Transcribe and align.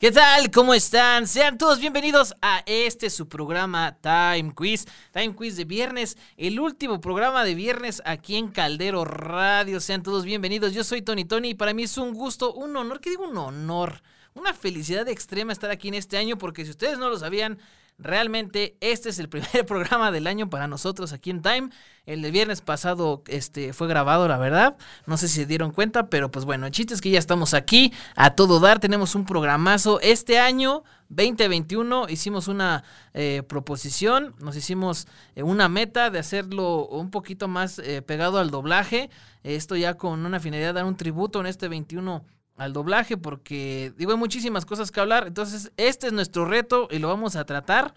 ¿Qué 0.00 0.10
tal? 0.10 0.50
¿Cómo 0.50 0.72
están? 0.72 1.26
Sean 1.26 1.58
todos 1.58 1.78
bienvenidos 1.78 2.34
a 2.40 2.62
este 2.64 3.10
su 3.10 3.28
programa 3.28 3.98
Time 4.00 4.54
Quiz. 4.54 4.86
Time 5.12 5.34
Quiz 5.36 5.58
de 5.58 5.66
viernes, 5.66 6.16
el 6.38 6.58
último 6.58 7.02
programa 7.02 7.44
de 7.44 7.54
viernes 7.54 8.00
aquí 8.06 8.36
en 8.36 8.48
Caldero 8.48 9.04
Radio. 9.04 9.78
Sean 9.78 10.02
todos 10.02 10.24
bienvenidos. 10.24 10.72
Yo 10.72 10.84
soy 10.84 11.02
Tony 11.02 11.26
Tony 11.26 11.50
y 11.50 11.54
para 11.54 11.74
mí 11.74 11.82
es 11.82 11.98
un 11.98 12.14
gusto, 12.14 12.54
un 12.54 12.74
honor, 12.78 13.02
¿qué 13.02 13.10
digo 13.10 13.28
un 13.28 13.36
honor? 13.36 14.00
Una 14.32 14.54
felicidad 14.54 15.06
extrema 15.06 15.52
estar 15.52 15.70
aquí 15.70 15.88
en 15.88 15.94
este 15.94 16.16
año 16.16 16.38
porque 16.38 16.64
si 16.64 16.70
ustedes 16.70 16.96
no 16.96 17.10
lo 17.10 17.18
sabían, 17.18 17.58
Realmente 18.02 18.76
este 18.80 19.10
es 19.10 19.18
el 19.18 19.28
primer 19.28 19.64
programa 19.66 20.10
del 20.10 20.26
año 20.26 20.48
para 20.48 20.66
nosotros 20.66 21.12
aquí 21.12 21.30
en 21.30 21.42
Time. 21.42 21.70
El 22.06 22.22
de 22.22 22.30
viernes 22.30 22.62
pasado 22.62 23.22
este, 23.26 23.72
fue 23.72 23.86
grabado, 23.86 24.26
la 24.26 24.38
verdad. 24.38 24.76
No 25.06 25.16
sé 25.16 25.28
si 25.28 25.36
se 25.36 25.46
dieron 25.46 25.70
cuenta, 25.70 26.08
pero 26.08 26.30
pues 26.30 26.44
bueno, 26.46 26.66
el 26.66 26.72
chiste 26.72 26.94
es 26.94 27.00
que 27.00 27.10
ya 27.10 27.18
estamos 27.18 27.52
aquí 27.52 27.92
a 28.16 28.34
todo 28.34 28.58
dar. 28.58 28.80
Tenemos 28.80 29.14
un 29.14 29.26
programazo. 29.26 30.00
Este 30.00 30.38
año 30.38 30.82
2021 31.10 32.08
hicimos 32.08 32.48
una 32.48 32.84
eh, 33.12 33.42
proposición, 33.46 34.34
nos 34.38 34.56
hicimos 34.56 35.06
eh, 35.34 35.42
una 35.42 35.68
meta 35.68 36.08
de 36.08 36.20
hacerlo 36.20 36.86
un 36.86 37.10
poquito 37.10 37.48
más 37.48 37.78
eh, 37.80 38.00
pegado 38.00 38.38
al 38.38 38.50
doblaje. 38.50 39.10
Esto 39.42 39.76
ya 39.76 39.94
con 39.94 40.24
una 40.24 40.40
finalidad 40.40 40.68
de 40.68 40.74
dar 40.74 40.84
un 40.86 40.96
tributo 40.96 41.40
en 41.40 41.46
este 41.46 41.68
21 41.68 42.24
al 42.60 42.74
doblaje 42.74 43.16
porque 43.16 43.94
digo 43.96 44.12
hay 44.12 44.18
muchísimas 44.18 44.66
cosas 44.66 44.90
que 44.90 45.00
hablar. 45.00 45.26
Entonces 45.26 45.72
este 45.78 46.08
es 46.08 46.12
nuestro 46.12 46.44
reto 46.44 46.88
y 46.90 46.98
lo 46.98 47.08
vamos 47.08 47.34
a 47.34 47.44
tratar 47.46 47.94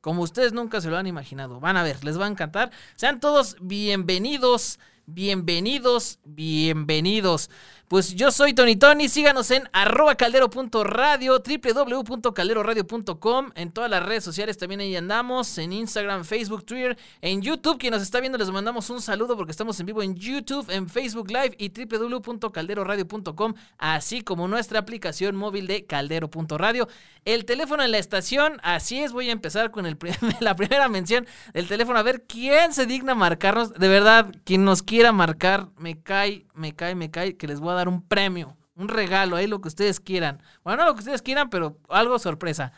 como 0.00 0.22
ustedes 0.22 0.52
nunca 0.52 0.80
se 0.80 0.88
lo 0.88 0.96
han 0.96 1.08
imaginado. 1.08 1.58
Van 1.58 1.76
a 1.76 1.82
ver, 1.82 2.04
les 2.04 2.18
va 2.18 2.26
a 2.26 2.28
encantar. 2.28 2.70
Sean 2.94 3.18
todos 3.18 3.56
bienvenidos, 3.60 4.78
bienvenidos, 5.06 6.20
bienvenidos. 6.24 7.50
Pues 7.88 8.14
yo 8.14 8.30
soy 8.30 8.54
Tony 8.54 8.76
Tony, 8.76 9.10
síganos 9.10 9.50
en 9.50 9.68
arroba 9.74 10.14
caldero.radio, 10.14 11.38
www.calderoradio.com, 11.38 13.50
en 13.54 13.72
todas 13.72 13.90
las 13.90 14.02
redes 14.02 14.24
sociales 14.24 14.56
también 14.56 14.80
ahí 14.80 14.96
andamos, 14.96 15.58
en 15.58 15.74
Instagram, 15.74 16.24
Facebook, 16.24 16.64
Twitter, 16.64 16.96
en 17.20 17.42
YouTube, 17.42 17.76
quien 17.76 17.92
nos 17.92 18.00
está 18.00 18.20
viendo 18.20 18.38
les 18.38 18.50
mandamos 18.50 18.88
un 18.88 19.02
saludo 19.02 19.36
porque 19.36 19.50
estamos 19.50 19.78
en 19.80 19.86
vivo 19.86 20.02
en 20.02 20.14
YouTube, 20.14 20.64
en 20.70 20.88
Facebook 20.88 21.30
Live 21.30 21.56
y 21.58 21.68
www.calderoradio.com, 21.68 23.52
así 23.76 24.22
como 24.22 24.48
nuestra 24.48 24.78
aplicación 24.78 25.36
móvil 25.36 25.66
de 25.66 25.84
caldero.radio. 25.84 26.88
El 27.26 27.44
teléfono 27.44 27.82
en 27.82 27.90
la 27.90 27.98
estación, 27.98 28.60
así 28.62 29.02
es, 29.02 29.12
voy 29.12 29.28
a 29.28 29.32
empezar 29.32 29.70
con 29.70 29.84
el 29.84 29.98
la 30.40 30.56
primera 30.56 30.88
mención 30.88 31.26
del 31.52 31.68
teléfono, 31.68 31.98
a 31.98 32.02
ver 32.02 32.24
quién 32.26 32.72
se 32.72 32.86
digna 32.86 33.14
marcarnos, 33.14 33.74
de 33.74 33.88
verdad, 33.88 34.34
quien 34.44 34.64
nos 34.64 34.82
quiera 34.82 35.12
marcar, 35.12 35.68
me 35.76 36.00
cae, 36.00 36.46
me 36.54 36.74
cae, 36.74 36.94
me 36.94 37.10
cae, 37.10 37.36
que 37.36 37.46
les 37.46 37.60
voy 37.60 37.72
a 37.72 37.73
dar 37.74 37.88
un 37.88 38.02
premio, 38.02 38.56
un 38.76 38.88
regalo, 38.88 39.36
ahí 39.36 39.46
lo 39.46 39.60
que 39.60 39.68
ustedes 39.68 40.00
quieran. 40.00 40.42
Bueno, 40.62 40.82
no 40.82 40.88
lo 40.88 40.94
que 40.94 41.00
ustedes 41.00 41.22
quieran, 41.22 41.50
pero 41.50 41.78
algo 41.88 42.18
sorpresa. 42.18 42.72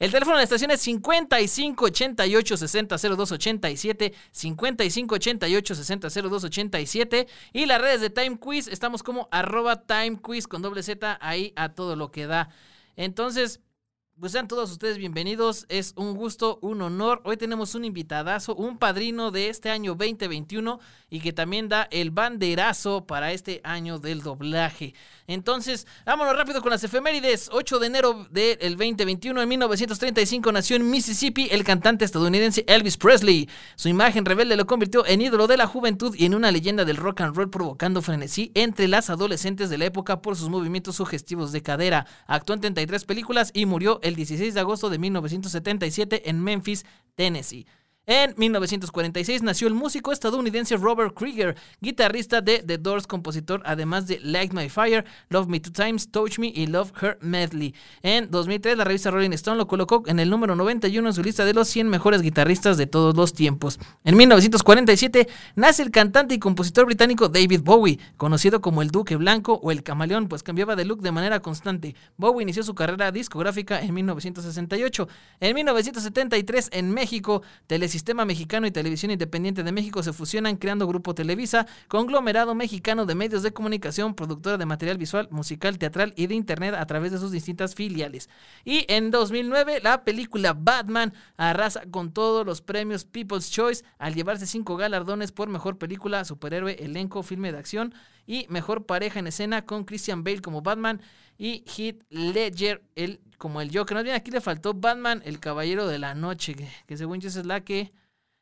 El 0.00 0.10
teléfono 0.10 0.36
de 0.36 0.40
la 0.40 0.44
estación 0.44 0.70
es 0.70 0.80
55 0.80 1.84
88 1.84 2.56
60 2.56 2.96
02 2.96 3.32
87, 3.32 4.14
55 4.30 5.14
88 5.14 5.74
60 5.74 6.08
02 6.08 6.44
87 6.44 7.26
y 7.52 7.66
las 7.66 7.82
redes 7.82 8.00
de 8.00 8.08
Time 8.08 8.38
Quiz 8.38 8.66
estamos 8.66 9.02
como 9.02 9.28
arroba 9.30 9.82
Time 9.82 10.18
Quiz 10.22 10.48
con 10.48 10.62
doble 10.62 10.82
Z 10.82 11.18
ahí 11.20 11.52
a 11.54 11.74
todo 11.74 11.96
lo 11.96 12.10
que 12.10 12.26
da. 12.26 12.48
Entonces, 12.96 13.60
pues 14.20 14.32
sean 14.32 14.48
todos 14.48 14.70
ustedes 14.70 14.98
bienvenidos, 14.98 15.64
es 15.70 15.94
un 15.96 16.14
gusto, 16.14 16.58
un 16.60 16.82
honor. 16.82 17.22
Hoy 17.24 17.38
tenemos 17.38 17.74
un 17.74 17.86
invitadazo, 17.86 18.54
un 18.54 18.76
padrino 18.76 19.30
de 19.30 19.48
este 19.48 19.70
año 19.70 19.94
2021 19.94 20.78
y 21.08 21.20
que 21.20 21.32
también 21.32 21.70
da 21.70 21.88
el 21.90 22.10
banderazo 22.10 23.06
para 23.06 23.32
este 23.32 23.62
año 23.64 23.98
del 23.98 24.22
doblaje. 24.22 24.92
Entonces, 25.26 25.86
vámonos 26.04 26.36
rápido 26.36 26.60
con 26.60 26.70
las 26.70 26.84
efemérides. 26.84 27.48
8 27.50 27.78
de 27.78 27.86
enero 27.86 28.26
del 28.30 28.76
2021, 28.76 29.40
en 29.40 29.48
1935 29.48 30.52
nació 30.52 30.76
en 30.76 30.90
Mississippi 30.90 31.48
el 31.50 31.64
cantante 31.64 32.04
estadounidense 32.04 32.64
Elvis 32.68 32.98
Presley. 32.98 33.48
Su 33.74 33.88
imagen 33.88 34.26
rebelde 34.26 34.56
lo 34.56 34.66
convirtió 34.66 35.06
en 35.06 35.22
ídolo 35.22 35.46
de 35.46 35.56
la 35.56 35.66
juventud 35.66 36.14
y 36.14 36.26
en 36.26 36.34
una 36.34 36.50
leyenda 36.50 36.84
del 36.84 36.98
rock 36.98 37.22
and 37.22 37.34
roll 37.34 37.48
provocando 37.48 38.02
frenesí 38.02 38.52
entre 38.54 38.86
las 38.86 39.08
adolescentes 39.08 39.70
de 39.70 39.78
la 39.78 39.86
época 39.86 40.20
por 40.20 40.36
sus 40.36 40.50
movimientos 40.50 40.96
sugestivos 40.96 41.52
de 41.52 41.62
cadera. 41.62 42.06
Actuó 42.26 42.54
en 42.54 42.60
33 42.60 43.06
películas 43.06 43.50
y 43.54 43.64
murió 43.64 43.98
el 44.10 44.16
16 44.16 44.52
de 44.52 44.60
agosto 44.60 44.90
de 44.90 44.98
1977 44.98 46.28
en 46.28 46.42
Memphis, 46.42 46.84
Tennessee. 47.14 47.66
En 48.10 48.34
1946 48.36 49.44
nació 49.44 49.68
el 49.68 49.74
músico 49.74 50.10
estadounidense 50.10 50.76
Robert 50.76 51.14
Krieger, 51.14 51.54
guitarrista 51.80 52.40
de 52.40 52.58
The 52.58 52.76
Doors, 52.76 53.06
compositor 53.06 53.62
además 53.64 54.08
de 54.08 54.18
Light 54.18 54.52
My 54.52 54.68
Fire, 54.68 55.04
Love 55.28 55.46
Me 55.46 55.60
Two 55.60 55.72
Times, 55.72 56.10
Touch 56.10 56.40
Me 56.40 56.48
y 56.48 56.66
Love 56.66 56.92
Her 57.00 57.18
Medley. 57.20 57.72
En 58.02 58.28
2003 58.28 58.76
la 58.76 58.82
revista 58.82 59.12
Rolling 59.12 59.30
Stone 59.34 59.58
lo 59.58 59.68
colocó 59.68 60.02
en 60.06 60.18
el 60.18 60.28
número 60.28 60.56
91 60.56 61.08
en 61.08 61.14
su 61.14 61.22
lista 61.22 61.44
de 61.44 61.54
los 61.54 61.68
100 61.68 61.86
mejores 61.86 62.20
guitarristas 62.20 62.76
de 62.76 62.88
todos 62.88 63.14
los 63.14 63.32
tiempos. 63.32 63.78
En 64.02 64.16
1947 64.16 65.28
nace 65.54 65.82
el 65.84 65.92
cantante 65.92 66.34
y 66.34 66.40
compositor 66.40 66.86
británico 66.86 67.28
David 67.28 67.60
Bowie, 67.62 68.00
conocido 68.16 68.60
como 68.60 68.82
el 68.82 68.90
Duque 68.90 69.14
Blanco 69.14 69.60
o 69.62 69.70
el 69.70 69.84
Camaleón, 69.84 70.26
pues 70.26 70.42
cambiaba 70.42 70.74
de 70.74 70.84
look 70.84 71.00
de 71.00 71.12
manera 71.12 71.38
constante. 71.38 71.94
Bowie 72.16 72.42
inició 72.42 72.64
su 72.64 72.74
carrera 72.74 73.12
discográfica 73.12 73.80
en 73.80 73.94
1968. 73.94 75.06
En 75.38 75.54
1973 75.54 76.70
en 76.72 76.90
México, 76.90 77.42
Sistema 78.00 78.24
Mexicano 78.24 78.66
y 78.66 78.70
Televisión 78.70 79.10
Independiente 79.10 79.62
de 79.62 79.72
México 79.72 80.02
se 80.02 80.14
fusionan 80.14 80.56
creando 80.56 80.86
Grupo 80.86 81.14
Televisa, 81.14 81.66
conglomerado 81.86 82.54
mexicano 82.54 83.04
de 83.04 83.14
medios 83.14 83.42
de 83.42 83.52
comunicación, 83.52 84.14
productora 84.14 84.56
de 84.56 84.64
material 84.64 84.96
visual, 84.96 85.28
musical, 85.30 85.76
teatral 85.76 86.14
y 86.16 86.26
de 86.26 86.34
internet 86.34 86.74
a 86.78 86.86
través 86.86 87.12
de 87.12 87.18
sus 87.18 87.30
distintas 87.30 87.74
filiales. 87.74 88.30
Y 88.64 88.86
en 88.88 89.10
2009 89.10 89.80
la 89.82 90.02
película 90.02 90.54
Batman 90.54 91.12
arrasa 91.36 91.82
con 91.90 92.10
todos 92.10 92.46
los 92.46 92.62
premios 92.62 93.04
People's 93.04 93.50
Choice 93.50 93.84
al 93.98 94.14
llevarse 94.14 94.46
cinco 94.46 94.78
galardones 94.78 95.30
por 95.30 95.50
mejor 95.50 95.76
película, 95.76 96.24
superhéroe, 96.24 96.82
elenco, 96.82 97.22
filme 97.22 97.52
de 97.52 97.58
acción 97.58 97.92
y 98.26 98.46
mejor 98.48 98.86
pareja 98.86 99.18
en 99.18 99.26
escena 99.26 99.66
con 99.66 99.84
Christian 99.84 100.24
Bale 100.24 100.40
como 100.40 100.62
Batman 100.62 101.02
y 101.36 101.64
Heath 101.66 102.02
Ledger 102.08 102.82
el, 102.96 103.20
como 103.40 103.62
el 103.62 103.74
Joker. 103.74 103.96
No 103.96 104.02
bien, 104.02 104.14
aquí 104.14 104.30
le 104.30 104.42
faltó 104.42 104.74
Batman, 104.74 105.22
el 105.24 105.40
Caballero 105.40 105.88
de 105.88 105.98
la 105.98 106.14
Noche, 106.14 106.54
que, 106.86 106.96
según 106.96 107.20
yo 107.20 107.28
es 107.28 107.46
la 107.46 107.62
que 107.62 107.90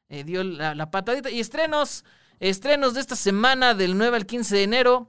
eh, 0.09 0.25
dio 0.25 0.43
la, 0.43 0.91
patadita. 0.91 1.31
Y 1.31 1.39
estrenos, 1.39 2.05
estrenos 2.41 2.95
de 2.95 3.01
esta 3.01 3.15
semana 3.15 3.75
del 3.75 3.97
9 3.97 4.17
al 4.17 4.27
15 4.27 4.57
de 4.57 4.63
enero. 4.65 5.09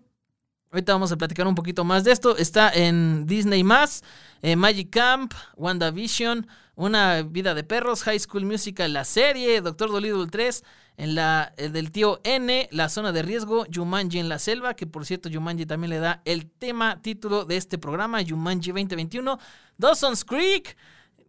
Ahorita 0.69 0.93
vamos 0.93 1.11
a 1.11 1.17
platicar 1.17 1.47
un 1.47 1.55
poquito 1.55 1.83
más 1.83 2.03
de 2.03 2.11
esto. 2.11 2.37
Está 2.37 2.69
en 2.71 3.25
Disney 3.25 3.63
más, 3.63 4.03
eh, 4.43 4.55
Magic 4.55 4.91
Camp, 4.91 5.33
WandaVision, 5.57 6.47
Una 6.75 7.23
vida 7.23 7.55
de 7.55 7.63
perros, 7.63 8.03
High 8.03 8.19
School 8.19 8.45
Musical, 8.45 8.93
la 8.93 9.05
serie, 9.05 9.59
Doctor 9.59 9.89
Dolittle 9.89 10.27
3, 10.27 10.63
en 10.99 11.15
la 11.15 11.53
eh, 11.57 11.69
del 11.69 11.91
tío 11.91 12.19
N, 12.23 12.67
la 12.71 12.89
zona 12.89 13.13
de 13.13 13.23
riesgo, 13.23 13.65
Jumanji 13.73 14.19
en 14.19 14.27
la 14.27 14.37
selva, 14.37 14.73
que 14.75 14.85
por 14.85 15.05
cierto 15.05 15.29
Jumanji 15.31 15.65
también 15.65 15.89
le 15.91 15.99
da 15.99 16.21
el 16.25 16.45
tema, 16.51 17.01
título 17.01 17.45
de 17.45 17.55
este 17.55 17.77
programa, 17.77 18.19
Jumanji 18.27 18.71
2021, 18.71 19.39
Dawson's 19.77 20.25
Creek, 20.25 20.75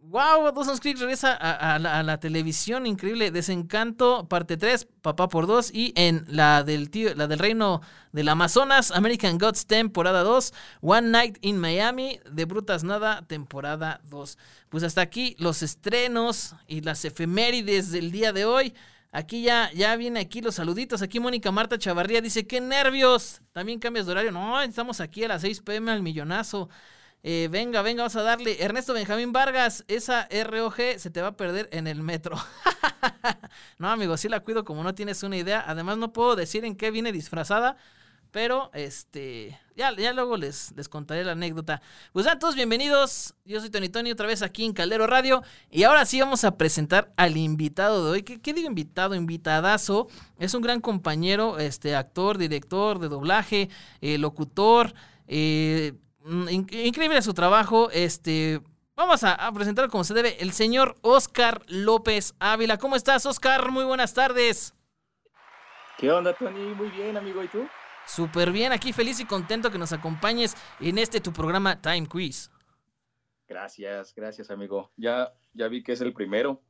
wow, 0.01 0.51
Dawson's 0.51 0.81
Creek 0.81 0.99
regresa 0.99 1.33
a, 1.33 1.79
la, 1.79 2.19
televisión, 2.19 2.85
increíble, 2.85 3.31
Desencanto, 3.31 4.27
parte 4.27 4.57
3, 4.57 4.87
Papá 5.01 5.29
por 5.29 5.47
2, 5.47 5.71
y 5.73 5.93
en 5.95 6.25
la 6.27 6.63
del 6.63 6.89
tío, 6.89 7.15
la 7.15 7.27
del 7.27 7.39
reino 7.39 7.81
del 8.11 8.27
Amazonas, 8.27 8.91
American 8.91 9.37
Gods, 9.37 9.67
temporada 9.67 10.23
2, 10.23 10.53
One 10.81 11.09
Night 11.09 11.37
in 11.41 11.57
Miami, 11.57 12.19
de 12.29 12.43
Brutas 12.43 12.83
Nada, 12.83 13.21
temporada 13.25 14.01
2. 14.09 14.37
Pues 14.67 14.83
hasta 14.83 14.99
aquí 14.99 15.37
los 15.39 15.63
estrenos 15.63 16.55
y 16.67 16.81
las 16.81 17.05
efemérides 17.05 17.91
del 17.91 18.11
día 18.11 18.33
de 18.33 18.43
hoy. 18.43 18.73
Aquí 19.11 19.43
ya, 19.43 19.69
ya 19.73 19.95
viene 19.97 20.21
aquí 20.21 20.41
los 20.41 20.55
saluditos. 20.55 21.01
Aquí 21.01 21.19
Mónica 21.19 21.51
Marta 21.51 21.77
Chavarría 21.77 22.21
dice, 22.21 22.47
qué 22.47 22.61
nervios. 22.61 23.41
También 23.51 23.79
cambias 23.79 24.05
de 24.05 24.13
horario. 24.13 24.31
No, 24.31 24.61
estamos 24.61 25.01
aquí 25.01 25.23
a 25.25 25.27
las 25.27 25.41
6 25.41 25.61
pm 25.61 25.91
al 25.91 26.01
millonazo. 26.01 26.69
Eh, 27.23 27.49
venga, 27.51 27.81
venga, 27.81 28.03
vamos 28.03 28.15
a 28.15 28.23
darle. 28.23 28.63
Ernesto 28.63 28.93
Benjamín 28.93 29.31
Vargas, 29.31 29.83
esa 29.87 30.27
ROG 30.31 30.97
se 30.97 31.09
te 31.11 31.21
va 31.21 31.29
a 31.29 31.37
perder 31.37 31.69
en 31.71 31.87
el 31.87 32.01
metro. 32.01 32.35
no, 33.77 33.89
amigo, 33.89 34.15
sí 34.17 34.29
la 34.29 34.39
cuido 34.39 34.63
como 34.63 34.81
no 34.83 34.95
tienes 34.95 35.21
una 35.23 35.37
idea. 35.37 35.63
Además, 35.67 35.97
no 35.97 36.13
puedo 36.13 36.35
decir 36.35 36.63
en 36.65 36.75
qué 36.75 36.89
viene 36.89 37.11
disfrazada. 37.11 37.75
Pero, 38.31 38.71
este, 38.73 39.59
ya, 39.89 40.13
luego 40.13 40.37
les, 40.37 40.73
les 40.75 40.87
contaré 40.87 41.23
la 41.23 41.31
anécdota. 41.31 41.81
Pues 42.13 42.27
a 42.27 42.37
todos 42.37 42.55
bienvenidos. 42.55 43.33
Yo 43.45 43.59
soy 43.59 43.69
Tony 43.69 43.89
Tony, 43.89 44.11
otra 44.11 44.27
vez 44.27 44.41
aquí 44.43 44.63
en 44.63 44.73
Caldero 44.73 45.07
Radio. 45.07 45.41
Y 45.71 45.83
ahora 45.83 46.05
sí 46.05 46.19
vamos 46.19 46.43
a 46.43 46.57
presentar 46.57 47.11
al 47.17 47.37
invitado 47.37 48.05
de 48.05 48.11
hoy. 48.11 48.23
¿Qué, 48.23 48.39
qué 48.39 48.53
digo 48.53 48.67
invitado? 48.67 49.15
Invitadazo. 49.15 50.07
Es 50.37 50.53
un 50.53 50.61
gran 50.61 50.81
compañero, 50.81 51.57
este, 51.57 51.95
actor, 51.95 52.37
director 52.37 52.99
de 52.99 53.09
doblaje, 53.09 53.69
eh, 54.01 54.17
locutor. 54.17 54.93
Eh, 55.27 55.93
mm, 56.25 56.49
increíble 56.49 57.21
su 57.21 57.33
trabajo. 57.33 57.89
Este, 57.91 58.61
vamos 58.95 59.23
a, 59.23 59.33
a 59.33 59.51
presentar 59.51 59.89
como 59.89 60.03
se 60.03 60.13
debe 60.13 60.41
el 60.41 60.51
señor 60.51 60.97
Oscar 61.01 61.63
López 61.67 62.35
Ávila. 62.39 62.77
¿Cómo 62.77 62.95
estás, 62.95 63.25
Oscar? 63.25 63.71
Muy 63.71 63.83
buenas 63.83 64.13
tardes. 64.13 64.75
¿Qué 65.97 66.11
onda, 66.11 66.33
Tony? 66.33 66.73
Muy 66.75 66.89
bien, 66.89 67.17
amigo. 67.17 67.43
¿Y 67.43 67.47
tú? 67.47 67.67
Súper 68.05 68.51
bien, 68.51 68.71
aquí 68.71 68.93
feliz 68.93 69.19
y 69.19 69.25
contento 69.25 69.71
que 69.71 69.77
nos 69.77 69.93
acompañes 69.93 70.55
en 70.79 70.97
este 70.97 71.21
tu 71.21 71.31
programa 71.31 71.81
Time 71.81 72.07
Quiz. 72.07 72.51
Gracias, 73.47 74.13
gracias, 74.15 74.49
amigo. 74.49 74.91
Ya, 74.95 75.33
ya 75.53 75.67
vi 75.67 75.83
que 75.83 75.91
es 75.93 76.01
el 76.01 76.13
primero. 76.13 76.61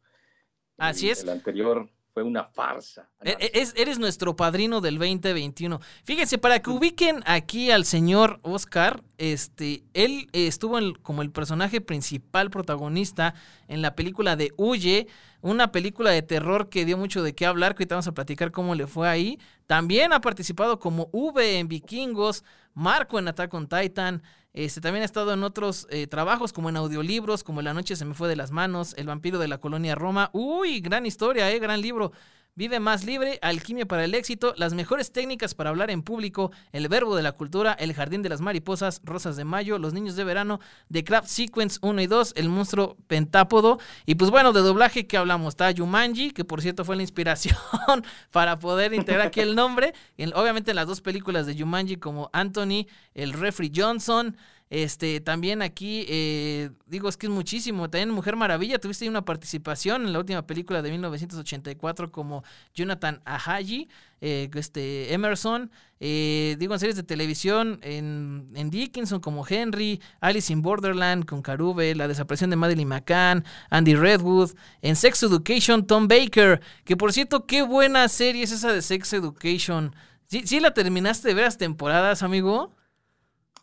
Así 0.78 1.10
es. 1.10 1.24
El 1.24 1.30
anterior 1.30 1.89
fue 2.13 2.23
una 2.23 2.43
farsa. 2.43 3.09
E, 3.21 3.37
e, 3.39 3.81
eres 3.81 3.99
nuestro 3.99 4.35
padrino 4.35 4.81
del 4.81 4.97
2021. 4.97 5.79
Fíjense, 6.03 6.37
para 6.37 6.61
que 6.61 6.69
ubiquen 6.69 7.23
aquí 7.25 7.71
al 7.71 7.85
señor 7.85 8.39
Oscar, 8.43 9.03
este, 9.17 9.83
él 9.93 10.27
estuvo 10.33 10.77
como 11.01 11.21
el 11.21 11.31
personaje 11.31 11.79
principal 11.79 12.49
protagonista 12.49 13.33
en 13.67 13.81
la 13.81 13.95
película 13.95 14.35
de 14.35 14.51
Huye, 14.57 15.07
una 15.41 15.71
película 15.71 16.11
de 16.11 16.21
terror 16.21 16.69
que 16.69 16.85
dio 16.85 16.97
mucho 16.97 17.23
de 17.23 17.33
qué 17.33 17.45
hablar, 17.45 17.75
que 17.75 17.83
ahorita 17.83 17.95
vamos 17.95 18.07
a 18.07 18.13
platicar 18.13 18.51
cómo 18.51 18.75
le 18.75 18.87
fue 18.87 19.07
ahí. 19.07 19.39
También 19.65 20.11
ha 20.11 20.21
participado 20.21 20.79
como 20.79 21.09
V 21.13 21.59
en 21.59 21.67
Vikingos, 21.67 22.43
Marco 22.73 23.19
en 23.19 23.27
Attack 23.27 23.53
on 23.53 23.67
Titan, 23.67 24.21
este, 24.53 24.81
también 24.81 25.03
ha 25.03 25.06
estado 25.06 25.33
en 25.33 25.44
otros 25.44 25.88
eh, 25.89 26.07
trabajos, 26.07 26.51
como 26.51 26.69
en 26.69 26.75
audiolibros, 26.75 27.44
como 27.44 27.62
La 27.62 27.74
noche 27.74 27.95
se 27.95 28.06
me 28.06 28.13
fue 28.13 28.27
de 28.27 28.36
las 28.36 28.51
manos, 28.51 28.94
El 28.98 29.07
vampiro 29.07 29.39
de 29.39 29.48
la 29.48 29.59
colonia 29.59 29.95
Roma. 29.95 30.30
Uy, 30.33 30.81
gran 30.81 31.06
historia, 31.06 31.50
eh, 31.51 31.59
gran 31.59 31.81
libro. 31.81 32.12
Vive 32.53 32.81
más 32.81 33.06
libre, 33.06 33.39
alquimia 33.42 33.86
para 33.86 34.03
el 34.03 34.13
éxito, 34.13 34.53
las 34.57 34.74
mejores 34.74 35.13
técnicas 35.13 35.56
para 35.56 35.69
hablar 35.69 35.89
en 35.89 36.03
público, 36.03 36.51
el 36.74 36.89
verbo 36.89 37.15
de 37.15 37.24
la 37.24 37.31
cultura, 37.31 37.71
el 37.71 37.94
jardín 37.94 38.24
de 38.24 38.27
las 38.27 38.42
mariposas, 38.42 39.00
rosas 39.06 39.38
de 39.38 39.45
mayo, 39.45 39.80
los 39.80 39.94
niños 39.94 40.18
de 40.18 40.25
verano, 40.25 40.59
The 40.92 41.06
Craft 41.06 41.30
Sequence 41.30 41.80
1 41.81 42.01
y 42.01 42.07
2, 42.07 42.33
el 42.36 42.50
monstruo 42.50 42.98
pentápodo. 43.07 43.80
Y 44.06 44.15
pues 44.15 44.31
bueno, 44.31 44.51
de 44.51 44.59
doblaje 44.59 45.07
que 45.07 45.15
hablamos, 45.15 45.53
está 45.53 45.71
Yumanji, 45.71 46.31
que 46.31 46.44
por 46.44 46.62
cierto 46.62 46.83
fue 46.83 46.98
la 46.98 47.03
inspiración 47.03 47.56
para 48.31 48.59
poder 48.59 48.94
integrar 48.94 49.27
aquí 49.27 49.39
el 49.39 49.56
nombre. 49.56 49.94
obviamente 50.36 50.71
en 50.71 50.75
las 50.75 50.88
dos 50.88 51.00
películas 51.00 51.45
de 51.45 51.56
Yumanji 51.56 51.95
como 51.95 52.30
Anthony, 52.33 52.86
el 53.13 53.31
Refrey 53.31 53.71
Johnson. 53.74 54.36
Este, 54.71 55.19
también 55.19 55.62
aquí, 55.62 56.06
eh, 56.07 56.69
digo, 56.85 57.09
es 57.09 57.18
que 57.18 57.27
es 57.27 57.31
muchísimo. 57.31 57.89
También 57.89 58.09
Mujer 58.09 58.38
Maravilla, 58.38 58.79
tuviste 58.79 59.07
una 59.09 59.25
participación 59.25 60.06
en 60.06 60.13
la 60.13 60.19
última 60.19 60.47
película 60.47 60.81
de 60.81 60.91
1984 60.91 62.09
como 62.09 62.45
Jonathan 62.73 63.21
Ahaji, 63.25 63.89
eh, 64.21 64.50
este, 64.56 65.13
Emerson. 65.13 65.71
Eh, 66.00 66.56
digo, 66.57 66.73
en 66.73 66.79
series 66.79 66.95
de 66.95 67.03
televisión, 67.03 67.79
en, 67.83 68.50
en, 68.56 68.69
Dickinson 68.69 69.19
como 69.19 69.45
Henry, 69.45 70.00
Alice 70.21 70.53
in 70.53 70.62
Borderland 70.62 71.25
con 71.25 71.41
Carube, 71.41 71.94
La 71.94 72.07
desaparición 72.07 72.50
de 72.50 72.56
Madeline 72.56 72.88
McCann, 72.88 73.44
Andy 73.69 73.95
Redwood. 73.95 74.51
En 74.81 74.95
Sex 74.95 75.21
Education, 75.23 75.85
Tom 75.85 76.07
Baker. 76.07 76.62
Que 76.85 76.95
por 76.95 77.12
cierto, 77.12 77.45
qué 77.45 77.62
buena 77.62 78.07
serie 78.07 78.44
es 78.44 78.53
esa 78.53 78.71
de 78.71 78.81
Sex 78.81 79.12
Education. 79.12 79.94
¿Sí, 80.27 80.44
sí 80.47 80.62
la 80.62 80.73
terminaste 80.73 81.27
de 81.27 81.33
ver 81.33 81.44
las 81.44 81.57
temporadas, 81.57 82.23
amigo? 82.23 82.73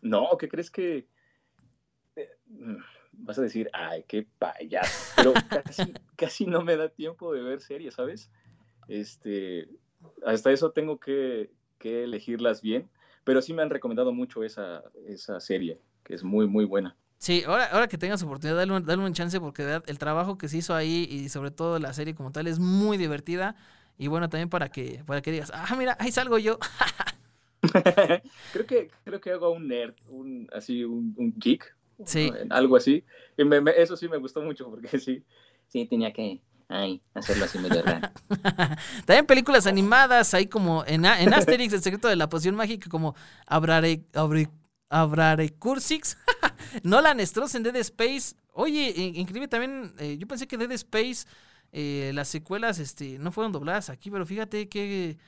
No, 0.02 0.36
¿qué 0.38 0.48
crees 0.48 0.70
que 0.70 1.06
eh, 2.16 2.30
mm, 2.46 2.76
vas 3.12 3.38
a 3.38 3.42
decir, 3.42 3.70
ay, 3.72 4.04
qué 4.06 4.26
payaso? 4.38 5.12
Pero 5.16 5.34
casi, 6.16 6.46
no 6.46 6.62
me 6.62 6.76
da 6.76 6.88
tiempo 6.88 7.32
de 7.32 7.42
ver 7.42 7.60
series, 7.60 7.94
¿sabes? 7.94 8.30
Este, 8.88 9.68
hasta 10.24 10.50
eso 10.52 10.72
tengo 10.72 10.98
que, 10.98 11.50
elegirlas 11.80 12.60
bien, 12.60 12.88
pero 13.24 13.40
sí 13.40 13.54
me 13.54 13.62
han 13.62 13.70
recomendado 13.70 14.12
mucho 14.12 14.42
esa, 14.44 14.82
esa 15.06 15.40
serie, 15.40 15.80
que 16.04 16.14
es 16.14 16.22
muy, 16.22 16.46
muy 16.46 16.64
buena. 16.64 16.96
Sí, 17.18 17.42
ahora, 17.46 17.66
ahora 17.66 17.88
que 17.88 17.98
tengas 17.98 18.22
oportunidad, 18.22 18.56
dale 18.56 18.72
un, 18.72 18.84
dale 18.84 19.02
un 19.02 19.12
chance 19.12 19.40
porque 19.40 19.80
el 19.86 19.98
trabajo 19.98 20.38
que 20.38 20.48
se 20.48 20.58
hizo 20.58 20.74
ahí 20.74 21.08
y 21.10 21.28
sobre 21.28 21.50
todo 21.50 21.78
la 21.78 21.92
serie 21.92 22.14
como 22.14 22.30
tal 22.30 22.46
es 22.46 22.58
muy 22.58 22.96
divertida. 22.96 23.56
Y 23.96 24.06
bueno, 24.06 24.28
también 24.28 24.48
para 24.48 24.68
que, 24.68 25.02
para 25.04 25.20
que 25.20 25.32
digas, 25.32 25.50
ah, 25.52 25.74
mira, 25.76 25.96
ahí 25.98 26.12
salgo 26.12 26.38
yo. 26.38 26.58
creo 28.52 28.66
que 28.66 28.90
creo 29.04 29.20
que 29.20 29.30
hago 29.30 29.50
un 29.50 29.68
nerd, 29.68 29.94
un 30.08 30.48
así 30.52 30.84
un, 30.84 31.14
un 31.16 31.34
geek, 31.36 31.74
sí. 32.04 32.30
algo 32.50 32.76
así. 32.76 33.04
Y 33.36 33.42
eso 33.76 33.96
sí 33.96 34.08
me 34.08 34.18
gustó 34.18 34.42
mucho 34.42 34.68
porque 34.70 34.98
sí, 34.98 35.24
sí 35.66 35.86
tenía 35.86 36.12
que 36.12 36.40
ay, 36.68 37.02
hacerlo 37.14 37.46
así 37.46 37.58
medio 37.58 37.82
raro. 37.82 38.10
También 39.06 39.26
películas 39.26 39.66
animadas, 39.66 40.34
ahí 40.34 40.46
como 40.46 40.84
en, 40.86 41.04
en 41.04 41.34
Asterix, 41.34 41.72
el 41.72 41.82
secreto 41.82 42.08
de 42.08 42.16
la 42.16 42.28
poción 42.28 42.54
mágica, 42.54 42.88
como 42.88 43.14
Abrare, 43.46 44.04
Abre, 44.14 44.48
Abrare 44.90 45.50
Cursix, 45.50 46.16
Nolan 46.82 47.24
Stross 47.26 47.54
en 47.54 47.62
Dead 47.62 47.76
Space. 47.76 48.36
Oye, 48.52 48.92
increíble 49.14 49.48
también, 49.48 49.94
eh, 49.98 50.16
yo 50.18 50.26
pensé 50.26 50.46
que 50.46 50.56
Dead 50.56 50.72
Space, 50.72 51.26
eh, 51.72 52.12
las 52.14 52.28
secuelas 52.28 52.78
este, 52.78 53.18
no 53.18 53.32
fueron 53.32 53.52
dobladas 53.52 53.90
aquí, 53.90 54.10
pero 54.10 54.26
fíjate 54.26 54.68
que 54.68 55.18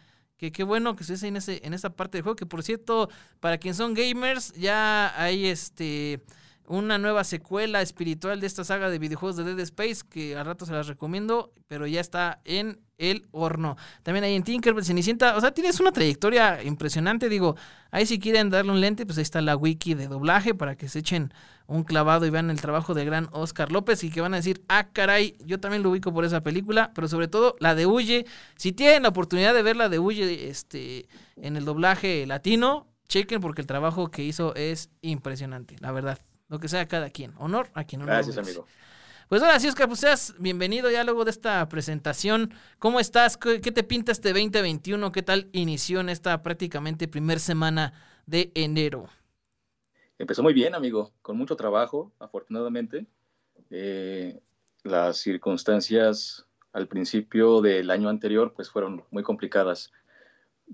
que 0.41 0.51
qué 0.51 0.65
bueno 0.65 0.97
que 0.97 1.03
estés 1.03 1.23
en, 1.25 1.37
ese, 1.37 1.61
en 1.65 1.75
esa 1.75 1.91
parte 1.91 2.17
del 2.17 2.23
juego. 2.23 2.35
Que 2.35 2.47
por 2.47 2.63
cierto, 2.63 3.11
para 3.41 3.59
quienes 3.59 3.77
son 3.77 3.93
gamers, 3.93 4.55
ya 4.55 5.13
hay 5.23 5.45
este 5.47 6.23
una 6.71 6.99
nueva 6.99 7.25
secuela 7.25 7.83
espiritual 7.83 8.39
de 8.39 8.47
esta 8.47 8.63
saga 8.63 8.91
de 8.91 9.01
videojuegos 9.01 9.37
de 9.37 9.43
Dead 9.43 9.59
Space, 9.59 10.03
que 10.09 10.37
al 10.37 10.47
rato 10.47 10.65
se 10.65 10.73
las 10.73 10.87
recomiendo, 10.87 11.53
pero 11.67 11.85
ya 11.89 12.01
está 12.01 12.41
en 12.45 12.79
el 12.97 13.27
horno. 13.33 13.77
También 14.05 14.23
hay 14.23 14.37
en 14.37 14.45
Tinkerbell, 14.45 14.85
Cenicienta, 14.85 15.37
o 15.37 15.41
sea, 15.41 15.51
tienes 15.51 15.81
una 15.81 15.91
trayectoria 15.91 16.63
impresionante, 16.63 17.29
digo, 17.29 17.57
ahí 17.91 18.07
si 18.07 18.21
quieren 18.21 18.51
darle 18.51 18.71
un 18.71 18.81
lente, 18.81 19.05
pues 19.05 19.19
ahí 19.19 19.23
está 19.23 19.41
la 19.41 19.57
wiki 19.57 19.95
de 19.95 20.07
doblaje 20.07 20.55
para 20.55 20.77
que 20.77 20.89
se 20.89 21.01
echen 21.01 21.35
un 21.67 21.83
clavado 21.83 22.25
y 22.25 22.31
vean 22.31 22.51
el 22.51 22.61
trabajo 22.61 22.95
de 22.95 23.05
gran 23.05 23.29
Oscar 23.33 23.73
López 23.73 24.05
y 24.05 24.11
que 24.11 24.21
van 24.21 24.35
a 24.35 24.37
decir, 24.37 24.63
ah, 24.69 24.91
caray, 24.93 25.37
yo 25.45 25.59
también 25.59 25.83
lo 25.83 25.91
ubico 25.91 26.15
por 26.15 26.25
esa 26.25 26.41
película, 26.45 26.93
pero 26.95 27.09
sobre 27.09 27.27
todo 27.27 27.57
la 27.59 27.75
de 27.75 27.87
Huye. 27.87 28.27
Si 28.55 28.71
tienen 28.71 29.03
la 29.03 29.09
oportunidad 29.09 29.55
de 29.55 29.63
ver 29.63 29.75
la 29.75 29.89
de 29.89 29.99
Huye 29.99 30.49
este, 30.49 31.09
en 31.35 31.57
el 31.57 31.65
doblaje 31.65 32.27
latino, 32.29 32.87
chequen 33.09 33.41
porque 33.41 33.61
el 33.61 33.67
trabajo 33.67 34.09
que 34.13 34.23
hizo 34.23 34.55
es 34.55 34.89
impresionante, 35.03 35.75
la 35.81 35.91
verdad. 35.91 36.21
Lo 36.51 36.59
que 36.59 36.69
sea 36.69 36.87
cada 36.87 37.11
quien. 37.11 37.33
Honor 37.39 37.71
a 37.75 37.85
quien 37.85 38.03
honor. 38.03 38.17
Gracias, 38.17 38.37
amigo. 38.37 38.67
Pues 39.29 39.41
ahora 39.41 39.61
sí, 39.61 39.69
Oscar, 39.69 39.87
pues 39.87 40.01
seas 40.01 40.35
bienvenido 40.41 40.91
ya 40.91 41.05
luego 41.05 41.25
de 41.25 41.31
esta 41.31 41.67
presentación. 41.69 42.53
¿Cómo 42.81 42.99
estás? 42.99 43.37
¿Qué, 43.37 43.61
te 43.61 43.85
pinta 43.85 44.11
este 44.11 44.31
2021? 44.31 45.13
¿Qué 45.13 45.23
tal 45.23 45.49
inició 45.53 46.01
en 46.01 46.09
esta 46.09 46.43
prácticamente 46.43 47.07
primer 47.07 47.39
semana 47.39 47.93
de 48.27 48.51
enero? 48.57 49.09
Empezó 50.19 50.43
muy 50.43 50.53
bien, 50.53 50.75
amigo, 50.75 51.13
con 51.23 51.37
mucho 51.37 51.55
trabajo, 51.55 52.11
afortunadamente. 52.19 53.07
Eh, 53.71 54.41
las 54.83 55.19
circunstancias 55.19 56.45
al 56.73 56.89
principio 56.89 57.61
del 57.61 57.93
año 57.93 58.09
anterior 58.09 58.53
pues 58.55 58.69
fueron 58.69 59.05
muy 59.13 59.23
complicadas, 59.23 59.93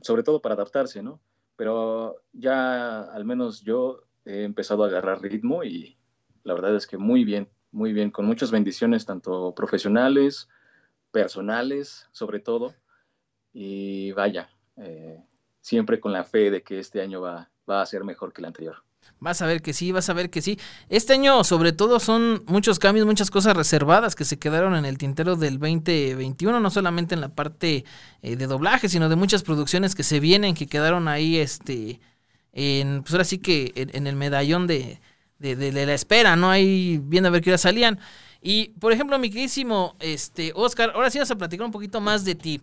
sobre 0.01 0.23
todo 0.23 0.41
para 0.41 0.55
adaptarse, 0.55 1.03
¿no? 1.03 1.21
Pero 1.57 2.23
ya 2.33 3.03
al 3.03 3.27
menos 3.27 3.61
yo 3.61 4.06
he 4.27 4.45
empezado 4.45 4.85
a 4.85 4.89
agarrar 4.89 5.23
ritmo 5.23 5.65
y 5.65 5.97
la 6.43 6.55
verdad 6.55 6.77
es 6.77 6.87
que 6.87 6.99
muy 6.99 7.25
bien, 7.25 7.49
muy 7.71 7.93
bien, 7.93 8.11
con 8.11 8.27
muchas 8.27 8.51
bendiciones, 8.51 9.07
tanto 9.07 9.55
profesionales, 9.55 10.49
personales, 11.11 12.09
sobre 12.13 12.41
todo. 12.41 12.75
Y 13.53 14.13
vaya, 14.13 14.51
eh, 14.77 15.25
siempre 15.61 16.01
con 16.01 16.13
la 16.13 16.25
fe 16.25 16.51
de 16.51 16.63
que 16.63 16.79
este 16.79 17.01
año 17.01 17.21
va, 17.21 17.51
va 17.69 17.81
a 17.81 17.87
ser 17.87 18.05
mejor 18.05 18.33
que 18.33 18.43
el 18.43 18.47
anterior. 18.47 18.77
Vas 19.19 19.41
a 19.41 19.47
ver 19.47 19.63
que 19.63 19.73
sí, 19.73 19.93
vas 19.93 20.11
a 20.11 20.15
ver 20.15 20.31
que 20.31 20.43
sí. 20.43 20.59
Este 20.89 21.15
año, 21.15 21.43
sobre 21.45 21.73
todo, 21.73 22.01
son 22.01 22.43
muchos 22.47 22.79
cambios, 22.79 23.07
muchas 23.07 23.31
cosas 23.31 23.57
reservadas 23.57 24.15
que 24.15 24.25
se 24.25 24.39
quedaron 24.39 24.75
en 24.75 24.85
el 24.85 24.99
tintero 24.99 25.37
del 25.37 25.59
2021, 25.59 26.61
no 26.61 26.71
solamente 26.71 27.15
en 27.15 27.21
la 27.21 27.35
parte 27.35 27.85
eh, 28.23 28.37
de 28.37 28.47
doblaje, 28.47 28.89
sino 28.89 29.09
de 29.09 29.17
muchas 29.17 29.43
producciones 29.43 29.95
que 29.95 30.03
se 30.03 30.21
vienen, 30.21 30.55
que 30.55 30.67
quedaron 30.67 31.09
ahí, 31.09 31.39
este, 31.39 32.01
en, 32.59 33.03
pues 33.03 33.13
ahora 33.13 33.25
sí 33.25 33.39
que 33.39 33.73
en, 33.77 34.07
el 34.07 34.17
medallón 34.17 34.67
de, 34.67 34.99
la 35.39 35.95
espera, 35.95 36.37
¿no? 36.37 36.51
Ahí 36.51 36.99
viendo 37.03 37.29
a 37.29 37.31
ver 37.31 37.43
qué 37.43 37.51
hora 37.51 37.59
salían. 37.59 38.01
Y, 38.41 38.71
por 38.81 38.93
ejemplo, 38.93 39.19
mi 39.19 39.29
queridísimo 39.29 39.95
este, 40.01 40.53
Oscar, 40.55 40.93
ahora 40.95 41.11
sí 41.11 41.19
vas 41.19 41.31
a 41.31 41.37
platicar 41.37 41.67
un 41.67 41.73
poquito 41.73 42.01
más 42.01 42.25
de 42.25 42.35
ti. 42.35 42.63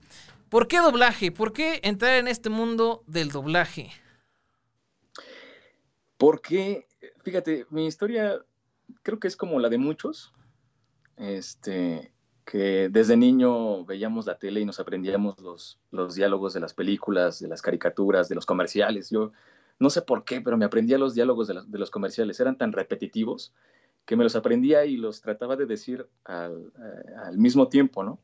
¿Por 0.50 0.68
qué 0.68 0.80
doblaje? 0.80 1.32
¿Por 1.32 1.54
qué 1.54 1.80
entrar 1.84 2.16
en 2.16 2.28
este 2.28 2.50
mundo 2.50 3.04
del 3.06 3.30
doblaje? 3.30 3.92
Porque, 6.18 6.88
fíjate, 7.24 7.68
mi 7.70 7.86
historia 7.86 8.40
creo 9.04 9.20
que 9.20 9.28
es 9.28 9.38
como 9.38 9.60
la 9.60 9.70
de 9.70 9.78
muchos, 9.78 10.34
este, 11.18 12.12
que 12.46 12.90
desde 12.90 13.16
niño 13.16 13.86
veíamos 13.86 14.26
la 14.26 14.40
tele 14.40 14.60
y 14.60 14.66
nos 14.66 14.80
aprendíamos 14.80 15.40
los, 15.40 15.80
los 15.92 16.16
diálogos 16.16 16.56
de 16.56 16.62
las 16.62 16.74
películas, 16.74 17.40
de 17.40 17.48
las 17.48 17.62
caricaturas, 17.62 18.28
de 18.28 18.36
los 18.36 18.48
comerciales. 18.48 19.12
Yo 19.12 19.34
no 19.80 19.90
sé 19.90 20.02
por 20.02 20.24
qué, 20.24 20.42
pero 20.42 20.58
me 20.58 20.66
aprendía 20.66 20.98
los 20.98 21.14
diálogos 21.14 21.48
de, 21.48 21.80
los 21.80 21.92
comerciales, 21.92 22.40
eran 22.40 22.58
tan 22.58 22.72
repetitivos 22.72 23.54
que 24.06 24.16
me 24.16 24.24
los 24.24 24.36
aprendía 24.36 24.86
y 24.86 24.98
los 24.98 25.22
trataba 25.22 25.56
de 25.56 25.66
decir 25.66 26.08
al, 26.26 26.72
eh, 26.78 27.38
mismo 27.38 27.70
tiempo, 27.70 28.04
¿no? 28.04 28.20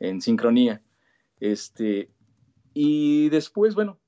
En 0.00 0.20
sincronía. 0.20 0.82
Este, 1.38 2.10
y 2.74 3.28
después, 3.28 3.74
bueno, 3.74 3.98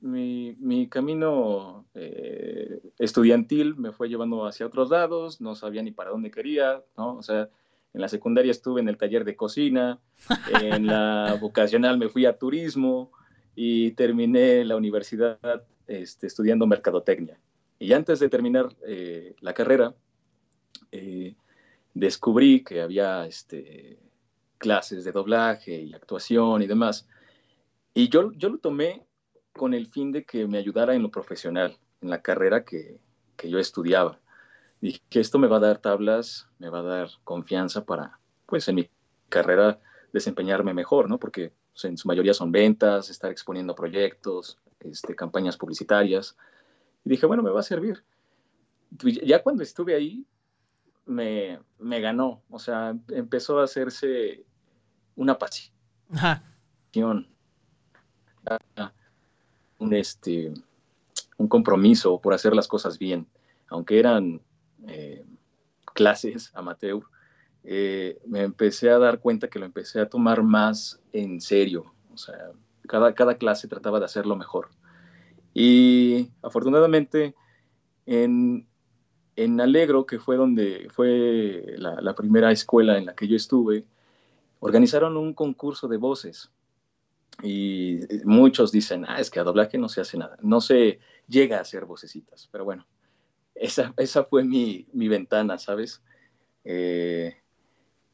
mi, 0.00 0.88
camino 0.88 1.86
eh, 1.94 2.80
estudiantil 2.98 3.76
me 3.76 3.92
fue 3.92 4.08
llevando 4.08 4.46
hacia 4.46 4.66
otros 4.66 4.90
lados, 4.90 5.40
no 5.40 5.54
sabía 5.54 5.82
ni 5.82 5.92
para 5.92 6.10
dónde 6.10 6.30
quería, 6.30 6.82
¿no? 6.96 7.16
O 7.16 7.22
sea, 7.22 7.48
en 7.94 8.00
la 8.00 8.08
secundaria 8.08 8.50
estuve 8.50 8.80
en 8.80 8.88
el 8.88 8.96
taller 8.96 9.24
de 9.24 9.36
cocina, 9.36 10.00
en 10.60 10.86
la 10.86 11.36
vocacional 11.40 11.98
me 11.98 12.08
fui 12.08 12.26
a 12.26 12.38
turismo 12.38 13.12
y 13.54 13.92
terminé 13.92 14.64
la 14.64 14.76
universidad 14.76 15.38
este, 16.00 16.26
estudiando 16.26 16.66
mercadotecnia. 16.66 17.38
Y 17.78 17.92
antes 17.92 18.20
de 18.20 18.28
terminar 18.28 18.74
eh, 18.86 19.34
la 19.40 19.52
carrera, 19.52 19.94
eh, 20.90 21.34
descubrí 21.92 22.64
que 22.64 22.80
había 22.80 23.26
este, 23.26 23.98
clases 24.58 25.04
de 25.04 25.12
doblaje 25.12 25.82
y 25.82 25.92
actuación 25.92 26.62
y 26.62 26.66
demás. 26.66 27.06
Y 27.92 28.08
yo, 28.08 28.32
yo 28.32 28.48
lo 28.48 28.58
tomé 28.58 29.04
con 29.52 29.74
el 29.74 29.88
fin 29.88 30.12
de 30.12 30.24
que 30.24 30.46
me 30.46 30.58
ayudara 30.58 30.94
en 30.94 31.02
lo 31.02 31.10
profesional, 31.10 31.76
en 32.00 32.08
la 32.08 32.22
carrera 32.22 32.64
que, 32.64 32.98
que 33.36 33.50
yo 33.50 33.58
estudiaba. 33.58 34.18
Dije 34.80 35.00
que 35.10 35.20
esto 35.20 35.38
me 35.38 35.46
va 35.46 35.58
a 35.58 35.60
dar 35.60 35.78
tablas, 35.78 36.48
me 36.58 36.70
va 36.70 36.78
a 36.78 36.82
dar 36.82 37.10
confianza 37.22 37.84
para, 37.84 38.18
pues, 38.46 38.66
en 38.68 38.76
mi 38.76 38.90
carrera 39.28 39.78
desempeñarme 40.12 40.72
mejor, 40.72 41.08
¿no? 41.08 41.18
Porque 41.18 41.52
pues, 41.72 41.84
en 41.84 41.98
su 41.98 42.08
mayoría 42.08 42.34
son 42.34 42.50
ventas, 42.50 43.10
estar 43.10 43.30
exponiendo 43.30 43.74
proyectos, 43.74 44.58
este, 44.84 45.14
campañas 45.14 45.56
publicitarias. 45.56 46.36
Y 47.04 47.10
dije, 47.10 47.26
bueno, 47.26 47.42
me 47.42 47.50
va 47.50 47.60
a 47.60 47.64
servir. 47.64 48.04
Ya 49.24 49.42
cuando 49.42 49.62
estuve 49.62 49.94
ahí, 49.94 50.26
me, 51.06 51.58
me 51.78 52.00
ganó, 52.00 52.42
o 52.50 52.58
sea, 52.58 52.96
empezó 53.08 53.58
a 53.58 53.64
hacerse 53.64 54.44
una 55.16 55.38
pasión, 55.38 55.72
un, 59.78 59.94
este, 59.94 60.52
un 61.38 61.48
compromiso 61.48 62.20
por 62.20 62.34
hacer 62.34 62.54
las 62.54 62.68
cosas 62.68 62.98
bien, 62.98 63.26
aunque 63.68 63.98
eran 63.98 64.40
eh, 64.86 65.24
clases 65.94 66.50
amateur, 66.54 67.02
eh, 67.64 68.20
me 68.26 68.42
empecé 68.42 68.90
a 68.90 68.98
dar 68.98 69.20
cuenta 69.20 69.48
que 69.48 69.58
lo 69.58 69.66
empecé 69.66 70.00
a 70.00 70.08
tomar 70.08 70.42
más 70.42 71.00
en 71.12 71.40
serio, 71.40 71.92
o 72.12 72.16
sea, 72.16 72.52
cada, 72.88 73.14
cada 73.14 73.36
clase 73.36 73.68
trataba 73.68 73.98
de 73.98 74.06
hacerlo 74.06 74.36
mejor. 74.36 74.70
Y 75.54 76.30
afortunadamente 76.42 77.34
en, 78.06 78.66
en 79.36 79.60
Alegro, 79.60 80.06
que 80.06 80.18
fue 80.18 80.36
donde 80.36 80.88
fue 80.90 81.74
la, 81.78 82.14
primera 82.14 82.50
escuela 82.50 82.98
en 82.98 83.06
la 83.06 83.14
que 83.14 83.28
yo 83.28 83.36
estuve, 83.36 83.84
organizaron 84.60 85.16
un 85.16 85.34
concurso 85.34 85.88
de 85.88 85.96
voces. 85.96 86.50
Y 87.42 88.00
muchos 88.24 88.72
dicen, 88.72 89.04
ah, 89.08 89.18
es 89.18 89.30
que 89.30 89.40
a 89.40 89.44
doblaje 89.44 89.78
no 89.78 89.88
se 89.88 90.02
hace 90.02 90.18
nada, 90.18 90.36
no 90.42 90.60
se 90.60 91.00
llega 91.28 91.58
a 91.58 91.62
hacer 91.62 91.86
vocecitas. 91.86 92.48
Pero 92.52 92.64
bueno, 92.64 92.86
esa, 93.54 93.94
esa 93.96 94.24
fue 94.24 94.44
mi, 94.44 94.86
mi 94.92 95.08
ventana, 95.08 95.58
¿sabes? 95.58 96.02
Eh, 96.64 97.34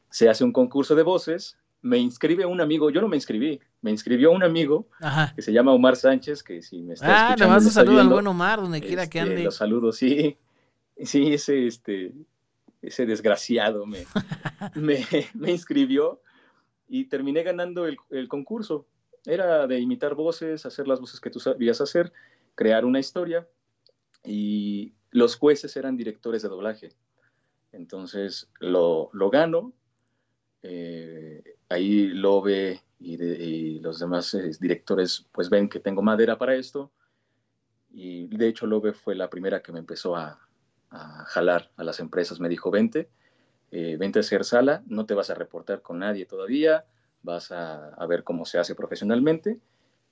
se 0.09 0.29
hace 0.29 0.43
un 0.43 0.53
concurso 0.53 0.95
de 0.95 1.03
voces, 1.03 1.57
me 1.81 1.97
inscribe 1.97 2.45
un 2.45 2.61
amigo, 2.61 2.89
yo 2.89 3.01
no 3.01 3.07
me 3.07 3.15
inscribí, 3.15 3.59
me 3.81 3.91
inscribió 3.91 4.31
un 4.31 4.43
amigo 4.43 4.87
que 5.35 5.41
se 5.41 5.53
llama 5.53 5.73
Omar 5.73 5.95
Sánchez, 5.95 6.43
que 6.43 6.61
si 6.61 6.81
me 6.81 6.93
está 6.93 7.05
ah, 7.05 7.29
escuchando. 7.29 7.43
Ah, 7.43 7.47
le 7.47 7.53
vas 7.53 7.65
un 7.65 7.71
saludo 7.71 8.01
al 8.01 8.09
buen 8.09 8.27
Omar, 8.27 8.59
donde 8.59 8.81
quiera 8.81 9.09
que 9.09 9.19
este, 9.19 9.31
ande. 9.31 9.43
Los 9.43 9.55
saludos, 9.55 9.97
sí. 9.97 10.37
Sí, 11.01 11.33
ese, 11.33 11.65
este, 11.65 12.11
ese 12.81 13.05
desgraciado 13.05 13.85
me, 13.85 14.05
me, 14.75 15.05
me 15.33 15.49
inscribió 15.49 16.21
y 16.89 17.05
terminé 17.05 17.43
ganando 17.43 17.85
el, 17.85 17.95
el, 18.09 18.27
concurso. 18.27 18.85
Era 19.25 19.65
de 19.65 19.79
imitar 19.79 20.13
voces, 20.13 20.65
hacer 20.65 20.89
las 20.89 20.99
voces 20.99 21.21
que 21.21 21.29
tú 21.29 21.39
sabías 21.39 21.79
hacer, 21.79 22.11
crear 22.53 22.83
una 22.83 22.99
historia 22.99 23.47
y 24.25 24.91
los 25.11 25.37
jueces 25.37 25.77
eran 25.77 25.95
directores 25.95 26.41
de 26.41 26.49
doblaje. 26.49 26.89
Entonces 27.71 28.49
lo, 28.59 29.09
lo 29.13 29.29
gano, 29.29 29.73
eh, 30.63 31.55
ahí 31.69 32.07
Lobe 32.07 32.81
y, 32.99 33.23
y 33.23 33.79
los 33.79 33.99
demás 33.99 34.33
eh, 34.33 34.51
directores 34.59 35.27
pues 35.31 35.49
ven 35.49 35.69
que 35.69 35.79
tengo 35.79 36.01
madera 36.01 36.37
para 36.37 36.55
esto 36.55 36.91
y 37.91 38.27
de 38.27 38.47
hecho 38.47 38.67
Lobe 38.67 38.93
fue 38.93 39.15
la 39.15 39.29
primera 39.29 39.61
que 39.61 39.71
me 39.71 39.79
empezó 39.79 40.15
a, 40.15 40.39
a 40.89 41.25
jalar 41.25 41.71
a 41.77 41.83
las 41.83 41.99
empresas, 41.99 42.39
me 42.39 42.49
dijo 42.49 42.71
vente, 42.71 43.09
eh, 43.71 43.97
vente 43.97 44.19
a 44.19 44.21
hacer 44.21 44.43
sala, 44.43 44.83
no 44.87 45.05
te 45.05 45.13
vas 45.13 45.29
a 45.29 45.35
reportar 45.35 45.81
con 45.81 45.99
nadie 45.99 46.25
todavía, 46.25 46.85
vas 47.23 47.51
a, 47.51 47.89
a 47.89 48.05
ver 48.05 48.23
cómo 48.23 48.45
se 48.45 48.59
hace 48.59 48.75
profesionalmente 48.75 49.59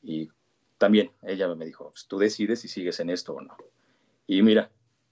y 0.02 0.30
también 0.78 1.12
ella 1.24 1.54
me 1.56 1.66
dijo, 1.66 1.90
pues, 1.90 2.08
tú 2.08 2.20
decides 2.20 2.62
si 2.62 2.68
sigues 2.68 3.00
en 3.00 3.10
esto 3.10 3.34
o 3.34 3.42
no. 3.42 3.58
Y 4.28 4.42
mira, 4.44 4.72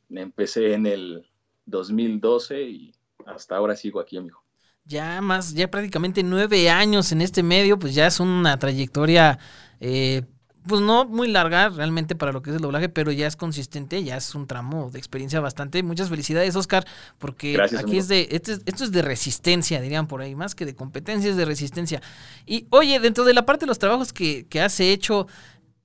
empecé 0.10 0.74
en 0.74 0.86
el 0.86 1.28
2012 1.66 2.62
y 2.64 2.96
hasta 3.26 3.56
ahora 3.56 3.76
sigo 3.76 4.00
aquí, 4.00 4.18
amigo. 4.18 4.45
Ya 4.88 5.20
más, 5.20 5.56
ya 5.56 5.70
prácticamente 5.72 6.22
nueve 6.22 6.70
años 6.70 7.12
en 7.12 7.22
este 7.22 7.42
medio, 7.42 7.80
pues 7.80 7.96
ya 7.96 8.06
es 8.06 8.20
una 8.20 8.60
trayectoria, 8.60 9.40
eh, 9.80 10.22
pues 10.68 10.80
no 10.80 11.06
muy 11.06 11.28
larga 11.28 11.70
realmente 11.70 12.14
para 12.14 12.32
lo 12.32 12.44
que 12.44 12.52
es 12.52 12.58
el 12.58 12.62
doblaje, 12.62 12.88
pero 12.88 13.12
ya 13.12 13.26
es 13.26 13.36
consistente, 13.36 14.04
ya 14.04 14.16
es 14.16 14.36
un 14.36 14.46
tramo 14.46 14.92
de 14.92 15.00
experiencia 15.00 15.40
bastante. 15.40 15.82
Muchas 15.82 16.10
felicidades, 16.10 16.56
Oscar, 16.56 16.86
porque 17.18 17.60
aquí 17.60 17.98
es 17.98 18.08
de, 18.08 18.28
esto 18.30 18.52
es, 18.52 18.62
esto 18.68 18.84
es 18.84 18.92
de 18.92 19.02
resistencia, 19.02 19.82
dirían 19.82 20.08
por 20.08 20.22
ahí, 20.22 20.36
más 20.36 20.54
que 20.54 20.66
de 20.66 20.76
competencia, 20.76 21.32
es 21.32 21.36
de 21.36 21.46
resistencia. 21.46 22.00
Y 22.46 22.68
oye, 22.70 23.00
dentro 23.00 23.26
de 23.26 23.34
la 23.34 23.44
parte 23.44 23.66
de 23.66 23.70
los 23.70 23.80
trabajos 23.80 24.14
que, 24.14 24.46
que 24.46 24.62
has 24.62 24.80
hecho, 24.80 25.28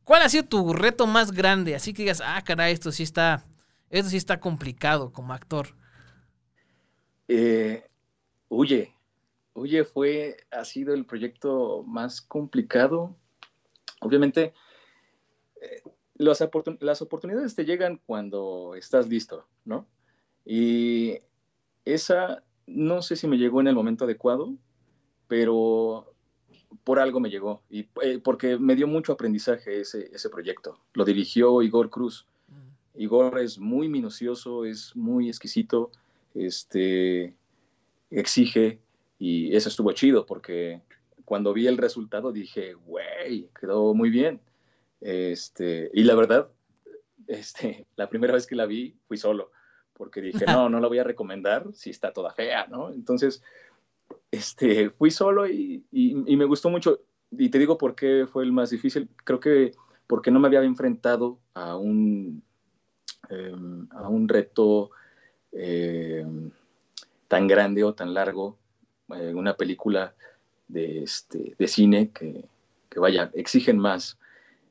¿cuál 0.05 0.21
ha 0.21 0.29
sido 0.29 0.45
tu 0.45 0.75
reto 0.75 1.07
más 1.07 1.33
grande? 1.33 1.75
Así 1.75 1.95
que 1.95 2.03
digas, 2.03 2.23
ah, 2.23 2.43
caray, 2.45 2.75
esto 2.75 2.93
sí 2.93 3.03
está, 3.03 3.47
esto 3.89 4.11
sí 4.11 4.19
está 4.19 4.41
complicado 4.41 5.11
como 5.11 5.33
actor. 5.33 5.75
Eh, 7.29 7.90
Huye. 8.51 8.93
Huye 9.55 9.85
fue, 9.85 10.37
ha 10.51 10.65
sido 10.65 10.93
el 10.93 11.07
proyecto 11.07 11.85
más 11.87 12.21
complicado. 12.21 13.17
Obviamente, 14.01 14.53
eh, 15.63 15.83
las, 16.15 16.47
las 16.81 17.01
oportunidades 17.01 17.55
te 17.55 17.65
llegan 17.65 18.01
cuando 18.05 18.75
estás 18.75 19.09
listo, 19.09 19.47
¿no? 19.65 19.87
Y 20.45 21.19
esa, 21.85 22.43
no 22.67 23.03
sé 23.03 23.17
si 23.17 23.27
me 23.29 23.39
llegó 23.39 23.61
en 23.61 23.69
el 23.69 23.75
momento 23.75 24.05
adecuado, 24.05 24.53
pero 25.29 26.13
por 26.83 26.99
algo 26.99 27.21
me 27.21 27.31
llegó, 27.31 27.63
y 27.71 27.89
eh, 28.03 28.21
porque 28.23 28.59
me 28.59 28.75
dio 28.75 28.87
mucho 28.87 29.13
aprendizaje 29.13 29.81
ese, 29.81 30.11
ese 30.13 30.29
proyecto. 30.29 30.81
Lo 30.95 31.05
dirigió 31.05 31.63
Igor 31.63 31.89
Cruz. 31.91 32.27
Mm. 32.49 33.01
Igor 33.01 33.39
es 33.39 33.59
muy 33.59 33.89
minucioso, 33.89 34.65
es 34.65 34.95
muy 34.97 35.29
exquisito, 35.29 35.91
este, 36.35 37.37
exige 38.11 38.81
y 39.19 39.55
eso 39.55 39.69
estuvo 39.69 39.93
chido 39.93 40.27
porque 40.27 40.83
cuando 41.25 41.53
vi 41.53 41.67
el 41.67 41.79
resultado 41.79 42.33
dije, 42.33 42.75
güey, 42.75 43.49
quedó 43.59 43.95
muy 43.95 44.11
bien. 44.11 44.41
Este, 45.01 45.91
y 45.95 46.05
la 46.05 46.15
verdad, 46.15 46.49
este, 47.27 47.87
la 47.97 48.09
primera 48.09 48.33
vez 48.33 48.47
que 48.47 48.57
la 48.57 48.67
vi 48.67 48.97
fui 49.07 49.17
solo 49.17 49.53
porque 50.01 50.23
dije, 50.23 50.47
no, 50.47 50.71
no 50.71 50.81
la 50.81 50.89
voy 50.89 50.99
a 50.99 51.05
recomendar 51.05 51.67
si 51.75 51.91
está 51.91 52.11
toda 52.11 52.33
fea, 52.33 52.67
¿no? 52.69 52.91
Entonces, 52.91 53.43
este, 54.31 54.89
fui 54.89 55.11
solo 55.11 55.47
y, 55.47 55.85
y, 55.93 56.37
me 56.37 56.47
gustó 56.47 56.71
mucho. 56.71 57.01
Y 57.31 57.51
te 57.51 57.59
digo 57.59 57.77
por 57.77 57.95
qué 57.95 58.27
fue 58.27 58.45
el 58.45 58.51
más 58.51 58.71
difícil. 58.71 59.11
Creo 59.25 59.41
que 59.41 59.73
porque 60.07 60.31
no 60.31 60.41
me 60.41 60.47
había 60.49 60.63
enfrentado 60.63 61.39
a 61.53 61.77
un, 61.77 62.43
eh, 63.29 63.55
a 63.91 64.09
un 64.09 64.27
reto 64.27 64.91
eh, 65.53 66.27
tan 67.31 67.47
grande 67.47 67.85
o 67.85 67.95
tan 67.95 68.13
largo, 68.13 68.59
eh, 69.15 69.33
una 69.33 69.55
película 69.55 70.15
de, 70.67 71.05
este, 71.05 71.55
de 71.57 71.69
cine 71.69 72.11
que, 72.11 72.45
que, 72.89 72.99
vaya, 72.99 73.31
exigen 73.35 73.79
más. 73.79 74.19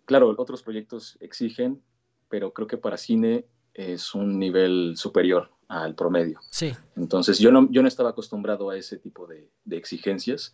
Claro, 0.04 0.36
otros 0.38 0.62
proyectos 0.62 1.16
exigen, 1.22 1.82
pero 2.28 2.52
creo 2.52 2.68
que 2.68 2.76
para 2.76 2.98
cine 2.98 3.46
es 3.74 4.14
un 4.14 4.38
nivel 4.38 4.96
superior 4.98 5.50
al 5.70 5.96
promedio. 5.96 6.42
Sí. 6.50 6.74
Entonces 6.98 7.40
yo 7.40 7.50
no, 7.50 7.72
yo 7.72 7.82
no 7.82 7.88
estaba 7.88 8.10
acostumbrado 8.10 8.70
a 8.70 8.78
ese 8.78 8.98
tipo 8.98 9.26
de, 9.26 9.48
de 9.64 9.78
exigencias 9.78 10.54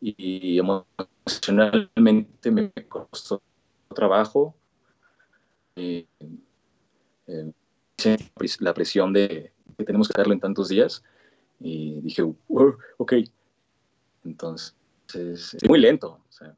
y, 0.00 0.58
emocionalmente 0.58 2.50
me 2.50 2.72
costó 2.88 3.40
trabajo. 3.94 4.56
Eh, 5.76 6.04
eh, 7.28 7.52
la 8.58 8.74
presión 8.74 9.12
de 9.12 9.52
que 9.78 9.84
tenemos 9.84 10.08
que 10.08 10.14
hacerlo 10.14 10.34
en 10.34 10.40
tantos 10.40 10.68
días 10.68 11.04
y 11.64 12.00
dije, 12.02 12.22
ok. 12.98 13.12
Entonces, 14.24 14.74
es 15.14 15.58
muy 15.66 15.80
lento. 15.80 16.20
O 16.28 16.32
sea, 16.32 16.54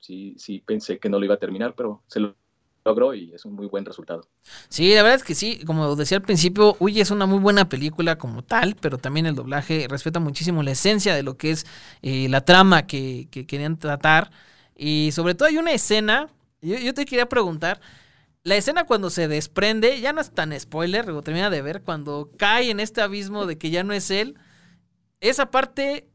sí, 0.00 0.34
sí 0.38 0.62
pensé 0.64 0.98
que 0.98 1.10
no 1.10 1.18
lo 1.18 1.26
iba 1.26 1.34
a 1.34 1.38
terminar, 1.38 1.74
pero 1.76 2.02
se 2.06 2.18
lo 2.18 2.34
logró 2.82 3.12
y 3.12 3.34
es 3.34 3.44
un 3.44 3.52
muy 3.52 3.66
buen 3.66 3.84
resultado. 3.84 4.26
Sí, 4.70 4.94
la 4.94 5.02
verdad 5.02 5.16
es 5.16 5.24
que 5.24 5.34
sí, 5.34 5.62
como 5.66 5.94
decía 5.96 6.16
al 6.16 6.22
principio, 6.22 6.76
Uy 6.80 6.98
es 6.98 7.10
una 7.10 7.26
muy 7.26 7.40
buena 7.40 7.68
película 7.68 8.16
como 8.16 8.42
tal, 8.42 8.74
pero 8.80 8.96
también 8.96 9.26
el 9.26 9.34
doblaje 9.34 9.86
respeta 9.86 10.18
muchísimo 10.18 10.62
la 10.62 10.70
esencia 10.70 11.14
de 11.14 11.22
lo 11.22 11.36
que 11.36 11.50
es 11.50 11.66
eh, 12.00 12.28
la 12.30 12.40
trama 12.40 12.86
que, 12.86 13.28
que, 13.30 13.46
querían 13.46 13.78
tratar. 13.78 14.30
Y 14.74 15.10
sobre 15.12 15.34
todo 15.34 15.48
hay 15.48 15.58
una 15.58 15.72
escena, 15.72 16.28
yo, 16.62 16.78
yo 16.78 16.94
te 16.94 17.04
quería 17.04 17.28
preguntar, 17.28 17.82
la 18.48 18.56
escena 18.56 18.86
cuando 18.86 19.10
se 19.10 19.28
desprende, 19.28 20.00
ya 20.00 20.14
no 20.14 20.22
es 20.22 20.32
tan 20.32 20.58
spoiler, 20.58 21.04
luego 21.04 21.22
termina 21.22 21.50
de 21.50 21.60
ver, 21.60 21.82
cuando 21.82 22.32
cae 22.38 22.70
en 22.70 22.80
este 22.80 23.02
abismo 23.02 23.44
de 23.44 23.58
que 23.58 23.70
ya 23.70 23.84
no 23.84 23.92
es 23.92 24.10
él. 24.10 24.38
Esa 25.20 25.50
parte, 25.50 26.08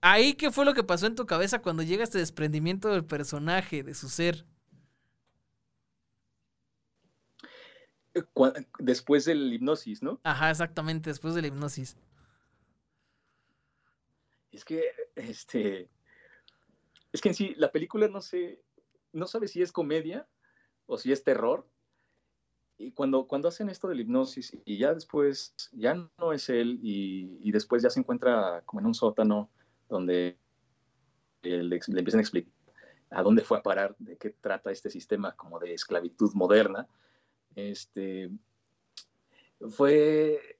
ahí 0.00 0.34
qué 0.34 0.50
fue 0.50 0.64
lo 0.64 0.74
que 0.74 0.82
pasó 0.82 1.06
en 1.06 1.14
tu 1.14 1.26
cabeza 1.26 1.62
cuando 1.62 1.84
llega 1.84 2.02
este 2.02 2.18
desprendimiento 2.18 2.88
del 2.88 3.04
personaje, 3.04 3.84
de 3.84 3.94
su 3.94 4.08
ser. 4.08 4.44
después 8.78 9.24
del 9.24 9.52
hipnosis, 9.52 10.02
¿no? 10.02 10.20
Ajá, 10.24 10.50
exactamente, 10.50 11.10
después 11.10 11.34
de 11.34 11.42
la 11.42 11.48
hipnosis. 11.48 11.96
Es 14.50 14.64
que, 14.64 14.82
este, 15.14 15.88
es 17.12 17.20
que 17.20 17.28
en 17.28 17.34
sí, 17.34 17.54
la 17.56 17.70
película 17.70 18.08
no 18.08 18.20
sé, 18.20 18.60
no 19.12 19.26
sabe 19.26 19.46
si 19.46 19.62
es 19.62 19.72
comedia 19.72 20.28
o 20.86 20.98
si 20.98 21.12
es 21.12 21.24
terror. 21.24 21.66
Y 22.76 22.92
cuando, 22.92 23.26
cuando 23.26 23.48
hacen 23.48 23.68
esto 23.68 23.88
de 23.88 23.94
la 23.94 24.02
hipnosis 24.02 24.56
y 24.64 24.78
ya 24.78 24.92
después, 24.94 25.54
ya 25.72 25.94
no 25.94 26.32
es 26.32 26.48
él 26.48 26.80
y, 26.82 27.50
después 27.52 27.82
ya 27.82 27.90
se 27.90 28.00
encuentra 28.00 28.62
como 28.66 28.80
en 28.80 28.86
un 28.86 28.94
sótano 28.94 29.48
donde 29.88 30.36
le, 31.42 31.76
empiezan 31.76 32.18
a 32.18 32.22
explicar 32.22 32.52
a 33.10 33.22
dónde 33.22 33.42
fue 33.42 33.58
a 33.58 33.62
parar, 33.62 33.94
de 33.98 34.16
qué 34.16 34.30
trata 34.30 34.72
este 34.72 34.90
sistema 34.90 35.36
como 35.36 35.60
de 35.60 35.72
esclavitud 35.72 36.32
moderna, 36.34 36.88
este, 37.54 38.28
fue 39.70 40.58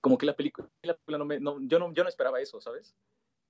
como 0.00 0.18
que 0.18 0.26
la 0.26 0.36
película, 0.36 0.68
no 1.08 1.24
me, 1.24 1.40
yo, 1.40 1.78
no, 1.78 1.92
yo 1.92 2.02
no 2.02 2.08
esperaba 2.08 2.40
eso, 2.40 2.60
¿sabes? 2.60 2.94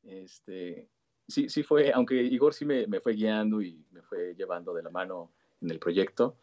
Este, 0.05 0.89
sí, 1.29 1.49
sí 1.49 1.63
fue, 1.63 1.93
aunque 1.93 2.23
Igor 2.23 2.55
sí 2.55 2.65
me, 2.65 2.87
me, 2.87 3.01
fue 3.01 3.15
guiando 3.15 3.63
y 3.63 3.85
me 3.91 4.03
fue 4.03 4.35
llevando 4.35 4.75
de 4.75 4.83
la 4.83 4.91
mano 4.91 5.33
en 5.61 5.71
el 5.71 5.79
proyecto, 5.79 6.37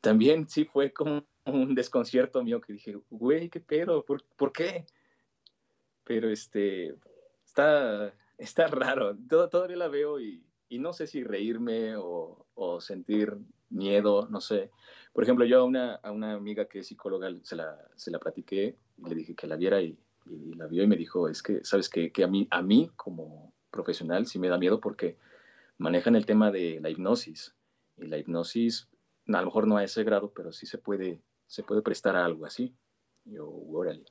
también 0.00 0.48
sí 0.48 0.64
fue 0.64 0.92
como 0.92 1.24
un 1.46 1.74
desconcierto 1.74 2.42
mío 2.42 2.60
que 2.60 2.74
dije, 2.74 2.98
güey, 3.10 3.48
¿qué 3.48 3.60
pedo? 3.60 4.04
¿Por, 4.04 4.22
¿por 4.36 4.52
qué? 4.52 4.86
Pero 6.04 6.28
este, 6.28 6.94
está, 7.44 8.12
está 8.38 8.66
raro. 8.66 9.16
todavía 9.50 9.76
la 9.76 9.88
veo 9.88 10.20
y, 10.20 10.44
y, 10.68 10.78
no 10.78 10.92
sé 10.92 11.06
si 11.06 11.22
reírme 11.22 11.96
o, 11.96 12.46
o, 12.54 12.80
sentir 12.80 13.36
miedo, 13.70 14.28
no 14.30 14.40
sé. 14.40 14.70
Por 15.12 15.24
ejemplo, 15.24 15.44
yo 15.44 15.60
a 15.60 15.64
una, 15.64 15.94
a 15.96 16.10
una 16.10 16.34
amiga 16.34 16.66
que 16.66 16.80
es 16.80 16.88
psicóloga 16.88 17.30
se 17.42 17.56
la, 17.56 17.78
se 17.96 18.10
la 18.10 18.18
platiqué 18.18 18.76
y 18.98 19.08
le 19.08 19.14
dije 19.14 19.34
que 19.34 19.46
la 19.46 19.56
viera 19.56 19.80
y, 19.80 19.98
y 20.26 20.54
la 20.54 20.66
vio 20.66 20.82
y 20.82 20.86
me 20.86 20.96
dijo, 20.96 21.28
es 21.28 21.42
que, 21.42 21.64
¿sabes 21.64 21.88
qué? 21.88 22.12
Que 22.12 22.24
a 22.24 22.28
mí, 22.28 22.48
a 22.50 22.62
mí 22.62 22.90
como 22.96 23.52
profesional 23.70 24.26
sí 24.26 24.38
me 24.38 24.48
da 24.48 24.58
miedo 24.58 24.80
porque 24.80 25.18
manejan 25.78 26.16
el 26.16 26.26
tema 26.26 26.50
de 26.50 26.80
la 26.80 26.90
hipnosis. 26.90 27.54
Y 27.96 28.06
la 28.06 28.18
hipnosis, 28.18 28.88
a 29.28 29.40
lo 29.40 29.46
mejor 29.46 29.66
no 29.66 29.76
a 29.76 29.84
ese 29.84 30.04
grado, 30.04 30.32
pero 30.34 30.52
sí 30.52 30.66
se 30.66 30.78
puede, 30.78 31.22
se 31.46 31.62
puede 31.62 31.82
prestar 31.82 32.16
a 32.16 32.24
algo 32.24 32.46
así. 32.46 32.74
Yo, 33.24 33.48
órale 33.48 34.04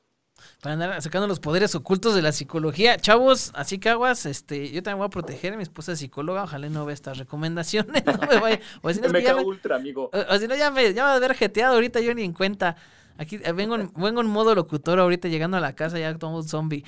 para 0.61 0.73
andar 0.73 1.01
sacando 1.01 1.27
los 1.27 1.39
poderes 1.39 1.75
ocultos 1.75 2.15
de 2.15 2.21
la 2.21 2.31
psicología. 2.31 2.97
Chavos, 2.97 3.51
así 3.55 3.79
que 3.79 3.89
aguas, 3.89 4.25
este, 4.25 4.71
yo 4.71 4.81
también 4.81 4.99
voy 4.99 5.07
a 5.07 5.09
proteger 5.09 5.53
a 5.53 5.57
mi 5.57 5.63
esposa 5.63 5.95
psicóloga, 5.95 6.43
ojalá 6.43 6.69
no 6.69 6.85
vea 6.85 6.93
estas 6.93 7.17
recomendaciones, 7.17 8.03
no 8.05 8.27
me 8.27 8.39
vaya, 8.39 8.59
o 8.81 8.91
si 8.91 9.01
no, 9.01 9.09
me 9.09 9.21
ya 9.21 9.35
ultra, 9.35 9.75
amigo. 9.75 10.09
O, 10.29 10.37
si 10.37 10.47
no 10.47 10.55
ya 10.55 10.71
me, 10.71 10.93
ya 10.93 11.03
me 11.03 11.07
va 11.09 11.13
a 11.13 11.15
haber 11.15 11.35
jeteado 11.35 11.75
ahorita 11.75 11.99
yo 11.99 12.13
ni 12.13 12.23
en 12.23 12.33
cuenta. 12.33 12.75
Aquí 13.17 13.39
eh, 13.43 13.51
vengo 13.51 13.75
en, 13.75 13.91
vengo 13.95 14.21
en 14.21 14.27
modo 14.27 14.55
locutor 14.55 14.99
ahorita 14.99 15.27
llegando 15.27 15.57
a 15.57 15.59
la 15.59 15.73
casa 15.73 15.99
ya 15.99 16.17
como 16.17 16.37
un 16.37 16.43
zombie. 16.43 16.83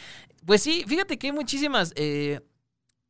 Pues 0.45 0.61
sí, 0.61 0.83
fíjate 0.87 1.17
que 1.17 1.27
hay 1.27 1.33
muchísimas, 1.33 1.93
eh, 1.95 2.41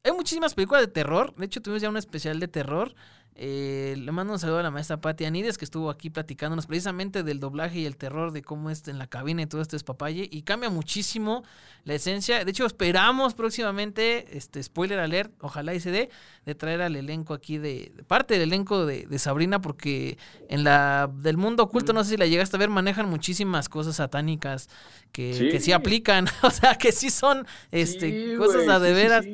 hay 0.03 0.11
muchísimas 0.11 0.53
películas 0.53 0.81
de 0.81 0.91
terror. 0.91 1.33
De 1.35 1.45
hecho, 1.45 1.61
tuvimos 1.61 1.81
ya 1.81 1.89
un 1.89 1.97
especial 1.97 2.39
de 2.39 2.47
terror. 2.47 2.95
Eh, 3.37 3.95
le 3.97 4.11
mando 4.13 4.31
un 4.31 4.39
saludo 4.39 4.59
a 4.59 4.63
la 4.63 4.71
maestra 4.71 5.01
Patti 5.01 5.25
Anides 5.25 5.57
que 5.57 5.65
estuvo 5.65 5.89
aquí 5.89 6.09
platicándonos 6.09 6.67
precisamente 6.67 7.21
del 7.21 7.41
doblaje 7.41 7.79
y 7.79 7.85
el 7.85 7.97
terror 7.97 8.31
de 8.31 8.41
cómo 8.41 8.69
es 8.69 8.87
en 8.87 8.97
la 8.97 9.07
cabina 9.07 9.41
y 9.41 9.45
todo 9.45 9.61
este 9.61 9.77
papaye 9.79 10.29
y 10.31 10.43
cambia 10.43 10.69
muchísimo 10.69 11.43
la 11.83 11.95
esencia. 11.95 12.45
De 12.45 12.51
hecho, 12.51 12.65
esperamos 12.65 13.33
próximamente, 13.33 14.37
este 14.37 14.63
spoiler 14.63 14.99
alert, 14.99 15.33
ojalá 15.41 15.73
y 15.73 15.81
se 15.81 15.91
dé, 15.91 16.09
de 16.45 16.55
traer 16.55 16.81
al 16.81 16.95
elenco 16.95 17.33
aquí 17.33 17.57
de, 17.57 17.91
parte 18.07 18.35
del 18.35 18.53
elenco 18.53 18.85
de, 18.85 19.19
Sabrina, 19.19 19.59
porque 19.59 20.17
en 20.47 20.63
la 20.63 21.11
del 21.13 21.35
mundo 21.35 21.63
oculto, 21.63 21.91
no 21.91 22.05
sé 22.05 22.11
si 22.11 22.17
la 22.17 22.27
llegaste 22.27 22.55
a 22.55 22.59
ver, 22.59 22.69
manejan 22.69 23.09
muchísimas 23.09 23.67
cosas 23.67 23.97
satánicas 23.97 24.69
que 25.11 25.33
sí, 25.33 25.49
que 25.49 25.59
sí 25.59 25.73
aplican, 25.73 26.27
o 26.43 26.51
sea, 26.51 26.75
que 26.75 26.93
sí 26.93 27.09
son 27.09 27.45
este, 27.71 28.37
cosas 28.37 28.65
a 28.69 28.79
de 28.79 28.93
veras. 28.93 29.25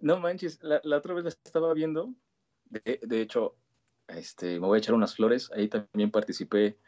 No 0.00 0.20
manches, 0.20 0.60
la, 0.62 0.80
la 0.84 0.98
otra 0.98 1.14
vez 1.14 1.24
la 1.24 1.30
estaba 1.30 1.74
viendo 1.74 2.14
de, 2.70 3.20
hecho, 3.20 3.56
este, 4.08 4.60
me 4.60 4.66
voy 4.66 4.76
a 4.76 4.78
echar 4.78 4.94
unas 4.94 5.14
flores. 5.14 5.50
Ahí 5.52 5.68
también 5.68 6.10
participé. 6.10 6.78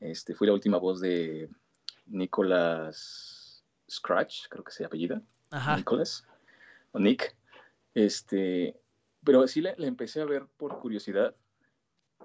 Este, 0.00 0.34
fui 0.34 0.46
la 0.46 0.52
última 0.52 0.78
voz 0.78 1.00
de 1.00 1.48
Nicolas 2.06 3.64
Scratch, 3.90 4.48
creo 4.48 4.64
que 4.64 4.72
se 4.72 4.84
apellida. 4.84 5.22
Ajá. 5.50 5.76
Nicolas. 5.76 6.26
O 6.92 6.98
Nick. 6.98 7.36
Este, 7.94 8.78
pero 9.24 9.46
sí 9.48 9.60
le, 9.60 9.74
empecé 9.78 10.20
a 10.20 10.26
ver 10.26 10.46
por 10.56 10.78
curiosidad. 10.80 11.34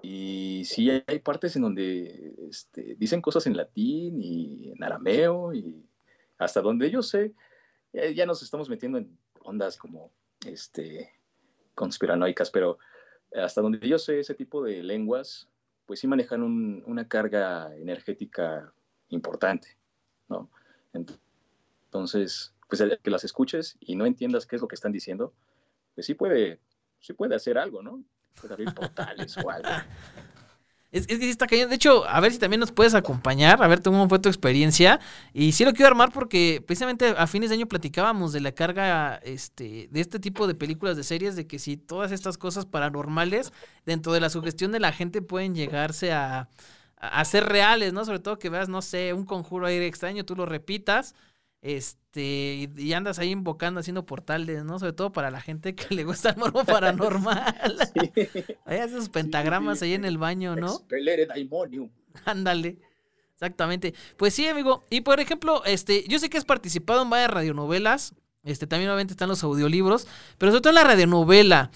Y 0.02 0.62
sí 0.64 0.90
hay 0.90 1.18
partes 1.20 1.54
en 1.56 1.62
donde 1.62 2.34
este, 2.48 2.96
dicen 2.96 3.20
cosas 3.20 3.46
en 3.46 3.56
latín 3.56 4.20
y 4.20 4.72
en 4.72 4.82
arameo 4.82 5.54
y 5.54 5.86
hasta 6.38 6.60
donde 6.60 6.90
yo 6.90 7.02
sé, 7.02 7.32
ya 7.92 8.26
nos 8.26 8.42
estamos 8.42 8.68
metiendo 8.68 8.98
en 8.98 9.16
ondas 9.44 9.76
como 9.76 10.10
este, 10.44 11.12
conspiranoicas, 11.74 12.50
pero 12.50 12.78
hasta 13.34 13.60
donde 13.60 13.86
yo 13.86 13.98
sé, 13.98 14.20
ese 14.20 14.34
tipo 14.34 14.62
de 14.62 14.82
lenguas, 14.82 15.48
pues 15.86 16.00
sí 16.00 16.06
manejan 16.06 16.42
una 16.86 17.08
carga 17.08 17.74
energética 17.76 18.72
importante, 19.08 19.76
¿no? 20.28 20.50
Entonces, 20.92 22.54
pues 22.68 22.80
el 22.80 22.98
que 23.02 23.10
las 23.10 23.24
escuches 23.24 23.76
y 23.80 23.96
no 23.96 24.06
entiendas 24.06 24.46
qué 24.46 24.56
es 24.56 24.62
lo 24.62 24.68
que 24.68 24.74
están 24.74 24.92
diciendo, 24.92 25.32
pues 25.94 26.06
sí 26.06 26.14
puede, 26.14 26.60
sí 27.00 27.12
puede 27.12 27.34
hacer 27.34 27.58
algo, 27.58 27.82
¿no? 27.82 28.02
Puede 28.40 28.54
abrir 28.54 28.74
portales 28.74 29.36
o 29.38 29.50
algo. 29.50 29.68
Es, 30.92 31.06
que 31.06 31.16
sí 31.16 31.30
está 31.30 31.46
cayendo. 31.46 31.70
De 31.70 31.76
hecho, 31.76 32.06
a 32.06 32.20
ver 32.20 32.32
si 32.32 32.38
también 32.38 32.60
nos 32.60 32.70
puedes 32.70 32.94
acompañar, 32.94 33.62
a 33.62 33.66
ver 33.66 33.82
cómo 33.82 34.08
fue 34.08 34.18
tu 34.18 34.28
experiencia. 34.28 35.00
Y 35.32 35.52
sí 35.52 35.64
lo 35.64 35.72
quiero 35.72 35.88
armar 35.88 36.12
porque 36.12 36.62
precisamente 36.64 37.14
a 37.16 37.26
fines 37.26 37.48
de 37.48 37.56
año 37.56 37.66
platicábamos 37.66 38.32
de 38.34 38.40
la 38.40 38.52
carga 38.52 39.16
este, 39.24 39.88
de 39.90 40.00
este 40.00 40.20
tipo 40.20 40.46
de 40.46 40.54
películas, 40.54 40.98
de 40.98 41.02
series, 41.02 41.34
de 41.34 41.46
que 41.46 41.58
si 41.58 41.78
todas 41.78 42.12
estas 42.12 42.36
cosas 42.36 42.66
paranormales 42.66 43.52
dentro 43.86 44.12
de 44.12 44.20
la 44.20 44.28
sugestión 44.28 44.70
de 44.70 44.80
la 44.80 44.92
gente 44.92 45.22
pueden 45.22 45.54
llegarse 45.54 46.12
a, 46.12 46.50
a 46.98 47.24
ser 47.24 47.46
reales, 47.46 47.94
¿no? 47.94 48.04
Sobre 48.04 48.18
todo 48.18 48.38
que 48.38 48.50
veas, 48.50 48.68
no 48.68 48.82
sé, 48.82 49.14
un 49.14 49.24
conjuro 49.24 49.66
aire 49.66 49.86
extraño, 49.86 50.24
tú 50.24 50.36
lo 50.36 50.44
repitas 50.44 51.14
este, 51.62 52.68
y, 52.76 52.92
andas 52.92 53.20
ahí 53.20 53.30
invocando, 53.30 53.78
haciendo 53.78 54.04
portales, 54.04 54.64
¿no? 54.64 54.80
Sobre 54.80 54.92
todo 54.92 55.12
para 55.12 55.30
la 55.30 55.40
gente 55.40 55.76
que 55.76 55.94
le 55.94 56.02
gusta 56.02 56.30
el 56.30 56.36
morbo 56.36 56.64
paranormal. 56.64 57.54
Ahí 58.66 58.78
haces 58.78 58.96
sus 58.96 59.08
pentagramas 59.08 59.80
ahí 59.82 59.94
en 59.94 60.04
el 60.04 60.18
baño, 60.18 60.56
¿no? 60.56 60.80
Ándale. 62.24 62.78
Exactamente. 63.34 63.94
Pues 64.16 64.34
sí, 64.34 64.46
amigo. 64.46 64.82
Y 64.90 65.02
por 65.02 65.20
ejemplo, 65.20 65.64
este, 65.64 66.04
yo 66.08 66.18
sé 66.18 66.28
que 66.28 66.38
has 66.38 66.44
participado 66.44 67.02
en 67.02 67.10
varias 67.10 67.30
radionovelas. 67.30 68.14
Este, 68.42 68.66
también 68.66 68.90
obviamente 68.90 69.12
están 69.12 69.28
los 69.28 69.44
audiolibros, 69.44 70.08
pero 70.38 70.50
sobre 70.50 70.62
todo 70.62 70.70
en 70.70 70.74
la 70.74 70.84
radionovela. 70.84 71.70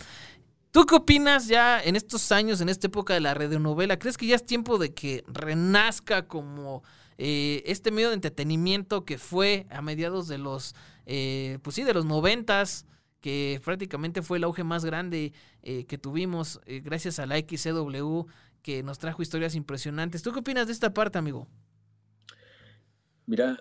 ¿Tú 0.72 0.84
qué 0.84 0.96
opinas 0.96 1.46
ya 1.46 1.80
en 1.82 1.94
estos 1.94 2.32
años, 2.32 2.60
en 2.60 2.68
esta 2.68 2.88
época 2.88 3.14
de 3.14 3.20
la 3.20 3.34
radionovela? 3.34 3.98
¿Crees 3.98 4.18
que 4.18 4.26
ya 4.26 4.34
es 4.34 4.44
tiempo 4.44 4.78
de 4.78 4.92
que 4.92 5.24
renazca 5.28 6.26
como 6.26 6.82
eh, 7.18 7.62
este 7.66 7.90
medio 7.90 8.08
de 8.08 8.14
entretenimiento 8.14 9.04
que 9.04 9.18
fue 9.18 9.66
a 9.70 9.80
mediados 9.80 10.28
de 10.28 10.38
los, 10.38 10.74
eh, 11.06 11.58
pues 11.62 11.76
sí, 11.76 11.84
de 11.84 11.94
los 11.94 12.04
noventas, 12.04 12.86
que 13.20 13.60
prácticamente 13.64 14.22
fue 14.22 14.38
el 14.38 14.44
auge 14.44 14.64
más 14.64 14.84
grande 14.84 15.32
eh, 15.62 15.86
que 15.86 15.98
tuvimos 15.98 16.60
gracias 16.66 17.18
a 17.18 17.26
la 17.26 17.38
XCW, 17.38 18.26
que 18.62 18.82
nos 18.82 18.98
trajo 18.98 19.22
historias 19.22 19.54
impresionantes. 19.54 20.22
¿Tú 20.22 20.32
qué 20.32 20.40
opinas 20.40 20.66
de 20.66 20.72
esta 20.72 20.92
parte, 20.92 21.18
amigo? 21.18 21.48
Mira, 23.26 23.58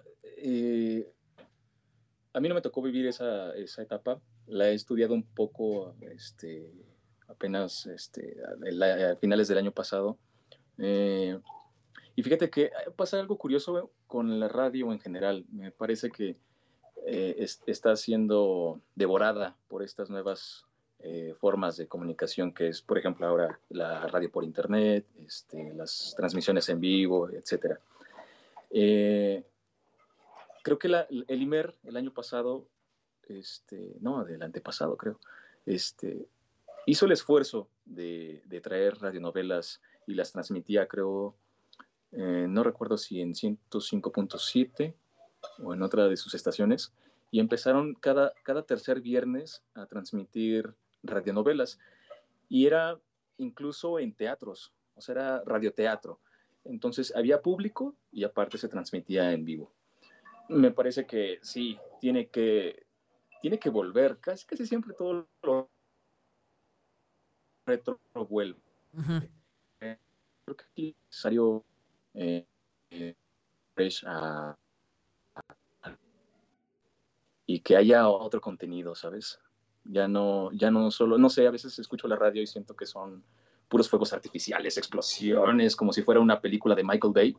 a 2.34 2.40
mí 2.40 2.50
no 2.50 2.56
me 2.56 2.62
tocó 2.62 2.82
vivir 2.82 3.08
esa, 3.08 3.56
etapa, 3.56 4.20
la 4.46 4.70
he 4.70 4.74
estudiado 4.74 5.14
un 5.14 5.24
poco 5.24 5.96
este, 6.02 6.72
apenas 7.28 7.86
este, 7.88 8.36
a, 8.44 9.16
finales 9.16 9.48
del 9.48 9.58
año 9.58 9.72
pasado. 9.72 10.20
Y 12.16 12.24
fíjate 12.24 12.50
que 12.50 12.72
pasa 12.96 13.20
algo 13.20 13.38
curioso 13.38 13.92
con 14.08 14.40
la 14.40 14.48
radio 14.48 14.92
en 14.92 15.00
general. 15.00 15.46
Me 15.52 15.72
parece 15.72 16.10
que 16.10 16.38
eh, 17.06 17.46
está 17.68 17.96
siendo 17.96 18.80
devorada 18.96 19.56
por 19.68 19.84
estas 19.84 20.10
nuevas 20.10 20.66
eh, 21.00 21.36
formas 21.40 21.76
de 21.78 21.88
comunicación, 21.88 22.54
que 22.54 22.70
es, 22.70 22.82
por 22.82 22.98
ejemplo, 22.98 23.28
ahora 23.28 23.60
la 23.70 24.08
radio 24.08 24.32
por 24.32 24.44
internet, 24.44 25.06
este, 25.26 25.74
las 25.74 26.16
transmisiones 26.16 26.70
en 26.70 26.80
vivo, 26.80 27.30
etc. 27.30 27.78
Eh, 28.72 29.44
creo 30.64 30.80
que 30.80 30.88
el 30.88 31.42
IMER 31.42 31.76
el 31.84 31.98
año 31.98 32.12
pasado, 32.12 32.66
este, 33.28 33.98
no, 34.00 34.24
del 34.24 34.42
antepasado 34.42 34.96
creo, 34.96 35.20
este, 35.66 36.28
hizo 36.86 37.06
el 37.06 37.12
esfuerzo 37.12 37.68
de, 37.84 38.42
de 38.46 38.62
traer 38.62 39.00
radionovelas 39.00 39.82
y 40.08 40.14
las 40.14 40.32
transmitía, 40.32 40.88
creo, 40.88 41.36
eh, 42.18 42.48
no 42.48 42.64
recuerdo 42.64 42.98
si 42.98 43.22
en 43.22 43.34
105.7 43.34 44.94
o 45.64 45.74
en 45.74 45.82
otra 45.82 46.08
de 46.08 46.18
sus 46.18 46.34
estaciones, 46.34 46.94
y 47.30 47.40
empezaron 47.40 47.94
cada, 47.96 48.34
cada 48.44 48.64
tercer 48.64 49.02
viernes 49.02 49.64
a 49.74 49.86
transmitir 49.86 50.74
radionovelas. 51.04 51.80
Y 52.48 52.66
era 52.66 52.98
incluso 53.38 54.00
en 54.00 54.14
teatros, 54.14 54.74
o 54.96 55.02
sea, 55.02 55.14
era 55.14 55.44
radioteatro. 55.46 56.20
Entonces 56.64 57.14
había 57.16 57.42
público 57.42 57.96
y 58.12 58.24
aparte 58.24 58.58
se 58.58 58.70
transmitía 58.70 59.32
en 59.34 59.44
vivo. 59.44 59.72
Me 60.48 60.72
parece 60.72 61.06
que 61.06 61.40
sí, 61.42 61.78
tiene 62.00 62.28
que, 62.30 62.86
tiene 63.42 63.60
que 63.60 63.70
volver, 63.70 64.20
casi, 64.20 64.46
casi 64.46 64.66
siempre 64.66 64.94
todo 64.94 65.28
lo 65.44 65.70
retro 67.66 68.00
vuelve. 68.30 68.60
Creo 69.80 70.56
que 70.56 70.66
es 70.76 70.96
necesario 71.10 71.66
eh, 72.16 72.46
eh, 72.92 73.16
y 77.46 77.60
que 77.60 77.76
haya 77.76 78.08
otro 78.08 78.42
contenido, 78.42 78.96
¿sabes? 78.96 79.40
Ya 79.84 80.08
no, 80.08 80.52
ya 80.54 80.72
no 80.72 80.90
solo, 80.92 81.18
no 81.18 81.30
sé, 81.30 81.46
a 81.46 81.52
veces 81.52 81.78
escucho 81.78 82.08
la 82.08 82.16
radio 82.16 82.42
y 82.42 82.48
siento 82.48 82.76
que 82.76 82.86
son 82.86 83.24
puros 83.68 83.90
fuegos 83.90 84.14
artificiales, 84.14 84.78
explosiones, 84.78 85.76
como 85.76 85.94
si 85.94 86.02
fuera 86.02 86.20
una 86.20 86.42
película 86.42 86.76
de 86.76 86.84
Michael 86.84 87.14
Bay, 87.14 87.38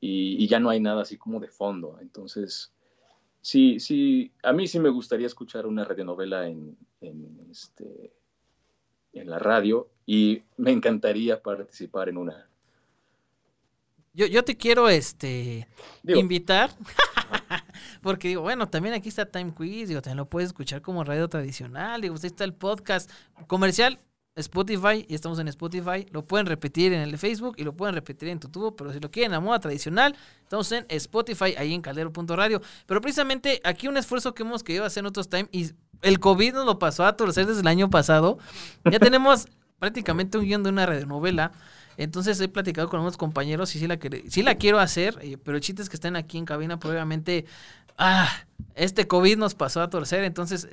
y, 0.00 0.46
ya 0.48 0.58
no 0.58 0.70
hay 0.70 0.80
nada 0.80 1.02
así 1.02 1.16
como 1.16 1.38
de 1.38 1.48
fondo. 1.48 1.98
Entonces, 2.00 2.72
sí, 3.40 3.78
sí, 3.78 4.32
a 4.42 4.52
mí 4.52 4.66
sí 4.66 4.80
me 4.80 4.88
gustaría 4.88 5.26
escuchar 5.26 5.66
una 5.66 5.84
radionovela 5.84 6.48
en, 6.48 6.76
en, 7.00 7.46
este, 7.50 8.12
en 9.12 9.30
la 9.30 9.38
radio 9.38 9.88
y 10.04 10.42
me 10.56 10.72
encantaría 10.72 11.40
participar 11.40 12.08
en 12.08 12.16
una. 12.16 12.51
Yo, 14.14 14.26
yo 14.26 14.44
te 14.44 14.56
quiero 14.56 14.88
este 14.88 15.66
invitar 16.04 16.70
Porque 18.02 18.28
digo, 18.28 18.42
bueno, 18.42 18.68
también 18.68 18.94
aquí 18.94 19.08
está 19.08 19.26
Time 19.26 19.54
Quiz, 19.54 19.88
digo, 19.88 20.02
también 20.02 20.18
lo 20.18 20.28
puedes 20.28 20.48
escuchar 20.48 20.82
como 20.82 21.04
radio 21.04 21.28
tradicional, 21.28 22.00
digo, 22.00 22.14
usted 22.14 22.26
está 22.26 22.44
el 22.44 22.54
podcast 22.54 23.10
comercial, 23.46 23.98
Spotify, 24.34 25.04
y 25.08 25.14
estamos 25.14 25.38
en 25.38 25.48
Spotify, 25.48 26.06
lo 26.10 26.24
pueden 26.24 26.46
repetir 26.46 26.92
en 26.92 27.00
el 27.00 27.18
Facebook 27.18 27.54
y 27.58 27.64
lo 27.64 27.74
pueden 27.76 27.94
repetir 27.94 28.28
en 28.28 28.40
YouTube, 28.40 28.74
pero 28.76 28.92
si 28.92 29.00
lo 29.00 29.10
quieren 29.10 29.34
a 29.34 29.40
moda 29.40 29.60
tradicional, 29.60 30.16
estamos 30.42 30.72
en 30.72 30.86
Spotify, 30.88 31.54
ahí 31.56 31.74
en 31.74 31.82
caldero.radio. 31.82 32.62
Pero 32.86 33.00
precisamente 33.00 33.60
aquí 33.62 33.88
un 33.88 33.96
esfuerzo 33.96 34.34
que 34.34 34.42
hemos 34.42 34.62
querido 34.62 34.84
hacer 34.84 35.02
en 35.02 35.06
otros 35.06 35.28
time, 35.28 35.48
y 35.52 35.70
el 36.00 36.18
COVID 36.18 36.54
nos 36.54 36.66
lo 36.66 36.78
pasó 36.78 37.04
a 37.04 37.16
torcer 37.16 37.46
desde 37.46 37.60
el 37.60 37.66
año 37.66 37.90
pasado, 37.90 38.38
ya 38.90 38.98
tenemos 38.98 39.46
prácticamente 39.78 40.38
un 40.38 40.44
guion 40.44 40.62
de 40.62 40.70
una 40.70 40.86
radionovela 40.86 41.52
entonces 41.96 42.40
he 42.40 42.48
platicado 42.48 42.88
con 42.88 43.00
unos 43.00 43.16
compañeros 43.16 43.74
y 43.74 43.78
sí 43.78 43.86
la, 43.86 43.98
sí 44.28 44.44
quiero 44.58 44.78
hacer, 44.78 45.18
eh, 45.22 45.38
pero 45.42 45.56
el 45.56 45.62
chiste 45.62 45.82
es 45.82 45.88
que 45.88 45.96
estén 45.96 46.16
aquí 46.16 46.38
en 46.38 46.44
cabina, 46.44 46.78
probablemente, 46.78 47.44
ah, 47.98 48.28
este 48.74 49.06
COVID 49.06 49.36
nos 49.36 49.54
pasó 49.54 49.82
a 49.82 49.90
torcer, 49.90 50.24
entonces 50.24 50.68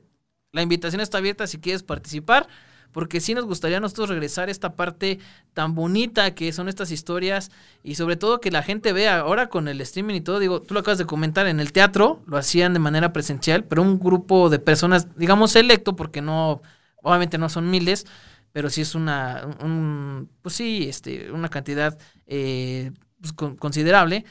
la 0.51 0.61
invitación 0.61 1.01
está 1.01 1.19
abierta 1.19 1.47
si 1.47 1.59
quieres 1.59 1.83
participar, 1.83 2.47
porque 2.91 3.21
sí 3.21 3.33
nos 3.33 3.45
gustaría 3.45 3.77
a 3.77 3.79
nosotros 3.79 4.09
regresar 4.09 4.49
esta 4.49 4.75
parte 4.75 5.19
tan 5.53 5.75
bonita 5.75 6.33
que 6.33 6.51
son 6.51 6.67
estas 6.67 6.91
historias 6.91 7.51
y 7.83 7.95
sobre 7.95 8.15
todo 8.15 8.41
que 8.41 8.51
la 8.51 8.63
gente 8.63 8.93
vea 8.93 9.19
ahora 9.19 9.47
con 9.47 9.67
el 9.67 9.79
streaming 9.81 10.15
y 10.15 10.21
todo, 10.21 10.39
digo, 10.39 10.61
tú 10.61 10.73
lo 10.73 10.79
acabas 10.79 10.97
de 10.97 11.05
comentar, 11.05 11.47
en 11.47 11.59
el 11.59 11.71
teatro 11.71 12.23
lo 12.25 12.37
hacían 12.37 12.73
de 12.73 12.79
manera 12.79 13.13
presencial, 13.13 13.63
pero 13.63 13.81
un 13.81 13.99
grupo 13.99 14.49
de 14.49 14.59
personas, 14.59 15.15
digamos, 15.17 15.51
selecto, 15.51 15.95
porque 15.95 16.21
no, 16.21 16.61
obviamente 17.03 17.37
no 17.37 17.49
son 17.49 17.69
miles, 17.69 18.07
pero 18.51 18.69
sí 18.69 18.81
es 18.81 18.95
una, 18.95 19.47
un, 19.61 20.29
pues 20.41 20.55
sí, 20.55 20.87
este, 20.89 21.31
una 21.31 21.49
cantidad 21.49 21.97
eh, 22.27 22.91
pues 23.21 23.33
considerable 23.33 24.25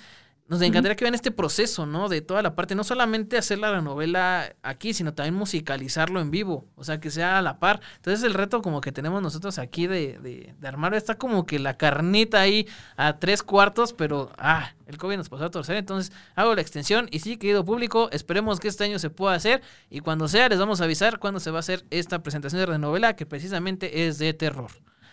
nos 0.49 0.63
encantaría 0.63 0.97
que 0.97 1.05
vean 1.05 1.15
este 1.15 1.31
proceso, 1.31 1.85
¿no? 1.85 2.09
De 2.09 2.23
toda 2.23 2.41
la 2.43 2.55
parte, 2.55 2.75
no 2.75 2.83
solamente 2.83 3.37
hacer 3.37 3.59
la 3.59 3.83
novela 3.83 4.57
aquí, 4.63 4.95
sino 4.95 5.13
también 5.13 5.35
musicalizarlo 5.35 6.21
en 6.21 6.31
vivo, 6.31 6.67
o 6.75 6.85
sea, 6.85 7.01
que 7.01 7.11
sea 7.11 7.39
a 7.39 7.43
la 7.43 7.59
par. 7.59 7.83
Entonces 7.97 8.25
el 8.25 8.33
reto 8.33 8.63
como 8.63 8.81
que 8.81 8.91
tenemos 8.91 9.21
nosotros 9.21 9.59
aquí 9.59 9.87
de, 9.87 10.19
de, 10.19 10.55
de 10.59 10.69
armar, 10.69 10.95
está 10.95 11.17
como 11.17 11.45
que 11.45 11.59
la 11.59 11.77
carnita 11.77 12.41
ahí 12.41 12.67
a 12.97 13.19
tres 13.19 13.43
cuartos, 13.43 13.93
pero, 13.93 14.33
ah, 14.39 14.73
el 14.87 14.97
COVID 14.97 15.19
nos 15.19 15.29
pasó 15.29 15.45
a 15.45 15.51
torcer, 15.51 15.77
entonces 15.77 16.15
hago 16.35 16.55
la 16.55 16.63
extensión 16.63 17.09
y 17.11 17.19
sí, 17.19 17.37
querido 17.37 17.63
público, 17.65 18.09
esperemos 18.11 18.59
que 18.59 18.69
este 18.69 18.85
año 18.85 18.99
se 18.99 19.11
pueda 19.11 19.35
hacer 19.35 19.61
y 19.91 20.01
cuando 20.01 20.29
sea 20.29 20.49
les 20.49 20.59
vamos 20.59 20.81
a 20.81 20.85
avisar 20.85 21.19
cuándo 21.19 21.41
se 21.41 21.51
va 21.51 21.59
a 21.59 21.61
hacer 21.61 21.85
esta 21.91 22.23
presentación 22.23 22.71
de 22.71 22.79
novela 22.79 23.15
que 23.17 23.27
precisamente 23.27 24.07
es 24.07 24.19
de 24.19 24.33
terror. 24.33 24.71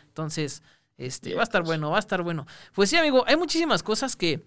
Entonces, 0.07 0.63
este, 0.97 1.35
va 1.35 1.41
a 1.41 1.43
estar 1.43 1.61
bueno, 1.63 1.89
va 1.91 1.97
a 1.97 1.99
estar 1.99 2.21
bueno. 2.21 2.47
Pues 2.73 2.89
sí, 2.89 2.95
amigo, 2.95 3.25
hay 3.27 3.35
muchísimas 3.35 3.83
cosas 3.83 4.15
que 4.15 4.45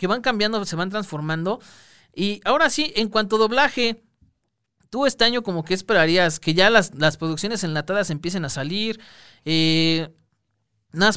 que 0.00 0.06
van 0.06 0.22
cambiando, 0.22 0.64
se 0.64 0.76
van 0.76 0.88
transformando. 0.88 1.60
Y 2.14 2.40
ahora 2.46 2.70
sí, 2.70 2.90
en 2.96 3.10
cuanto 3.10 3.36
a 3.36 3.38
doblaje, 3.38 4.02
tú 4.88 5.04
este 5.04 5.26
año 5.26 5.42
como 5.42 5.62
que 5.62 5.74
esperarías 5.74 6.40
que 6.40 6.54
ya 6.54 6.70
las, 6.70 6.94
las 6.94 7.18
producciones 7.18 7.64
enlatadas 7.64 8.08
empiecen 8.08 8.46
a 8.46 8.48
salir, 8.48 8.98
eh, 9.44 10.08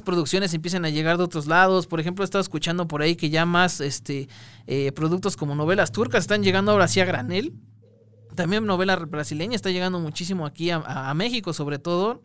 producciones 0.04 0.54
empiecen 0.54 0.84
a 0.84 0.90
llegar 0.90 1.18
de 1.18 1.24
otros 1.24 1.48
lados. 1.48 1.88
Por 1.88 2.02
ejemplo, 2.02 2.24
he 2.24 2.26
estado 2.26 2.42
escuchando 2.42 2.86
por 2.86 3.02
ahí 3.02 3.16
que 3.16 3.30
ya 3.30 3.46
más 3.46 3.80
este, 3.80 4.28
eh, 4.68 4.92
productos 4.92 5.38
como 5.38 5.56
novelas 5.56 5.94
turcas 5.94 6.26
están 6.26 6.44
llegando 6.44 6.74
ahora 6.74 6.90
sí 6.90 7.00
a 7.00 7.06
granel. 7.06 7.54
También 8.36 8.66
novela 8.66 8.98
brasileña 8.98 9.56
está 9.56 9.72
llegando 9.72 10.02
muchísimo 10.02 10.46
aquí 10.46 10.72
a 10.72 11.14
México, 11.14 11.54
sobre 11.54 11.80
todo. 11.80 12.22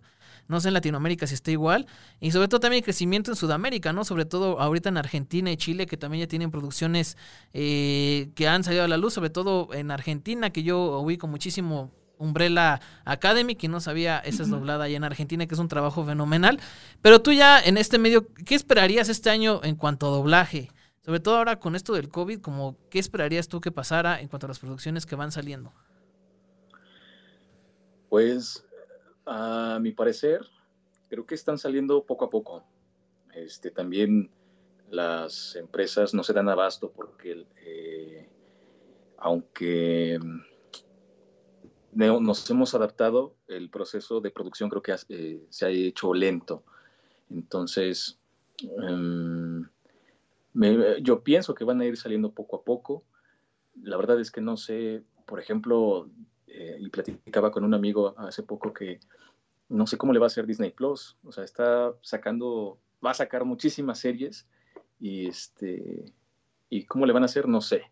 No 0.48 0.60
sé 0.60 0.68
en 0.68 0.74
Latinoamérica 0.74 1.26
si 1.26 1.34
está 1.34 1.50
igual. 1.50 1.86
Y 2.20 2.32
sobre 2.32 2.48
todo 2.48 2.60
también 2.60 2.78
el 2.78 2.84
crecimiento 2.84 3.30
en 3.30 3.36
Sudamérica, 3.36 3.92
¿no? 3.92 4.04
Sobre 4.04 4.24
todo 4.24 4.60
ahorita 4.60 4.88
en 4.88 4.96
Argentina 4.96 5.52
y 5.52 5.56
Chile, 5.56 5.86
que 5.86 5.96
también 5.96 6.24
ya 6.24 6.28
tienen 6.28 6.50
producciones 6.50 7.16
eh, 7.52 8.30
que 8.34 8.48
han 8.48 8.64
salido 8.64 8.84
a 8.84 8.88
la 8.88 8.96
luz, 8.96 9.14
sobre 9.14 9.30
todo 9.30 9.72
en 9.74 9.90
Argentina, 9.90 10.50
que 10.50 10.62
yo 10.62 11.00
ubico 11.00 11.26
muchísimo 11.28 11.92
Umbrella 12.18 12.80
Academy, 13.04 13.54
que 13.54 13.68
no 13.68 13.80
sabía, 13.80 14.18
esa 14.18 14.42
es 14.42 14.48
doblada 14.48 14.84
allá 14.84 14.96
en 14.96 15.04
Argentina, 15.04 15.46
que 15.46 15.54
es 15.54 15.60
un 15.60 15.68
trabajo 15.68 16.04
fenomenal. 16.04 16.60
Pero 17.02 17.20
tú 17.20 17.32
ya 17.32 17.60
en 17.60 17.76
este 17.76 17.98
medio, 17.98 18.26
¿qué 18.44 18.54
esperarías 18.54 19.08
este 19.08 19.30
año 19.30 19.60
en 19.62 19.76
cuanto 19.76 20.06
a 20.06 20.10
doblaje? 20.10 20.70
Sobre 21.04 21.20
todo 21.20 21.36
ahora 21.36 21.58
con 21.58 21.76
esto 21.76 21.94
del 21.94 22.08
COVID, 22.08 22.40
como, 22.40 22.76
¿qué 22.90 22.98
esperarías 22.98 23.48
tú 23.48 23.60
que 23.60 23.70
pasara 23.70 24.20
en 24.20 24.28
cuanto 24.28 24.46
a 24.46 24.48
las 24.48 24.58
producciones 24.58 25.06
que 25.06 25.16
van 25.16 25.32
saliendo? 25.32 25.72
Pues 28.10 28.64
a 29.28 29.78
mi 29.80 29.92
parecer, 29.92 30.40
creo 31.08 31.26
que 31.26 31.34
están 31.34 31.58
saliendo 31.58 32.04
poco 32.04 32.24
a 32.24 32.30
poco. 32.30 32.64
Este, 33.34 33.70
también 33.70 34.30
las 34.90 35.54
empresas 35.56 36.14
no 36.14 36.22
se 36.22 36.32
dan 36.32 36.48
abasto 36.48 36.90
porque 36.90 37.46
eh, 37.62 38.28
aunque 39.18 40.18
nos 41.92 42.50
hemos 42.50 42.74
adaptado, 42.74 43.34
el 43.48 43.70
proceso 43.70 44.20
de 44.20 44.30
producción 44.30 44.70
creo 44.70 44.82
que 44.82 44.94
eh, 45.08 45.44
se 45.50 45.66
ha 45.66 45.70
hecho 45.70 46.14
lento. 46.14 46.64
Entonces, 47.28 48.18
em, 48.82 49.68
yo 51.02 51.22
pienso 51.22 51.54
que 51.54 51.64
van 51.64 51.80
a 51.80 51.86
ir 51.86 51.96
saliendo 51.96 52.32
poco 52.32 52.56
a 52.56 52.62
poco. 52.62 53.04
La 53.82 53.96
verdad 53.96 54.20
es 54.20 54.30
que 54.30 54.40
no 54.40 54.56
sé, 54.56 55.02
por 55.26 55.40
ejemplo, 55.40 56.08
eh, 56.50 56.76
y 56.80 56.88
platicaba 56.88 57.50
con 57.50 57.64
un 57.64 57.74
amigo 57.74 58.14
hace 58.18 58.42
poco 58.42 58.72
que 58.72 59.00
no 59.68 59.86
sé 59.86 59.98
cómo 59.98 60.12
le 60.12 60.18
va 60.18 60.26
a 60.26 60.28
hacer 60.28 60.46
Disney 60.46 60.70
Plus. 60.70 61.16
O 61.24 61.32
sea, 61.32 61.44
está 61.44 61.94
sacando, 62.02 62.78
va 63.04 63.10
a 63.10 63.14
sacar 63.14 63.44
muchísimas 63.44 63.98
series 63.98 64.48
y 64.98 65.28
este, 65.28 66.12
y 66.70 66.84
cómo 66.84 67.06
le 67.06 67.12
van 67.12 67.22
a 67.22 67.26
hacer, 67.26 67.48
no 67.48 67.60
sé. 67.60 67.82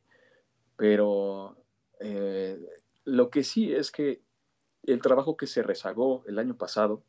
Pero 0.77 1.57
eh, 2.01 2.59
lo 3.05 3.31
que 3.31 3.45
sí 3.45 3.73
es 3.73 3.91
que 3.91 4.23
el 4.85 5.01
trabajo 5.01 5.37
que 5.37 5.47
se 5.47 5.63
rezagó 5.63 6.25
el 6.27 6.39
año 6.39 6.57
pasado 6.57 7.03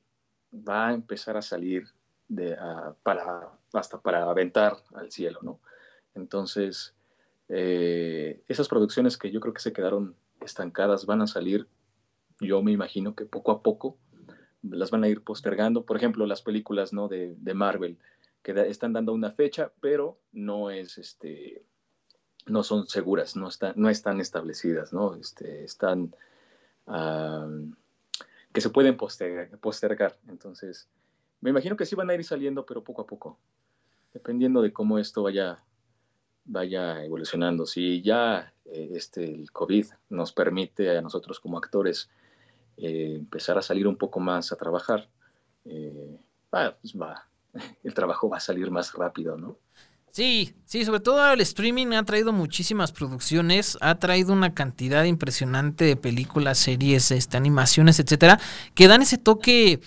va 0.53 0.87
a 0.87 0.93
empezar 0.93 1.37
a 1.37 1.41
salir 1.41 1.87
de, 2.27 2.57
para, 3.03 3.51
hasta 3.73 4.01
para 4.01 4.29
aventar 4.29 4.77
al 4.95 5.11
cielo, 5.11 5.39
¿no? 5.41 5.59
Entonces, 6.15 6.95
eh, 7.49 8.43
esas 8.47 8.67
producciones 8.67 9.17
que 9.17 9.31
yo 9.31 9.39
creo 9.39 9.53
que 9.53 9.61
se 9.61 9.73
quedaron 9.73 10.15
estancadas 10.41 11.05
van 11.05 11.21
a 11.21 11.27
salir, 11.27 11.67
yo 12.39 12.61
me 12.61 12.71
imagino 12.71 13.15
que 13.15 13.25
poco 13.25 13.51
a 13.51 13.61
poco 13.61 13.97
las 14.61 14.91
van 14.91 15.03
a 15.03 15.07
ir 15.07 15.23
postergando. 15.23 15.85
Por 15.85 15.97
ejemplo, 15.97 16.25
las 16.25 16.41
películas 16.41 16.93
¿no? 16.93 17.07
de, 17.07 17.35
Marvel, 17.53 17.97
que 18.43 18.51
están 18.69 18.93
dando 18.93 19.13
una 19.13 19.31
fecha, 19.31 19.71
pero 19.81 20.19
no 20.31 20.69
es 20.71 20.97
este 20.97 21.63
no 22.45 22.63
son 22.63 22.87
seguras, 22.87 23.35
no 23.35 23.49
están, 23.49 23.73
no 23.75 23.89
están 23.89 24.21
establecidas, 24.21 24.93
¿no? 24.93 25.15
Este, 25.15 25.65
están 25.65 26.15
que 28.53 28.61
se 28.61 28.69
pueden 28.69 28.97
postergar, 28.97 29.49
postergar. 29.59 30.17
Entonces, 30.27 30.87
me 31.41 31.49
imagino 31.49 31.75
que 31.75 31.85
sí 31.85 31.95
van 31.95 32.09
a 32.09 32.15
ir 32.15 32.23
saliendo, 32.23 32.65
pero 32.65 32.83
poco 32.83 33.01
a 33.01 33.07
poco, 33.07 33.37
dependiendo 34.13 34.61
de 34.61 34.73
cómo 34.73 34.97
esto 34.97 35.23
vaya, 35.23 35.63
vaya 36.47 37.03
evolucionando. 37.03 37.65
Si 37.65 38.01
ya 38.01 38.53
eh, 38.65 38.91
este, 38.93 39.23
el 39.23 39.51
COVID 39.51 39.85
nos 40.09 40.31
permite 40.31 40.97
a 40.97 41.01
nosotros 41.01 41.39
como 41.39 41.57
actores 41.57 42.09
eh, 42.77 43.15
empezar 43.17 43.57
a 43.57 43.61
salir 43.61 43.87
un 43.87 43.97
poco 43.97 44.19
más 44.19 44.51
a 44.51 44.55
trabajar, 44.55 45.07
eh, 45.65 46.17
pues 46.49 46.93
va, 46.99 47.27
el 47.83 47.93
trabajo 47.93 48.29
va 48.29 48.37
a 48.37 48.41
salir 48.41 48.71
más 48.71 48.93
rápido, 48.93 49.37
¿no? 49.37 49.57
Sí, 50.11 50.55
sí, 50.65 50.83
sobre 50.83 51.01
todo 51.01 51.31
el 51.31 51.41
streaming 51.41 51.93
ha 51.93 52.03
traído 52.03 52.33
muchísimas 52.33 52.91
producciones, 52.91 53.77
ha 53.81 53.99
traído 53.99 54.33
una 54.33 54.55
cantidad 54.55 55.03
impresionante 55.03 55.85
de 55.85 55.95
películas, 55.95 56.57
series, 56.57 57.11
este, 57.11 57.37
animaciones, 57.37 57.99
etcétera, 57.99 58.39
que 58.73 58.87
dan 58.87 59.03
ese 59.03 59.19
toque 59.19 59.79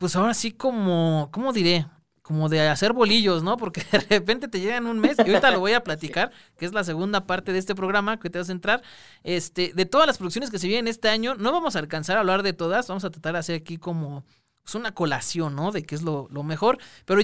pues 0.00 0.16
ahora 0.16 0.32
sí 0.32 0.52
como, 0.52 1.28
¿cómo 1.30 1.52
diré? 1.52 1.86
Como 2.30 2.48
de 2.48 2.60
hacer 2.68 2.92
bolillos, 2.92 3.42
¿no? 3.42 3.56
Porque 3.56 3.82
de 3.90 3.98
repente 3.98 4.46
te 4.46 4.60
llegan 4.60 4.86
un 4.86 5.00
mes, 5.00 5.16
y 5.18 5.22
ahorita 5.22 5.50
lo 5.50 5.58
voy 5.58 5.72
a 5.72 5.82
platicar, 5.82 6.30
que 6.56 6.64
es 6.64 6.72
la 6.72 6.84
segunda 6.84 7.26
parte 7.26 7.52
de 7.52 7.58
este 7.58 7.74
programa 7.74 8.20
que 8.20 8.30
te 8.30 8.38
vas 8.38 8.48
a 8.50 8.52
entrar. 8.52 8.82
Este, 9.24 9.72
de 9.74 9.84
todas 9.84 10.06
las 10.06 10.18
producciones 10.18 10.48
que 10.48 10.60
se 10.60 10.68
vienen 10.68 10.86
este 10.86 11.08
año, 11.08 11.34
no 11.34 11.50
vamos 11.50 11.74
a 11.74 11.80
alcanzar 11.80 12.18
a 12.18 12.20
hablar 12.20 12.44
de 12.44 12.52
todas, 12.52 12.86
vamos 12.86 13.04
a 13.04 13.10
tratar 13.10 13.32
de 13.32 13.40
hacer 13.40 13.56
aquí 13.56 13.78
como 13.78 14.24
pues, 14.62 14.76
una 14.76 14.94
colación, 14.94 15.56
¿no? 15.56 15.72
De 15.72 15.82
qué 15.82 15.96
es 15.96 16.02
lo, 16.02 16.28
lo 16.30 16.44
mejor. 16.44 16.78
Pero 17.04 17.20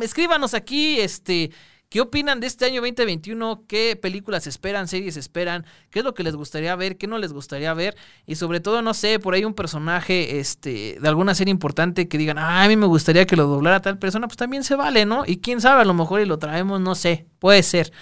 escríbanos 0.00 0.54
aquí, 0.54 0.98
este, 1.00 1.50
¿Qué 1.92 2.00
opinan 2.00 2.38
de 2.38 2.46
este 2.46 2.66
año 2.66 2.82
2021? 2.82 3.64
¿Qué 3.66 3.98
películas 4.00 4.46
esperan, 4.46 4.86
series 4.86 5.16
esperan? 5.16 5.66
¿Qué 5.90 5.98
es 5.98 6.04
lo 6.04 6.14
que 6.14 6.22
les 6.22 6.36
gustaría 6.36 6.76
ver? 6.76 6.96
¿Qué 6.96 7.08
no 7.08 7.18
les 7.18 7.32
gustaría 7.32 7.74
ver? 7.74 7.96
Y 8.28 8.36
sobre 8.36 8.60
todo, 8.60 8.80
no 8.80 8.94
sé, 8.94 9.18
por 9.18 9.34
ahí 9.34 9.44
un 9.44 9.54
personaje 9.54 10.38
este, 10.38 10.98
de 11.00 11.08
alguna 11.08 11.34
serie 11.34 11.50
importante 11.50 12.06
que 12.06 12.16
digan, 12.16 12.38
ah, 12.38 12.62
a 12.62 12.68
mí 12.68 12.76
me 12.76 12.86
gustaría 12.86 13.26
que 13.26 13.34
lo 13.34 13.48
doblara 13.48 13.80
tal 13.80 13.98
persona, 13.98 14.28
pues 14.28 14.36
también 14.36 14.62
se 14.62 14.76
vale, 14.76 15.04
¿no? 15.04 15.24
Y 15.26 15.38
quién 15.38 15.60
sabe, 15.60 15.82
a 15.82 15.84
lo 15.84 15.92
mejor 15.92 16.20
y 16.20 16.26
lo 16.26 16.38
traemos, 16.38 16.80
no 16.80 16.94
sé, 16.94 17.26
puede 17.40 17.64
ser. 17.64 17.92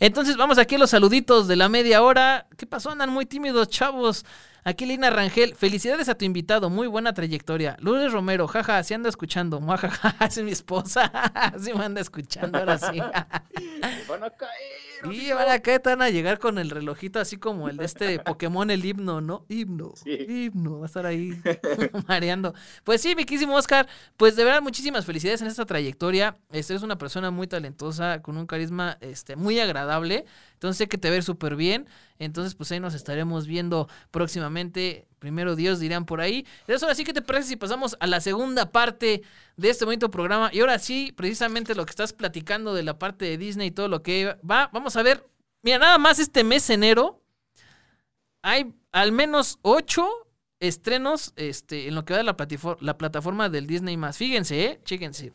Entonces 0.00 0.36
vamos 0.36 0.58
aquí 0.58 0.74
a 0.74 0.78
los 0.78 0.90
saluditos 0.90 1.46
de 1.46 1.54
la 1.54 1.68
media 1.68 2.02
hora. 2.02 2.48
¿Qué 2.56 2.66
pasó? 2.66 2.90
Andan 2.90 3.10
muy 3.10 3.26
tímidos, 3.26 3.68
chavos. 3.68 4.26
Aquí 4.66 4.84
Lina 4.84 5.10
Rangel, 5.10 5.54
felicidades 5.54 6.08
a 6.08 6.16
tu 6.16 6.24
invitado, 6.24 6.70
muy 6.70 6.88
buena 6.88 7.14
trayectoria. 7.14 7.76
Lourdes 7.78 8.12
Romero, 8.12 8.48
jaja, 8.48 8.82
se 8.82 8.96
anda 8.96 9.08
escuchando. 9.08 9.60
Jaja, 9.76 10.26
es 10.26 10.42
mi 10.42 10.50
esposa. 10.50 11.12
sí 11.60 11.72
me 11.72 11.84
anda 11.84 12.00
escuchando 12.00 12.58
ahora 12.58 12.76
sí. 12.76 12.98
van 14.08 14.24
a 14.24 14.30
caer. 14.30 15.12
Y 15.12 15.30
van 15.30 15.50
a 15.50 15.60
caer, 15.60 15.82
van 15.84 16.02
a 16.02 16.10
llegar 16.10 16.40
con 16.40 16.58
el 16.58 16.70
relojito 16.70 17.20
así 17.20 17.36
como 17.36 17.68
el 17.68 17.76
de 17.76 17.84
este 17.84 18.18
Pokémon, 18.18 18.68
el 18.72 18.84
himno, 18.84 19.20
¿no? 19.20 19.44
Himno, 19.48 19.94
himno, 20.04 20.80
va 20.80 20.86
a 20.86 20.88
estar 20.88 21.06
ahí 21.06 21.40
mareando. 22.08 22.52
Pues 22.82 23.02
sí, 23.02 23.14
miquísimo 23.14 23.54
Oscar, 23.54 23.86
pues 24.16 24.34
de 24.34 24.42
verdad 24.42 24.62
muchísimas 24.62 25.04
felicidades 25.04 25.42
en 25.42 25.46
esta 25.46 25.64
trayectoria. 25.64 26.38
Este 26.50 26.74
es 26.74 26.82
una 26.82 26.98
persona 26.98 27.30
muy 27.30 27.46
talentosa, 27.46 28.20
con 28.20 28.36
un 28.36 28.48
carisma 28.48 28.98
este, 29.00 29.36
muy 29.36 29.60
agradable. 29.60 30.24
Entonces 30.56 30.78
sé 30.78 30.88
que 30.88 30.96
te 30.96 31.10
ver 31.10 31.22
súper 31.22 31.54
bien. 31.54 31.86
Entonces, 32.18 32.54
pues 32.54 32.72
ahí 32.72 32.80
nos 32.80 32.94
estaremos 32.94 33.46
viendo 33.46 33.88
próximamente. 34.10 35.06
Primero 35.18 35.54
Dios 35.54 35.80
dirán 35.80 36.06
por 36.06 36.22
ahí. 36.22 36.46
Entonces, 36.60 36.82
ahora 36.82 36.94
sí 36.94 37.04
que 37.04 37.12
te 37.12 37.20
parece 37.20 37.48
si 37.48 37.56
pasamos 37.56 37.94
a 38.00 38.06
la 38.06 38.22
segunda 38.22 38.72
parte 38.72 39.22
de 39.58 39.68
este 39.68 39.84
bonito 39.84 40.10
programa. 40.10 40.48
Y 40.52 40.60
ahora 40.60 40.78
sí, 40.78 41.12
precisamente 41.14 41.74
lo 41.74 41.84
que 41.84 41.90
estás 41.90 42.14
platicando 42.14 42.72
de 42.72 42.84
la 42.84 42.98
parte 42.98 43.26
de 43.26 43.36
Disney 43.36 43.68
y 43.68 43.70
todo 43.70 43.88
lo 43.88 44.02
que 44.02 44.38
va. 44.50 44.70
Vamos 44.72 44.96
a 44.96 45.02
ver. 45.02 45.26
Mira, 45.62 45.78
nada 45.78 45.98
más 45.98 46.18
este 46.18 46.42
mes 46.42 46.70
enero. 46.70 47.22
Hay 48.42 48.72
al 48.92 49.12
menos 49.12 49.58
ocho 49.60 50.08
estrenos 50.58 51.34
este, 51.36 51.86
en 51.86 51.94
lo 51.94 52.06
que 52.06 52.14
va 52.14 52.18
de 52.18 52.24
la, 52.24 52.36
la 52.80 52.96
plataforma 52.96 53.50
del 53.50 53.66
Disney 53.66 53.98
más. 53.98 54.16
Fíjense, 54.16 54.64
eh, 54.64 54.80
chéquense. 54.84 55.34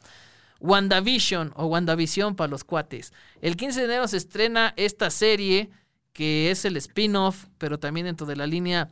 WandaVision 0.62 1.52
o 1.56 1.65
WandaVision 1.65 2.36
para 2.36 2.50
los 2.50 2.63
cuates. 2.63 3.12
El 3.41 3.58
15 3.58 3.80
de 3.80 3.86
enero 3.86 4.08
se 4.08 4.17
estrena 4.17 4.74
esta 4.78 5.10
serie 5.10 5.69
que 6.13 6.52
es 6.52 6.65
el 6.65 6.78
spin-off, 6.78 7.45
pero 7.58 7.80
también 7.80 8.06
dentro 8.06 8.28
de 8.28 8.36
la 8.36 8.47
línea 8.47 8.89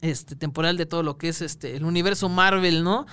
este, 0.00 0.36
temporal 0.36 0.76
de 0.76 0.86
todo 0.86 1.02
lo 1.02 1.18
que 1.18 1.28
es 1.28 1.40
este, 1.42 1.76
el 1.76 1.84
universo 1.84 2.28
Marvel, 2.28 2.84
¿no? 2.84 3.06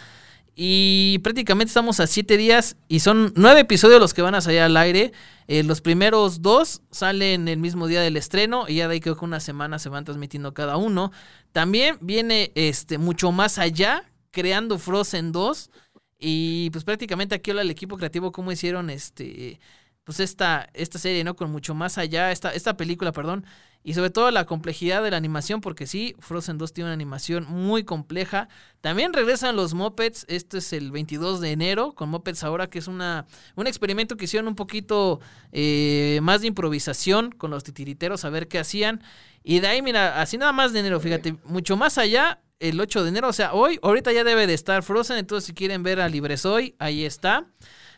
Y 0.58 1.20
prácticamente 1.20 1.70
estamos 1.70 2.00
a 2.00 2.08
siete 2.08 2.38
días 2.38 2.78
y 2.88 3.02
son 3.02 3.34
nueve 3.36 3.62
episodios 3.62 4.00
los 4.00 4.14
que 4.14 4.22
van 4.22 4.36
a 4.36 4.42
salir 4.42 4.62
al 4.62 4.78
aire. 4.78 5.12
Eh, 5.48 5.64
los 5.64 5.82
primeros 5.82 6.42
dos 6.42 6.82
salen 6.92 7.50
el 7.50 7.60
mismo 7.60 7.88
día 7.88 8.00
del 8.00 8.16
estreno 8.16 8.66
y 8.68 8.76
ya 8.76 8.88
de 8.88 8.94
ahí 8.94 9.00
creo 9.02 9.18
que 9.18 9.26
una 9.26 9.42
semana 9.42 9.80
se 9.80 9.90
van 9.90 10.06
transmitiendo 10.06 10.54
cada 10.54 10.78
uno. 10.78 11.12
También 11.52 11.98
viene 12.00 12.54
este, 12.56 12.98
mucho 12.98 13.34
más 13.34 13.60
allá, 13.60 14.10
creando 14.32 14.80
Frozen 14.80 15.34
2 15.34 15.72
y 16.20 16.70
pues 16.72 16.84
prácticamente 16.84 17.36
aquí 17.36 17.52
habla 17.52 17.64
el 17.64 17.72
equipo 17.72 17.98
creativo 17.98 18.32
cómo 18.32 18.52
hicieron 18.52 18.90
este 18.90 19.60
pues 20.06 20.20
esta, 20.20 20.70
esta 20.74 21.00
serie, 21.00 21.24
¿no? 21.24 21.36
Con 21.36 21.52
mucho 21.52 21.74
más 21.74 21.98
allá, 21.98 22.32
esta, 22.32 22.54
esta 22.54 22.78
película, 22.78 23.12
perdón, 23.12 23.44
y 23.84 23.96
sobre 23.96 24.12
todo 24.12 24.30
la 24.32 24.46
complejidad 24.46 25.04
de 25.04 25.12
la 25.12 25.18
animación, 25.18 25.62
porque 25.62 25.88
sí, 25.88 26.16
Frozen 26.20 26.60
2 26.60 26.74
tiene 26.74 26.88
una 26.90 26.94
animación 26.94 27.46
muy 27.48 27.84
compleja. 27.84 28.48
También 28.82 29.14
regresan 29.14 29.56
los 29.56 29.74
Muppets, 29.74 30.26
este 30.28 30.60
es 30.60 30.74
el 30.74 30.92
22 30.92 31.42
de 31.42 31.52
enero, 31.52 31.94
con 31.94 32.10
Muppets 32.10 32.44
ahora, 32.44 32.68
que 32.68 32.80
es 32.80 32.88
una, 32.88 33.26
un 33.56 33.68
experimento 33.68 34.16
que 34.16 34.26
hicieron 34.26 34.48
un 34.48 34.56
poquito 34.56 35.20
eh, 35.52 36.20
más 36.22 36.42
de 36.42 36.48
improvisación 36.48 37.32
con 37.32 37.50
los 37.50 37.64
titiriteros, 37.64 38.26
a 38.26 38.30
ver 38.30 38.48
qué 38.48 38.60
hacían. 38.60 39.04
Y 39.44 39.60
de 39.60 39.68
ahí, 39.68 39.82
mira, 39.82 40.22
así 40.22 40.38
nada 40.38 40.52
más 40.52 40.72
de 40.72 40.80
enero, 40.80 41.00
fíjate, 41.00 41.38
mucho 41.46 41.78
más 41.78 41.98
allá, 41.98 42.42
el 42.60 42.80
8 42.80 43.04
de 43.04 43.10
enero, 43.10 43.28
o 43.28 43.34
sea, 43.34 43.54
hoy, 43.54 43.80
ahorita 43.82 44.12
ya 44.12 44.24
debe 44.24 44.48
de 44.48 44.54
estar 44.54 44.84
Frozen, 44.84 45.18
entonces 45.18 45.48
si 45.48 45.54
quieren 45.54 45.84
ver 45.84 46.00
a 46.00 46.10
Libresoy, 46.10 46.76
ahí 46.80 47.06
está. 47.06 47.48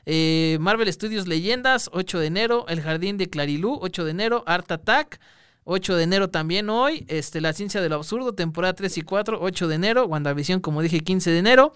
Eh, 0.10 0.58
Marvel 0.62 0.91
Studios 0.91 1.28
Leyendas, 1.28 1.89
8 1.91 2.20
de 2.20 2.28
enero. 2.28 2.65
El 2.70 2.82
Jardín 2.82 3.17
de 3.17 3.30
Clarilú, 3.30 3.78
8 3.82 4.06
de 4.06 4.12
enero. 4.12 4.41
Art 4.48 4.72
Attack, 4.72 5.20
8 5.65 5.98
de 5.98 6.04
enero 6.04 6.30
también 6.30 6.70
hoy. 6.70 7.06
Este, 7.10 7.41
La 7.41 7.52
Ciencia 7.52 7.82
de 7.82 7.89
lo 7.89 7.96
Absurdo, 7.96 8.34
temporada 8.34 8.74
3 8.74 9.00
y 9.00 9.02
4, 9.02 9.39
8 9.41 9.67
de 9.67 9.76
enero. 9.76 10.06
WandaVision, 10.06 10.62
como 10.62 10.82
dije, 10.82 11.02
15 11.02 11.30
de 11.32 11.39
enero. 11.39 11.74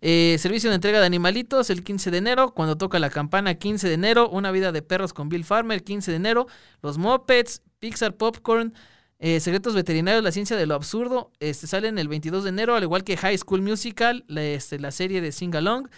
Eh, 0.00 0.36
servicio 0.38 0.70
de 0.70 0.76
entrega 0.76 1.00
de 1.00 1.06
animalitos, 1.06 1.68
el 1.68 1.84
15 1.84 2.10
de 2.10 2.16
enero. 2.16 2.54
Cuando 2.54 2.78
toca 2.78 2.98
la 2.98 3.10
campana, 3.10 3.56
15 3.56 3.88
de 3.88 3.94
enero. 3.94 4.30
Una 4.30 4.50
vida 4.52 4.72
de 4.72 4.80
perros 4.80 5.12
con 5.12 5.28
Bill 5.28 5.44
Farmer, 5.44 5.84
15 5.84 6.12
de 6.12 6.16
enero. 6.16 6.46
Los 6.80 6.96
Muppets, 6.96 7.60
Pixar 7.78 8.16
Popcorn. 8.16 8.72
Eh, 9.18 9.40
Secretos 9.40 9.74
Veterinarios, 9.74 10.22
la 10.22 10.32
ciencia 10.32 10.56
de 10.56 10.66
lo 10.66 10.74
absurdo, 10.74 11.32
este, 11.40 11.66
salen 11.66 11.98
el 11.98 12.08
22 12.08 12.44
de 12.44 12.50
enero, 12.50 12.74
al 12.74 12.82
igual 12.82 13.02
que 13.02 13.16
High 13.16 13.38
School 13.38 13.62
Musical, 13.62 14.24
la, 14.28 14.42
este, 14.42 14.78
la 14.78 14.90
serie 14.90 15.20
de 15.20 15.32
Sing 15.32 15.54
Along. 15.56 15.88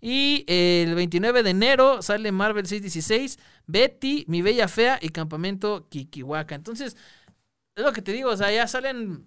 Y 0.00 0.44
el 0.46 0.94
29 0.94 1.42
de 1.42 1.50
enero 1.50 2.02
sale 2.02 2.30
Marvel 2.30 2.66
616, 2.66 3.38
Betty, 3.66 4.24
Mi 4.28 4.42
Bella 4.42 4.68
Fea 4.68 4.98
y 5.02 5.08
Campamento 5.08 5.88
Kikiwaka. 5.88 6.54
Entonces, 6.54 6.96
es 7.74 7.84
lo 7.84 7.92
que 7.92 8.02
te 8.02 8.12
digo, 8.12 8.30
o 8.30 8.36
sea, 8.36 8.52
ya 8.52 8.66
salen 8.68 9.26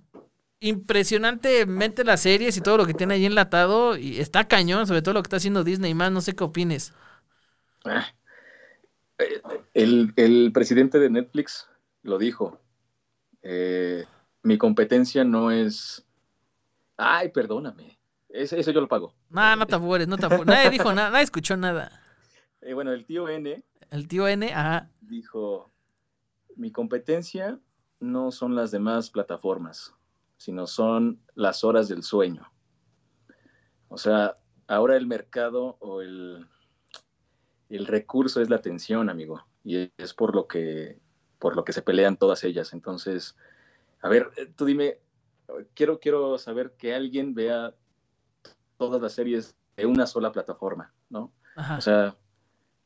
impresionantemente 0.61 2.03
las 2.05 2.21
series 2.21 2.55
y 2.55 2.61
todo 2.61 2.77
lo 2.77 2.85
que 2.85 2.93
tiene 2.93 3.15
ahí 3.15 3.25
enlatado. 3.25 3.97
Y 3.97 4.19
está 4.19 4.47
cañón, 4.47 4.87
sobre 4.87 5.01
todo 5.01 5.15
lo 5.15 5.23
que 5.23 5.27
está 5.27 5.37
haciendo 5.37 5.63
Disney 5.63 5.93
más. 5.93 6.11
No 6.11 6.21
sé 6.21 6.35
qué 6.35 6.43
opines. 6.43 6.93
Ah, 7.85 8.05
el, 9.73 10.13
el 10.15 10.51
presidente 10.53 10.99
de 10.99 11.09
Netflix 11.09 11.67
lo 12.03 12.17
dijo 12.17 12.59
eh, 13.41 14.05
mi 14.43 14.57
competencia 14.57 15.23
no 15.23 15.51
es, 15.51 16.05
ay, 16.97 17.29
perdóname, 17.29 17.99
eso, 18.29 18.55
eso 18.55 18.71
yo 18.71 18.81
lo 18.81 18.87
pago. 18.87 19.13
No, 19.29 19.55
no 19.55 19.65
te 19.65 19.75
apures, 19.75 20.07
no 20.07 20.17
te 20.17 20.25
apures. 20.25 20.45
Nadie 20.45 20.69
dijo 20.69 20.93
nada, 20.93 21.09
nadie 21.09 21.23
escuchó 21.23 21.57
nada. 21.57 21.91
Eh, 22.63 22.75
bueno, 22.75 22.91
el 22.91 23.07
tío 23.07 23.27
N. 23.27 23.63
El 23.89 24.07
tío 24.07 24.27
N, 24.27 24.53
ajá. 24.53 24.87
Dijo, 25.01 25.71
mi 26.55 26.71
competencia 26.71 27.59
no 27.99 28.31
son 28.31 28.53
las 28.53 28.69
demás 28.69 29.09
plataformas, 29.09 29.95
sino 30.37 30.67
son 30.67 31.19
las 31.33 31.63
horas 31.63 31.87
del 31.87 32.03
sueño. 32.03 32.53
O 33.87 33.97
sea, 33.97 34.37
ahora 34.67 34.95
el 34.95 35.07
mercado 35.07 35.77
o 35.79 36.03
el, 36.03 36.47
el 37.69 37.87
recurso 37.87 38.41
es 38.41 38.49
la 38.51 38.57
atención, 38.57 39.09
amigo. 39.09 39.43
Y 39.63 39.91
es 39.97 40.13
por 40.13 40.35
lo 40.35 40.47
que 40.47 41.00
por 41.41 41.55
lo 41.55 41.65
que 41.65 41.73
se 41.73 41.81
pelean 41.81 42.17
todas 42.17 42.43
ellas. 42.43 42.71
Entonces, 42.71 43.35
a 44.01 44.07
ver, 44.07 44.29
eh, 44.37 44.47
tú 44.55 44.63
dime, 44.63 44.99
quiero, 45.73 45.99
quiero 45.99 46.37
saber 46.37 46.73
que 46.77 46.93
alguien 46.93 47.33
vea 47.33 47.73
todas 48.77 49.01
las 49.01 49.13
series 49.13 49.55
de 49.75 49.87
una 49.87 50.05
sola 50.05 50.31
plataforma, 50.31 50.93
¿no? 51.09 51.33
O 51.77 51.81
sea, 51.81 52.15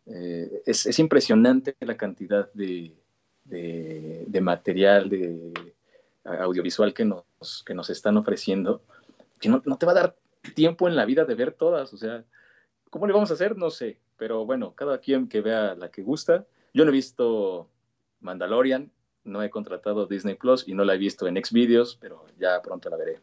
eh, 0.07 0.63
es, 0.65 0.97
impresionante 0.99 1.75
la 1.81 1.97
cantidad 1.97 2.51
de, 2.53 2.95
de, 3.43 4.41
material, 4.41 5.09
de 5.09 5.53
audiovisual 6.23 6.93
que 6.93 7.05
nos, 7.05 7.63
que 7.65 7.73
nos 7.73 7.89
están 7.89 8.17
ofreciendo, 8.17 8.81
que 9.39 9.49
no, 9.49 9.61
no, 9.65 9.77
te 9.77 9.85
va 9.85 9.91
a 9.91 9.95
dar 9.95 10.15
tiempo 10.55 10.87
en 10.87 10.95
la 10.95 11.05
vida 11.05 11.25
de 11.25 11.35
ver 11.35 11.51
todas, 11.51 11.93
o 11.93 11.97
sea, 11.97 12.23
¿cómo 12.89 13.05
le 13.05 13.13
vamos 13.13 13.31
a 13.31 13.35
hacer? 13.35 13.57
No 13.57 13.69
sé, 13.69 13.99
pero 14.17 14.45
bueno, 14.45 14.73
cada 14.73 14.99
quien 14.99 15.27
que 15.27 15.41
vea 15.41 15.75
la 15.75 15.91
que 15.91 16.01
gusta. 16.01 16.45
Yo 16.73 16.83
no 16.83 16.89
he 16.89 16.93
visto 16.93 17.69
Mandalorian. 18.25 18.91
No 19.23 19.41
he 19.41 19.49
contratado 19.49 20.05
Disney 20.05 20.35
Plus 20.35 20.67
y 20.67 20.73
no 20.73 20.83
la 20.83 20.95
he 20.95 20.97
visto 20.97 21.27
en 21.27 21.43
Xvideos, 21.43 21.97
pero 21.99 22.25
ya 22.38 22.61
pronto 22.61 22.89
la 22.89 22.97
veré. 22.97 23.21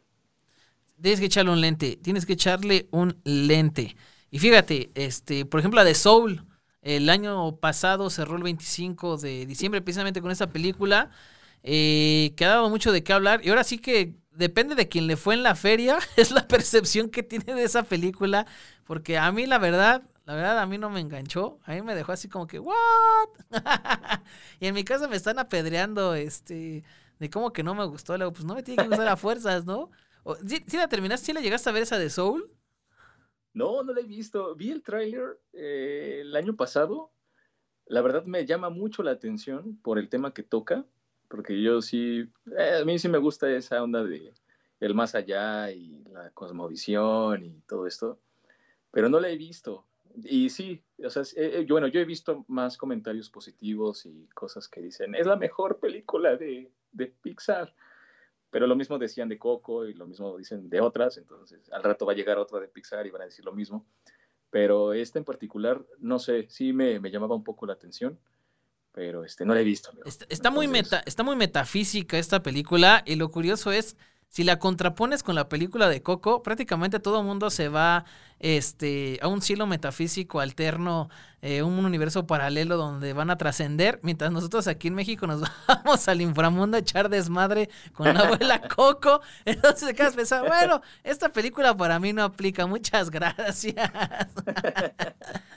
Tienes 1.01 1.21
que 1.21 1.27
echarle 1.27 1.53
un 1.53 1.61
lente, 1.61 1.97
tienes 1.97 2.27
que 2.27 2.33
echarle 2.33 2.89
un 2.91 3.21
lente. 3.25 3.97
Y 4.31 4.39
fíjate, 4.39 4.91
este, 4.95 5.45
por 5.45 5.61
ejemplo, 5.61 5.79
la 5.79 5.85
de 5.85 5.95
Soul, 5.95 6.45
el 6.81 7.09
año 7.11 7.57
pasado 7.57 8.11
cerró 8.11 8.37
el 8.37 8.43
25 8.43 9.19
de 9.19 9.47
diciembre 9.47 9.83
precisamente 9.83 10.21
con 10.21 10.31
esa 10.31 10.49
película, 10.49 11.11
eh, 11.63 12.33
que 12.37 12.45
ha 12.45 12.51
dado 12.51 12.71
mucho 12.71 12.93
de 12.93 13.05
qué 13.05 13.13
hablar. 13.13 13.41
Y 13.45 13.51
ahora 13.51 13.65
sí 13.65 13.79
que 13.79 14.15
depende 14.33 14.75
de 14.75 14.89
quién 14.89 15.07
le 15.07 15.17
fue 15.17 15.35
en 15.35 15.43
la 15.43 15.55
feria, 15.55 15.99
es 16.17 16.31
la 16.31 16.49
percepción 16.49 17.11
que 17.11 17.23
tiene 17.23 17.55
de 17.55 17.65
esa 17.65 17.83
película, 17.83 18.47
porque 18.85 19.19
a 19.19 19.31
mí 19.33 19.47
la 19.47 19.59
verdad 19.59 20.03
la 20.25 20.35
verdad, 20.35 20.59
a 20.61 20.67
mí 20.67 20.79
no 20.79 20.89
me 20.89 21.01
enganchó. 21.01 21.59
A 21.65 21.75
mí 21.75 21.83
me 21.83 21.95
dejó 21.95 22.13
así 22.13 22.29
como 22.29 22.47
que, 22.47 22.59
¿what? 22.59 22.75
y 24.61 24.67
en 24.67 24.75
mi 24.75 24.85
casa 24.85 25.09
me 25.09 25.17
están 25.17 25.39
apedreando, 25.39 26.15
este, 26.15 26.85
de 27.19 27.31
cómo 27.31 27.53
que 27.53 27.63
no 27.63 27.75
me 27.75 27.85
gustó. 27.87 28.17
Luego, 28.17 28.33
pues 28.33 28.45
no 28.45 28.55
me 28.55 28.63
tiene 28.63 28.83
que 28.83 28.89
gustar 28.89 29.09
a 29.09 29.17
fuerzas, 29.17 29.65
¿no? 29.65 29.91
¿Sí, 30.47 30.77
la 30.77 30.89
terminaste? 30.89 31.27
¿Sí 31.27 31.33
la 31.33 31.41
llegaste 31.41 31.69
a 31.69 31.73
ver 31.73 31.83
esa 31.83 31.99
de 31.99 32.09
Soul? 32.09 32.49
No, 33.53 33.83
no 33.83 33.93
la 33.93 34.01
he 34.01 34.05
visto. 34.05 34.55
Vi 34.55 34.71
el 34.71 34.83
tráiler 34.83 35.41
eh, 35.53 36.19
el 36.21 36.37
año 36.37 36.55
pasado. 36.55 37.11
La 37.87 38.01
verdad 38.01 38.25
me 38.25 38.47
llama 38.47 38.71
mucho 38.71 39.03
la 39.03 39.11
atención 39.11 39.77
por 39.83 39.99
el 39.99 40.09
tema 40.09 40.33
que 40.33 40.45
toca, 40.45 40.87
porque 41.29 41.61
yo 41.61 41.83
sí, 41.83 42.31
eh, 42.57 42.79
a 42.81 42.85
mí 42.85 42.99
sí 42.99 43.09
me 43.09 43.19
gusta 43.19 43.51
esa 43.51 43.83
onda 43.83 44.05
de 44.05 44.33
el 44.79 44.95
más 44.95 45.15
allá 45.15 45.71
y 45.71 46.03
la 46.05 46.31
cosmovisión 46.31 47.45
y 47.45 47.61
todo 47.69 47.87
esto, 47.87 48.19
pero 48.91 49.09
no 49.09 49.21
la 49.21 49.29
he 49.29 49.37
visto. 49.37 49.87
Y 50.25 50.51
sí, 50.51 50.83
o 51.05 51.11
sea, 51.11 51.23
eh, 51.37 51.67
bueno, 51.69 51.87
yo 51.87 52.01
he 52.01 52.05
visto 52.05 52.45
más 52.49 52.77
comentarios 52.77 53.31
positivos 53.31 54.07
y 54.07 54.29
cosas 54.35 54.69
que 54.69 54.81
dicen, 54.81 55.15
es 55.15 55.27
la 55.27 55.37
mejor 55.37 55.79
película 55.79 56.37
de, 56.37 56.71
de 56.93 57.07
Pixar. 57.07 57.75
Pero 58.51 58.67
lo 58.67 58.77
mismo 58.77 58.99
decían 58.99 59.31
de 59.31 59.39
Coco 59.39 59.87
y 59.87 59.95
lo 59.95 60.07
mismo 60.07 60.37
dicen 60.37 60.69
de 60.69 60.81
otras, 60.81 61.17
entonces 61.17 61.73
al 61.73 61.83
rato 61.83 62.05
va 62.05 62.13
a 62.13 62.17
llegar 62.17 62.37
otra 62.37 62.61
de 62.61 62.69
Pixar 62.69 63.07
y 63.07 63.11
van 63.11 63.23
a 63.23 63.25
decir 63.25 63.45
lo 63.45 63.53
mismo. 63.53 63.87
Pero 64.51 64.93
esta 64.93 65.19
en 65.19 65.25
particular, 65.25 65.83
no 65.99 66.19
sé, 66.19 66.47
sí 66.51 66.75
me, 66.75 67.01
me 67.01 67.11
llamaba 67.11 67.35
un 67.35 67.45
poco 67.45 67.65
la 67.65 67.73
atención, 67.73 68.19
pero 68.93 69.25
este, 69.25 69.47
no 69.47 69.55
la 69.55 69.63
he 69.63 69.65
visto. 69.65 69.91
Está, 70.29 70.51
muy 70.51 70.69
meta, 70.69 71.03
está 71.07 71.23
muy 71.23 71.35
metafísica 71.35 72.19
esta 72.19 72.43
película 72.43 73.03
y 73.07 73.17
lo 73.17 73.31
curioso 73.31 73.73
es 73.73 73.97
si 74.33 74.45
la 74.45 74.59
contrapones 74.59 75.23
con 75.23 75.35
la 75.35 75.51
película 75.51 75.91
de 75.91 76.03
Coco, 76.03 76.43
prácticamente 76.43 76.99
todo 77.01 77.21
el 77.21 77.27
mundo 77.27 77.51
se 77.51 77.69
va 77.69 78.07
este, 78.41 79.19
a 79.21 79.29
un 79.29 79.43
cielo 79.43 79.67
metafísico 79.67 80.41
alterno, 80.41 81.11
eh, 81.43 81.63
un 81.63 81.85
universo 81.85 82.27
paralelo 82.27 82.79
donde 82.79 83.13
van 83.13 83.29
a 83.29 83.37
trascender, 83.37 84.01
mientras 84.03 84.33
nosotros 84.33 84.69
aquí 84.69 84.89
en 84.89 84.95
México 84.95 85.27
nos 85.27 85.43
vamos 85.69 86.09
al 86.09 86.23
inframundo 86.23 86.79
a 86.79 86.81
echar 86.81 87.11
desmadre 87.11 87.69
con 87.93 88.15
la 88.15 88.21
abuela 88.21 88.63
Coco. 88.75 89.21
Entonces 89.45 89.89
te 89.89 89.95
quedas 89.95 90.15
pensando, 90.15 90.49
bueno, 90.49 90.81
esta 91.05 91.29
película 91.29 91.77
para 91.77 92.01
mí 92.01 92.15
no 92.15 92.23
aplica, 92.23 92.67
muchas 92.67 93.11
gracias. 93.11 93.77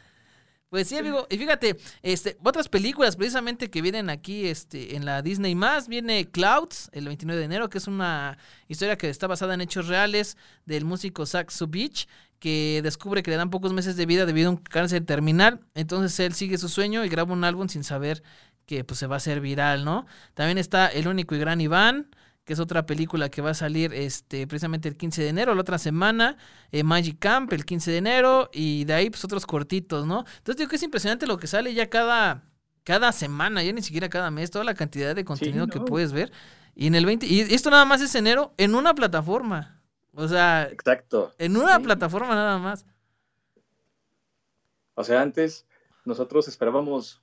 Pues 0.70 0.88
sí, 0.88 0.98
amigo. 0.98 1.28
Y 1.30 1.38
fíjate, 1.38 1.78
este, 2.02 2.38
otras 2.44 2.68
películas 2.68 3.16
precisamente 3.16 3.70
que 3.70 3.82
vienen 3.82 4.10
aquí 4.10 4.48
este, 4.48 4.96
en 4.96 5.06
la 5.06 5.22
Disney 5.22 5.56
más, 5.56 5.88
viene 5.88 6.30
Clouds, 6.30 6.90
el 6.92 7.06
29 7.06 7.40
de 7.40 7.46
enero, 7.46 7.70
que 7.70 7.78
es 7.78 7.88
una 7.88 8.38
historia 8.68 8.98
que 8.98 9.10
está 9.10 9.28
basada 9.28 9.54
en 9.54 9.62
hechos 9.62 9.88
reales 9.88 10.38
del 10.66 10.84
músico 10.84 11.26
Zach 11.26 11.50
Subich, 11.52 12.08
que 12.40 12.82
descubre 12.84 13.24
que 13.24 13.32
le 13.32 13.38
dan 13.38 13.52
pocos 13.52 13.74
meses 13.74 13.96
de 13.96 14.06
vida 14.06 14.26
debido 14.26 14.50
a 14.50 14.52
un 14.52 14.58
cáncer 14.58 15.06
terminal. 15.06 15.62
Entonces 15.76 16.20
él 16.20 16.34
sigue 16.34 16.58
su 16.58 16.68
sueño 16.68 17.06
y 17.06 17.10
graba 17.10 17.34
un 17.34 17.44
álbum 17.44 17.70
sin 17.70 17.84
saber 17.84 18.24
que 18.66 18.84
pues, 18.84 19.00
se 19.00 19.08
va 19.08 19.16
a 19.16 19.18
hacer 19.18 19.42
viral, 19.42 19.86
¿no? 19.86 20.06
También 20.34 20.58
está 20.58 20.88
El 20.88 21.08
único 21.08 21.36
y 21.36 21.40
gran 21.40 21.62
Iván, 21.62 22.10
que 22.46 22.54
es 22.54 22.60
otra 22.60 22.86
película 22.86 23.30
que 23.30 23.42
va 23.42 23.50
a 23.50 23.56
salir 23.56 23.92
este, 23.94 24.46
precisamente 24.46 24.88
el 24.88 24.96
15 24.96 25.24
de 25.24 25.30
enero, 25.30 25.56
la 25.56 25.62
otra 25.62 25.80
semana, 25.80 26.38
eh, 26.72 26.84
Magic 26.84 27.18
Camp 27.20 27.52
el 27.52 27.66
15 27.66 27.92
de 27.92 27.98
enero, 27.98 28.50
y 28.54 28.86
de 28.86 28.94
ahí 28.94 29.10
pues 29.10 29.26
otros 29.26 29.46
cortitos, 29.48 30.06
¿no? 30.06 30.20
Entonces 30.38 30.58
digo 30.58 30.70
que 30.70 30.76
es 30.76 30.84
impresionante 30.84 31.26
lo 31.26 31.38
que 31.38 31.48
sale 31.48 31.74
ya 31.74 31.90
cada, 31.90 32.44
cada 32.84 33.12
semana, 33.12 33.64
ya 33.64 33.74
ni 33.74 33.82
siquiera 33.82 34.10
cada 34.10 34.30
mes, 34.30 34.52
toda 34.52 34.64
la 34.64 34.76
cantidad 34.76 35.16
de 35.16 35.26
contenido 35.26 35.68
que 35.68 35.80
puedes 35.80 36.14
ver. 36.14 36.32
Y 36.76 36.88
en 36.88 36.96
el 36.96 37.06
20, 37.06 37.26
y 37.26 37.42
esto 37.42 37.72
nada 37.72 37.86
más 37.86 38.02
es 38.02 38.14
enero 38.14 38.54
en 38.58 38.76
una 38.76 38.94
plataforma. 38.94 39.82
O 40.14 40.28
sea, 40.28 40.70
exacto. 40.72 41.34
En 41.40 41.58
una 41.58 41.80
plataforma 41.80 42.36
nada 42.36 42.60
más. 42.60 42.86
O 44.94 45.04
sea, 45.04 45.22
antes 45.22 45.66
nosotros 46.06 46.48
esperábamos 46.48 47.22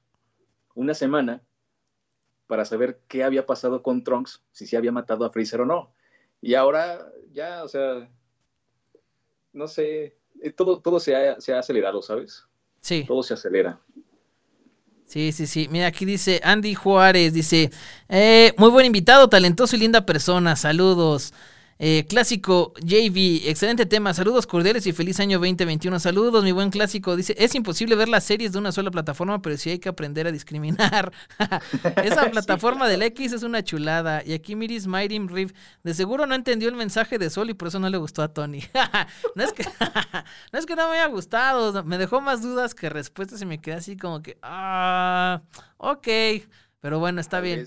una 0.74 0.94
semana 0.94 1.42
para 2.52 2.66
saber 2.66 3.00
qué 3.08 3.24
había 3.24 3.46
pasado 3.46 3.82
con 3.82 4.04
Trunks, 4.04 4.42
si 4.52 4.66
se 4.66 4.76
había 4.76 4.92
matado 4.92 5.24
a 5.24 5.30
Freezer 5.30 5.62
o 5.62 5.64
no. 5.64 5.94
Y 6.42 6.52
ahora 6.52 7.10
ya, 7.32 7.64
o 7.64 7.68
sea, 7.68 8.06
no 9.54 9.66
sé, 9.66 10.18
eh, 10.42 10.50
todo, 10.54 10.78
todo 10.82 11.00
se, 11.00 11.16
ha, 11.16 11.40
se 11.40 11.54
ha 11.54 11.60
acelerado, 11.60 12.02
¿sabes? 12.02 12.44
Sí. 12.82 13.06
Todo 13.08 13.22
se 13.22 13.32
acelera. 13.32 13.80
Sí, 15.06 15.32
sí, 15.32 15.46
sí. 15.46 15.66
Mira, 15.70 15.86
aquí 15.86 16.04
dice 16.04 16.42
Andy 16.44 16.74
Juárez, 16.74 17.32
dice, 17.32 17.70
eh, 18.10 18.52
muy 18.58 18.68
buen 18.68 18.84
invitado, 18.84 19.30
talentoso 19.30 19.74
y 19.74 19.78
linda 19.78 20.04
persona, 20.04 20.54
saludos. 20.54 21.32
Eh, 21.84 22.06
clásico 22.08 22.72
JV, 22.80 23.50
excelente 23.50 23.86
tema. 23.86 24.14
Saludos 24.14 24.46
cordiales 24.46 24.86
y 24.86 24.92
feliz 24.92 25.18
año 25.18 25.40
2021. 25.40 25.98
Saludos, 25.98 26.44
mi 26.44 26.52
buen 26.52 26.70
clásico. 26.70 27.16
Dice: 27.16 27.34
Es 27.36 27.56
imposible 27.56 27.96
ver 27.96 28.08
las 28.08 28.22
series 28.22 28.52
de 28.52 28.60
una 28.60 28.70
sola 28.70 28.92
plataforma, 28.92 29.42
pero 29.42 29.56
sí 29.56 29.70
hay 29.70 29.80
que 29.80 29.88
aprender 29.88 30.28
a 30.28 30.30
discriminar. 30.30 31.12
Esa 32.04 32.26
plataforma 32.30 32.86
del 32.86 33.02
X 33.02 33.32
es 33.32 33.42
una 33.42 33.64
chulada. 33.64 34.22
Y 34.24 34.32
aquí 34.32 34.54
Miris 34.54 34.86
Mayrim 34.86 35.26
Riv, 35.26 35.54
de 35.82 35.92
seguro 35.92 36.24
no 36.24 36.36
entendió 36.36 36.68
el 36.68 36.76
mensaje 36.76 37.18
de 37.18 37.30
Sol 37.30 37.50
y 37.50 37.54
por 37.54 37.66
eso 37.66 37.80
no 37.80 37.90
le 37.90 37.98
gustó 37.98 38.22
a 38.22 38.28
Tony. 38.28 38.62
no, 39.34 39.42
es 39.42 39.52
que, 39.52 39.64
no 40.52 40.58
es 40.60 40.66
que 40.66 40.76
no 40.76 40.88
me 40.88 40.98
haya 40.98 41.06
gustado, 41.06 41.82
me 41.82 41.98
dejó 41.98 42.20
más 42.20 42.42
dudas 42.42 42.76
que 42.76 42.90
respuestas 42.90 43.42
y 43.42 43.46
me 43.46 43.60
quedé 43.60 43.74
así 43.74 43.96
como 43.96 44.22
que, 44.22 44.38
ah, 44.42 45.42
ok. 45.78 46.06
Pero 46.78 47.00
bueno, 47.00 47.20
está 47.20 47.40
bien. 47.40 47.66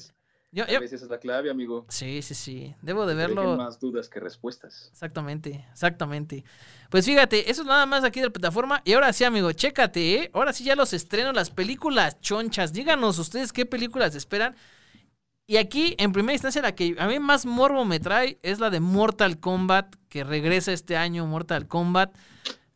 A 0.64 0.80
veces 0.80 0.94
esa 0.94 1.06
es 1.06 1.12
la 1.12 1.20
clave, 1.20 1.50
amigo. 1.50 1.86
Sí, 1.90 2.22
sí, 2.22 2.34
sí. 2.34 2.76
Debo 2.82 3.06
de 3.06 3.16
verlo. 3.16 3.58
más 3.58 3.80
dudas 3.80 4.10
que 4.10 4.20
respuestas. 4.20 4.90
Exactamente, 4.92 5.66
exactamente. 5.72 6.44
Pues 6.90 7.06
fíjate, 7.06 7.50
eso 7.52 7.64
es 7.64 7.68
nada 7.68 7.86
más 7.86 8.04
aquí 8.04 8.22
de 8.22 8.28
la 8.28 8.34
plataforma. 8.34 8.82
Y 8.86 8.94
ahora 8.94 9.12
sí, 9.12 9.24
amigo, 9.24 9.52
chécate, 9.52 10.16
¿eh? 10.16 10.32
Ahora 10.34 10.54
sí 10.54 10.64
ya 10.64 10.76
los 10.76 10.94
estreno, 10.94 11.34
las 11.34 11.50
películas 11.50 12.20
chonchas. 12.22 12.72
Díganos 12.74 13.20
ustedes 13.20 13.52
qué 13.52 13.66
películas 13.66 14.16
esperan. 14.16 14.56
Y 15.48 15.58
aquí, 15.58 15.96
en 16.00 16.12
primera 16.12 16.34
instancia, 16.34 16.62
la 16.62 16.74
que 16.74 16.96
a 16.98 17.08
mí 17.08 17.20
más 17.20 17.46
morbo 17.46 17.86
me 17.86 18.00
trae 18.00 18.40
es 18.42 18.60
la 18.60 18.72
de 18.72 18.80
Mortal 18.80 19.40
Kombat, 19.40 19.96
que 20.10 20.24
regresa 20.24 20.72
este 20.72 20.98
año, 20.98 21.28
Mortal 21.28 21.68
Kombat. 21.68 22.16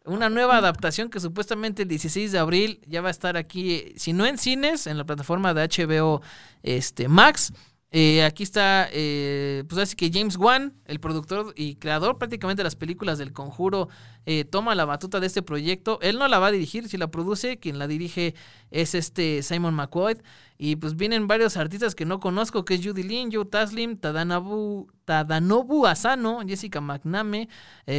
Una 0.06 0.30
nueva 0.30 0.58
adaptación 0.58 1.10
que 1.10 1.20
supuestamente 1.20 1.84
el 1.84 1.88
16 1.88 2.32
de 2.32 2.40
abril 2.40 2.82
ya 2.88 3.02
va 3.02 3.08
a 3.08 3.12
estar 3.12 3.38
aquí, 3.38 3.94
si 3.96 4.14
no 4.14 4.26
en 4.26 4.38
cines, 4.38 4.86
en 4.86 4.98
la 4.98 5.04
plataforma 5.04 5.54
de 5.54 5.68
HBO 5.68 6.22
este, 6.62 7.08
Max. 7.08 7.54
Eh, 7.92 8.24
aquí 8.24 8.44
está, 8.44 8.88
eh, 8.92 9.64
pues 9.68 9.82
así 9.82 9.96
que 9.96 10.12
James 10.14 10.38
Wan, 10.38 10.76
el 10.86 11.00
productor 11.00 11.54
y 11.56 11.76
creador 11.76 12.20
prácticamente 12.20 12.60
de 12.60 12.66
las 12.66 12.76
películas 12.76 13.18
del 13.18 13.34
Conjuro, 13.34 13.90
eh, 14.28 14.46
toma 14.46 14.76
la 14.76 14.86
batuta 14.86 15.20
de 15.20 15.26
este 15.26 15.42
proyecto. 15.42 15.98
Él 16.02 16.20
no 16.20 16.28
la 16.28 16.38
va 16.38 16.48
a 16.48 16.52
dirigir, 16.52 16.88
si 16.88 16.98
la 16.98 17.10
produce, 17.10 17.58
quien 17.58 17.80
la 17.80 17.88
dirige 17.88 18.36
es 18.70 18.94
este 18.94 19.42
Simon 19.42 19.74
McCoy. 19.74 20.18
Y 20.60 20.76
pues 20.76 20.96
vienen 20.96 21.26
varios 21.28 21.58
artistas 21.58 21.96
que 21.96 22.06
no 22.06 22.20
conozco, 22.20 22.64
que 22.64 22.76
es 22.76 22.86
Judy 22.86 23.02
Lin, 23.02 23.32
Joe 23.32 23.46
Taslim, 23.46 23.98
Tadanabu, 23.98 24.88
Tadanobu 25.06 25.88
Asano, 25.88 26.42
Jessica 26.46 26.82
McName, 26.82 27.48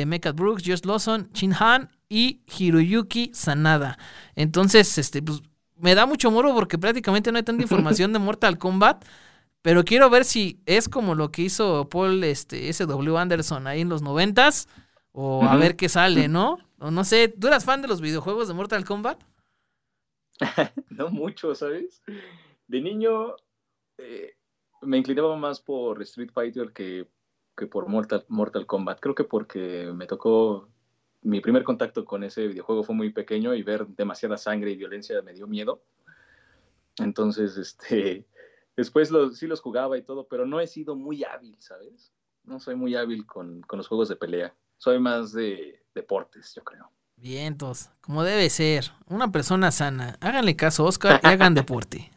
Mecca 0.07 0.33
Brooks, 0.33 0.63
Josh 0.65 0.85
Lawson, 0.85 1.31
Chin 1.33 1.55
Han 1.59 1.89
y 2.09 2.43
Hiroyuki 2.59 3.31
Sanada. 3.35 3.99
Entonces, 4.37 4.99
este, 4.99 5.23
pues 5.23 5.41
me 5.79 5.95
da 5.95 6.07
mucho 6.07 6.31
moro 6.31 6.55
porque 6.55 6.79
prácticamente 6.79 7.33
no 7.33 7.39
hay 7.39 7.45
tanta 7.45 7.63
información 7.65 8.13
de 8.13 8.19
Mortal 8.19 8.59
Kombat. 8.59 9.05
Pero 9.63 9.85
quiero 9.85 10.09
ver 10.09 10.25
si 10.25 10.61
es 10.67 10.89
como 10.89 11.15
lo 11.15 11.31
que 11.31 11.43
hizo 11.43 11.89
Paul 11.89 12.25
este, 12.25 12.69
S.W. 12.69 13.19
Anderson 13.19 13.67
ahí 13.67 13.83
en 13.83 13.89
los 13.89 14.03
noventas. 14.03 14.69
O 15.13 15.43
a 15.45 15.57
ver 15.57 15.77
qué 15.77 15.89
sale, 15.89 16.29
¿no? 16.29 16.59
O 16.79 16.91
no 16.91 17.05
sé, 17.05 17.29
¿tú 17.29 17.49
eras 17.49 17.65
fan 17.65 17.83
de 17.83 17.89
los 17.89 18.01
videojuegos 18.01 18.49
de 18.49 18.55
Mortal 18.55 18.85
Kombat? 18.85 19.21
no 20.91 21.11
mucho, 21.11 21.55
¿sabes? 21.55 22.03
De 22.69 22.81
niño 22.81 23.35
eh, 23.99 24.35
me 24.83 24.99
inclinaba 24.99 25.37
más 25.37 25.61
por 25.61 26.01
Street 26.03 26.31
Fighter 26.33 26.73
que, 26.73 27.07
que 27.57 27.67
por 27.67 27.89
Mortal, 27.89 28.25
Mortal 28.29 28.67
Kombat. 28.67 29.01
Creo 29.01 29.15
que 29.15 29.25
porque 29.25 29.91
me 29.95 30.07
tocó 30.07 30.69
mi 31.23 31.41
primer 31.41 31.65
contacto 31.65 32.05
con 32.05 32.25
ese 32.25 32.47
videojuego 32.47 32.83
fue 32.83 32.95
muy 32.95 33.11
pequeño 33.11 33.55
y 33.55 33.63
ver 33.63 33.87
demasiada 33.89 34.39
sangre 34.39 34.71
y 34.71 34.77
violencia 34.77 35.21
me 35.23 35.35
dio 35.35 35.47
miedo. 35.47 35.83
Entonces, 36.99 37.57
este, 37.57 38.27
Después 38.81 39.11
sí 39.35 39.47
los 39.47 39.61
jugaba 39.61 39.99
y 39.99 40.03
todo, 40.03 40.27
pero 40.27 40.47
no 40.47 40.59
he 40.59 40.67
sido 40.67 40.97
muy 40.97 41.23
hábil, 41.23 41.55
¿sabes? 41.59 42.15
No 42.45 42.59
soy 42.59 42.77
muy 42.77 42.95
hábil 42.95 43.27
con, 43.27 43.61
los 43.71 43.87
juegos 43.87 44.09
de 44.09 44.17
pelea. 44.17 44.57
Soy 44.79 44.99
más 44.99 45.35
de 45.35 45.85
deportes, 45.95 46.55
yo 46.57 46.65
creo. 46.65 46.91
Vientos, 47.17 47.91
como 48.01 48.25
debe 48.25 48.49
ser. 48.49 48.91
Una 49.07 49.31
persona 49.31 49.71
sana. 49.71 50.17
Háganle 50.23 50.57
caso, 50.57 50.87
Oscar, 50.87 51.21
y 51.23 51.27
hagan 51.27 51.53
deporte. 51.53 52.11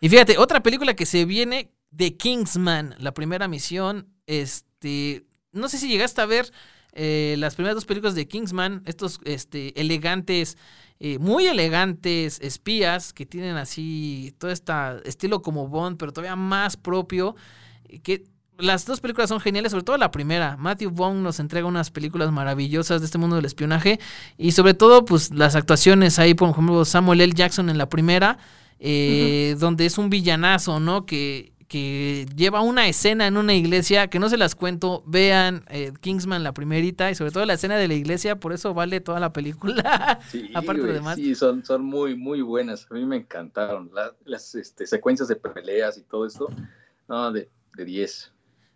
Y 0.00 0.08
fíjate, 0.08 0.38
otra 0.38 0.62
película 0.62 0.94
que 0.94 1.04
se 1.04 1.26
viene 1.26 1.70
de 1.90 2.16
Kingsman, 2.16 2.94
la 2.98 3.12
primera 3.12 3.46
misión. 3.46 4.08
Este, 4.24 5.26
no 5.52 5.68
sé 5.68 5.76
si 5.76 5.86
llegaste 5.86 6.22
a 6.22 6.26
ver 6.26 6.50
eh, 6.94 7.34
las 7.36 7.56
primeras 7.56 7.74
dos 7.74 7.84
películas 7.84 8.14
de 8.14 8.26
Kingsman, 8.26 8.84
estos 8.86 9.20
este, 9.24 9.78
elegantes 9.78 10.56
eh, 11.04 11.18
muy 11.18 11.48
elegantes 11.48 12.38
espías 12.42 13.12
que 13.12 13.26
tienen 13.26 13.56
así 13.56 14.36
todo 14.38 14.52
este 14.52 14.72
estilo 15.04 15.42
como 15.42 15.66
Bond, 15.66 15.96
pero 15.98 16.12
todavía 16.12 16.36
más 16.36 16.76
propio. 16.76 17.34
Que 18.04 18.22
las 18.56 18.86
dos 18.86 19.00
películas 19.00 19.28
son 19.28 19.40
geniales, 19.40 19.72
sobre 19.72 19.82
todo 19.82 19.96
la 19.96 20.12
primera. 20.12 20.56
Matthew 20.56 20.92
Vaughn 20.92 21.24
nos 21.24 21.40
entrega 21.40 21.66
unas 21.66 21.90
películas 21.90 22.30
maravillosas 22.30 23.00
de 23.00 23.06
este 23.06 23.18
mundo 23.18 23.34
del 23.34 23.46
espionaje 23.46 23.98
y 24.38 24.52
sobre 24.52 24.74
todo 24.74 25.04
pues 25.04 25.32
las 25.32 25.56
actuaciones 25.56 26.20
ahí, 26.20 26.34
por 26.34 26.50
ejemplo, 26.50 26.84
Samuel 26.84 27.20
L. 27.20 27.32
Jackson 27.34 27.68
en 27.68 27.78
la 27.78 27.88
primera, 27.88 28.38
eh, 28.78 29.56
donde 29.58 29.86
es 29.86 29.98
un 29.98 30.08
villanazo, 30.08 30.78
¿no? 30.78 31.04
Que, 31.04 31.51
que 31.72 32.26
lleva 32.36 32.60
una 32.60 32.86
escena 32.86 33.26
en 33.26 33.38
una 33.38 33.54
iglesia 33.54 34.08
que 34.08 34.18
no 34.18 34.28
se 34.28 34.36
las 34.36 34.54
cuento. 34.54 35.02
Vean 35.06 35.64
eh, 35.70 35.90
Kingsman 36.02 36.42
la 36.42 36.52
primerita 36.52 37.10
y 37.10 37.14
sobre 37.14 37.30
todo 37.30 37.46
la 37.46 37.54
escena 37.54 37.76
de 37.78 37.88
la 37.88 37.94
iglesia, 37.94 38.36
por 38.38 38.52
eso 38.52 38.74
vale 38.74 39.00
toda 39.00 39.20
la 39.20 39.32
película. 39.32 40.20
Sí, 40.30 40.50
Aparte 40.54 40.82
de 40.82 41.00
más. 41.00 41.16
sí, 41.16 41.34
son, 41.34 41.64
son 41.64 41.82
muy, 41.84 42.14
muy 42.14 42.42
buenas. 42.42 42.86
A 42.90 42.94
mí 42.94 43.06
me 43.06 43.16
encantaron. 43.16 43.90
La- 43.94 44.12
las 44.26 44.54
este, 44.54 44.86
secuencias 44.86 45.28
de 45.28 45.36
peleas 45.36 45.96
y 45.96 46.02
todo 46.02 46.26
esto. 46.26 46.48
No, 47.08 47.32
de, 47.32 47.48
de 47.74 47.84
10. 47.86 48.32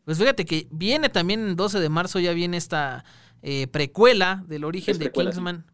Pues 0.06 0.16
fíjate 0.18 0.46
que 0.46 0.66
viene 0.70 1.10
también 1.10 1.46
el 1.46 1.54
12 1.56 1.78
de 1.80 1.88
marzo, 1.90 2.18
ya 2.18 2.32
viene 2.32 2.56
esta 2.56 3.04
eh, 3.42 3.66
precuela 3.66 4.42
del 4.48 4.64
origen 4.64 4.92
Es 4.92 4.98
de 4.98 5.04
precuela, 5.06 5.32
sí. 5.32 5.36
Kingsman. 5.36 5.66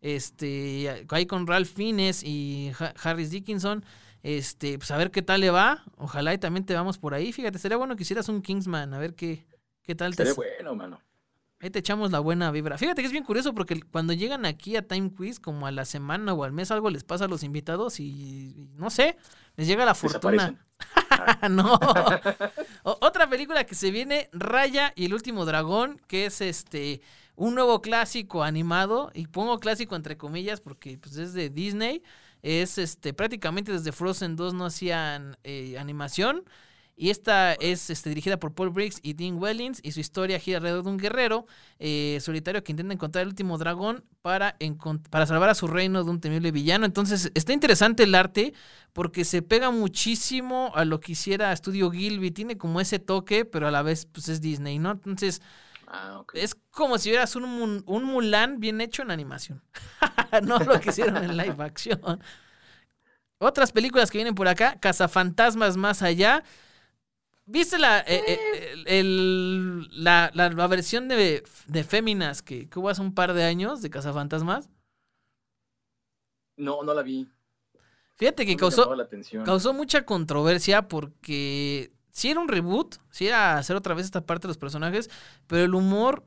Este, 0.00 1.04
ahí 1.10 1.26
con 1.26 1.46
Ralph 1.46 1.68
Fiennes 1.68 2.22
y 2.24 2.72
Ha- 2.78 2.94
Harris 3.02 3.30
Dickinson. 3.30 3.84
Este, 4.22 4.78
pues 4.78 4.90
a 4.90 4.96
ver 4.96 5.10
qué 5.10 5.22
tal 5.22 5.40
le 5.40 5.50
va. 5.50 5.84
Ojalá 5.96 6.34
y 6.34 6.38
también 6.38 6.66
te 6.66 6.74
vamos 6.74 6.98
por 6.98 7.14
ahí. 7.14 7.32
Fíjate, 7.32 7.58
sería 7.58 7.76
bueno 7.76 7.96
que 7.96 8.02
hicieras 8.02 8.28
un 8.28 8.42
Kingsman, 8.42 8.92
a 8.94 8.98
ver 8.98 9.14
qué, 9.14 9.46
qué 9.82 9.94
tal 9.94 10.14
te 10.16 10.24
Sería 10.24 10.34
bueno, 10.34 10.74
mano. 10.74 11.00
Ahí 11.62 11.68
te 11.68 11.78
echamos 11.78 12.10
la 12.10 12.20
buena 12.20 12.50
vibra. 12.50 12.78
Fíjate 12.78 13.02
que 13.02 13.06
es 13.06 13.12
bien 13.12 13.24
curioso 13.24 13.52
porque 13.52 13.78
cuando 13.82 14.14
llegan 14.14 14.46
aquí 14.46 14.76
a 14.76 14.88
Time 14.88 15.12
Quiz, 15.14 15.38
como 15.38 15.66
a 15.66 15.70
la 15.70 15.84
semana 15.84 16.32
o 16.32 16.42
al 16.42 16.52
mes, 16.52 16.70
algo 16.70 16.88
les 16.88 17.04
pasa 17.04 17.26
a 17.26 17.28
los 17.28 17.42
invitados 17.42 18.00
y, 18.00 18.70
no 18.76 18.88
sé, 18.88 19.18
les 19.56 19.66
llega 19.66 19.84
la 19.84 19.94
fortuna. 19.94 20.66
No. 21.50 21.78
Otra 22.82 23.28
película 23.28 23.64
que 23.64 23.74
se 23.74 23.90
viene, 23.90 24.30
Raya 24.32 24.94
y 24.96 25.04
el 25.04 25.12
último 25.12 25.44
dragón, 25.44 26.00
que 26.06 26.24
es 26.24 26.40
este 26.40 27.02
un 27.34 27.54
nuevo 27.54 27.82
clásico 27.82 28.42
animado, 28.42 29.10
y 29.12 29.26
pongo 29.26 29.58
clásico 29.58 29.96
entre 29.96 30.16
comillas 30.16 30.62
porque 30.62 30.96
pues, 30.96 31.16
es 31.16 31.34
de 31.34 31.50
Disney. 31.50 32.02
Es 32.42 32.78
este 32.78 33.12
prácticamente 33.12 33.72
desde 33.72 33.92
Frozen 33.92 34.36
2 34.36 34.54
no 34.54 34.66
hacían 34.66 35.36
eh, 35.44 35.76
animación. 35.78 36.44
Y 37.00 37.08
esta 37.08 37.54
es 37.54 37.88
este, 37.88 38.10
dirigida 38.10 38.38
por 38.38 38.52
Paul 38.52 38.68
Briggs 38.68 38.98
y 39.02 39.14
Dean 39.14 39.38
Wellings. 39.38 39.80
Y 39.82 39.92
su 39.92 40.00
historia 40.00 40.38
gira 40.38 40.58
alrededor 40.58 40.84
de 40.84 40.90
un 40.90 40.98
guerrero 40.98 41.46
eh, 41.78 42.18
solitario 42.20 42.62
que 42.62 42.72
intenta 42.72 42.92
encontrar 42.92 43.22
el 43.22 43.28
último 43.28 43.56
dragón 43.56 44.04
para, 44.20 44.58
para 45.08 45.24
salvar 45.24 45.48
a 45.48 45.54
su 45.54 45.66
reino 45.66 46.04
de 46.04 46.10
un 46.10 46.20
temible 46.20 46.52
villano. 46.52 46.84
Entonces, 46.84 47.32
está 47.34 47.54
interesante 47.54 48.02
el 48.02 48.14
arte 48.14 48.52
porque 48.92 49.24
se 49.24 49.40
pega 49.40 49.70
muchísimo 49.70 50.72
a 50.74 50.84
lo 50.84 51.00
que 51.00 51.12
hiciera 51.12 51.56
Studio 51.56 51.90
Gilby. 51.90 52.32
Tiene 52.32 52.58
como 52.58 52.82
ese 52.82 52.98
toque, 52.98 53.46
pero 53.46 53.66
a 53.66 53.70
la 53.70 53.80
vez 53.80 54.04
pues, 54.04 54.28
es 54.28 54.42
Disney, 54.42 54.78
¿no? 54.78 54.90
Entonces, 54.90 55.40
Ah, 55.92 56.24
es 56.34 56.54
como 56.70 56.98
si 56.98 57.10
vieras 57.10 57.34
un, 57.34 57.82
un 57.84 58.04
Mulan 58.04 58.60
bien 58.60 58.80
hecho 58.80 59.02
en 59.02 59.10
animación. 59.10 59.60
no 60.44 60.58
lo 60.60 60.78
que 60.80 60.90
hicieron 60.90 61.16
en 61.16 61.36
live 61.36 61.56
action. 61.58 62.00
Otras 63.38 63.72
películas 63.72 64.10
que 64.10 64.18
vienen 64.18 64.34
por 64.36 64.46
acá, 64.46 64.78
Cazafantasmas 64.78 65.76
Más 65.76 66.02
Allá. 66.02 66.44
¿Viste 67.46 67.78
la, 67.78 67.98
eh, 68.00 68.22
eh, 68.28 68.72
el- 68.72 68.86
el- 68.86 70.04
la, 70.04 70.30
la- 70.34 70.50
la 70.50 70.66
versión 70.68 71.08
de, 71.08 71.42
de 71.66 71.84
Féminas 71.84 72.42
que, 72.42 72.68
que 72.68 72.78
hubo 72.78 72.88
hace 72.88 73.00
un 73.02 73.14
par 73.14 73.32
de 73.34 73.42
años 73.42 73.82
de 73.82 73.90
Cazafantasmas? 73.90 74.70
No, 76.56 76.82
no 76.84 76.94
la 76.94 77.02
vi. 77.02 77.26
Fíjate 78.16 78.44
que 78.46 78.52
No 78.52 78.58
causó 79.44 79.72
mucha 79.72 80.04
controversia 80.04 80.86
porque 80.86 81.90
si 82.10 82.30
era 82.30 82.40
un 82.40 82.48
reboot, 82.48 82.96
si 83.10 83.26
era 83.26 83.58
hacer 83.58 83.76
otra 83.76 83.94
vez 83.94 84.06
esta 84.06 84.26
parte 84.26 84.46
de 84.46 84.48
los 84.48 84.58
personajes, 84.58 85.10
pero 85.46 85.64
el 85.64 85.74
humor 85.74 86.24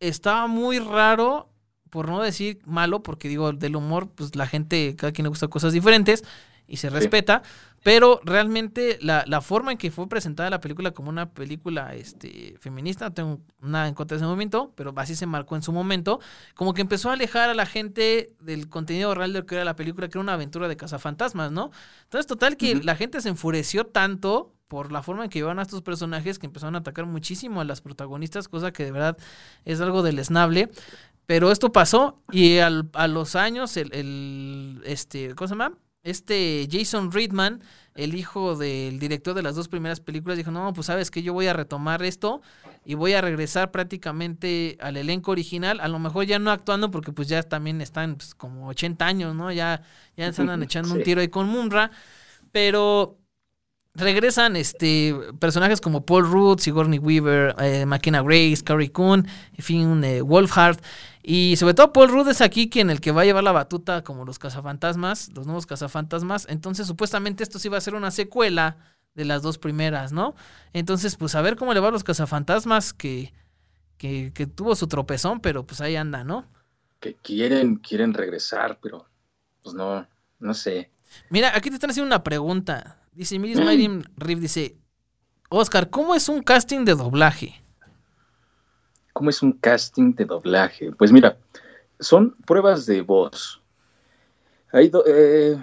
estaba 0.00 0.46
muy 0.46 0.78
raro, 0.78 1.50
por 1.90 2.08
no 2.08 2.20
decir 2.20 2.58
malo, 2.64 3.02
porque 3.02 3.28
digo, 3.28 3.52
del 3.52 3.76
humor, 3.76 4.10
pues 4.14 4.34
la 4.36 4.46
gente, 4.46 4.94
cada 4.96 5.12
quien 5.12 5.24
le 5.24 5.28
gusta 5.30 5.48
cosas 5.48 5.72
diferentes 5.72 6.24
y 6.66 6.78
se 6.78 6.90
respeta, 6.90 7.42
pero 7.82 8.20
realmente 8.24 8.98
la, 9.02 9.24
la 9.26 9.42
forma 9.42 9.70
en 9.72 9.78
que 9.78 9.90
fue 9.90 10.08
presentada 10.08 10.48
la 10.48 10.60
película 10.60 10.92
como 10.92 11.10
una 11.10 11.30
película 11.30 11.94
este, 11.94 12.56
feminista, 12.58 13.04
no 13.04 13.12
tengo 13.12 13.40
nada 13.60 13.86
en 13.86 13.94
contra 13.94 14.16
de 14.16 14.22
ese 14.22 14.26
momento, 14.26 14.72
pero 14.74 14.94
así 14.96 15.14
se 15.14 15.26
marcó 15.26 15.54
en 15.56 15.62
su 15.62 15.72
momento, 15.72 16.18
como 16.54 16.72
que 16.72 16.80
empezó 16.80 17.10
a 17.10 17.12
alejar 17.12 17.50
a 17.50 17.54
la 17.54 17.66
gente 17.66 18.34
del 18.40 18.70
contenido 18.70 19.14
real 19.14 19.34
de 19.34 19.40
lo 19.40 19.46
que 19.46 19.56
era 19.56 19.64
la 19.64 19.76
película, 19.76 20.08
que 20.08 20.16
era 20.16 20.22
una 20.22 20.32
aventura 20.32 20.66
de 20.66 20.76
cazafantasmas, 20.76 21.52
¿no? 21.52 21.70
Entonces, 22.04 22.26
total 22.26 22.56
que 22.56 22.74
la 22.76 22.96
gente 22.96 23.20
se 23.20 23.28
enfureció 23.28 23.84
tanto 23.84 24.54
por 24.68 24.92
la 24.92 25.02
forma 25.02 25.24
en 25.24 25.30
que 25.30 25.38
llevaban 25.40 25.58
a 25.58 25.62
estos 25.62 25.82
personajes 25.82 26.38
que 26.38 26.46
empezaron 26.46 26.74
a 26.74 26.78
atacar 26.78 27.06
muchísimo 27.06 27.60
a 27.60 27.64
las 27.64 27.80
protagonistas, 27.80 28.48
cosa 28.48 28.72
que 28.72 28.84
de 28.84 28.92
verdad 28.92 29.16
es 29.64 29.80
algo 29.80 30.02
deleznable. 30.02 30.70
Pero 31.26 31.50
esto 31.50 31.72
pasó 31.72 32.16
y 32.30 32.58
al- 32.58 32.90
a 32.94 33.08
los 33.08 33.34
años 33.36 33.76
el, 33.76 33.94
el, 33.94 34.82
este, 34.84 35.34
¿cómo 35.34 35.48
se 35.48 35.52
llama? 35.54 35.78
Este 36.02 36.68
Jason 36.70 37.10
Reitman, 37.12 37.62
el 37.94 38.14
hijo 38.14 38.56
del 38.56 38.98
director 38.98 39.32
de 39.34 39.42
las 39.42 39.54
dos 39.56 39.68
primeras 39.68 40.00
películas, 40.00 40.36
dijo, 40.36 40.50
no, 40.50 40.70
pues 40.74 40.88
sabes 40.88 41.10
que 41.10 41.22
yo 41.22 41.32
voy 41.32 41.46
a 41.46 41.54
retomar 41.54 42.02
esto 42.02 42.42
y 42.84 42.92
voy 42.92 43.14
a 43.14 43.22
regresar 43.22 43.70
prácticamente 43.70 44.76
al 44.82 44.98
elenco 44.98 45.30
original, 45.30 45.80
a 45.80 45.88
lo 45.88 45.98
mejor 45.98 46.26
ya 46.26 46.38
no 46.38 46.50
actuando 46.50 46.90
porque 46.90 47.12
pues 47.12 47.28
ya 47.28 47.42
también 47.42 47.80
están 47.80 48.16
pues, 48.16 48.34
como 48.34 48.68
80 48.68 49.06
años, 49.06 49.34
¿no? 49.34 49.50
Ya, 49.50 49.80
ya 50.14 50.30
se 50.30 50.42
andan 50.42 50.62
echando 50.62 50.92
un 50.92 51.02
tiro 51.02 51.22
ahí 51.22 51.28
con 51.28 51.48
Munra, 51.48 51.90
pero 52.52 53.18
regresan 53.94 54.56
este 54.56 55.14
personajes 55.38 55.80
como 55.80 56.04
Paul 56.04 56.30
Rudd, 56.30 56.58
Sigourney 56.58 56.98
Weaver, 56.98 57.54
eh, 57.58 57.86
McKenna 57.86 58.22
Grace, 58.22 58.62
Carrie 58.64 58.92
Coon, 58.92 59.26
en 59.56 59.64
fin, 59.64 60.04
eh, 60.04 60.20
Wolfhard. 60.20 60.80
Y 61.22 61.56
sobre 61.56 61.74
todo 61.74 61.92
Paul 61.92 62.10
Rudd 62.10 62.28
es 62.28 62.40
aquí 62.40 62.68
quien 62.68 62.90
el 62.90 63.00
que 63.00 63.12
va 63.12 63.22
a 63.22 63.24
llevar 63.24 63.44
la 63.44 63.52
batuta 63.52 64.02
como 64.04 64.24
los 64.24 64.38
cazafantasmas, 64.38 65.30
los 65.34 65.46
nuevos 65.46 65.66
cazafantasmas. 65.66 66.46
Entonces, 66.50 66.86
supuestamente 66.86 67.42
esto 67.42 67.58
sí 67.58 67.68
va 67.68 67.78
a 67.78 67.80
ser 67.80 67.94
una 67.94 68.10
secuela 68.10 68.76
de 69.14 69.24
las 69.24 69.42
dos 69.42 69.58
primeras, 69.58 70.12
¿no? 70.12 70.34
Entonces, 70.72 71.16
pues 71.16 71.34
a 71.34 71.40
ver 71.40 71.56
cómo 71.56 71.72
le 71.72 71.80
va 71.80 71.88
a 71.88 71.92
los 71.92 72.04
cazafantasmas 72.04 72.92
que, 72.92 73.32
que, 73.96 74.32
que 74.34 74.46
tuvo 74.46 74.74
su 74.74 74.88
tropezón, 74.88 75.40
pero 75.40 75.64
pues 75.64 75.80
ahí 75.80 75.96
anda, 75.96 76.24
¿no? 76.24 76.46
Que 77.00 77.14
quieren, 77.14 77.76
quieren 77.76 78.12
regresar, 78.12 78.78
pero 78.82 79.06
pues 79.62 79.74
no, 79.74 80.06
no 80.40 80.52
sé. 80.52 80.90
Mira, 81.30 81.56
aquí 81.56 81.70
te 81.70 81.76
están 81.76 81.90
haciendo 81.90 82.08
una 82.08 82.24
pregunta. 82.24 82.98
Dice 83.14 83.38
Miris 83.38 83.58
Mayrim 83.64 84.02
Riff, 84.16 84.40
dice, 84.40 84.76
Oscar, 85.48 85.88
¿cómo 85.90 86.14
es 86.14 86.28
un 86.28 86.42
casting 86.42 86.84
de 86.84 86.94
doblaje? 86.94 87.62
¿Cómo 89.12 89.30
es 89.30 89.40
un 89.42 89.52
casting 89.52 90.14
de 90.14 90.24
doblaje? 90.24 90.90
Pues 90.92 91.12
mira, 91.12 91.36
son 92.00 92.34
pruebas 92.44 92.86
de 92.86 93.02
voz. 93.02 93.62
Hay 94.72 94.88
do- 94.88 95.04
eh, 95.06 95.56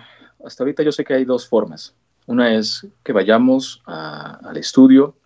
hasta 0.45 0.63
ahorita 0.63 0.83
yo 0.83 0.91
sé 0.93 1.03
que 1.03 1.13
hay 1.13 1.25
dos 1.25 1.45
formas. 1.47 1.93
Una 2.27 2.53
es 2.55 2.87
que 3.03 3.11
vayamos 3.11 3.81
a- 3.85 4.39
al 4.47 4.55
estudio, 4.55 5.17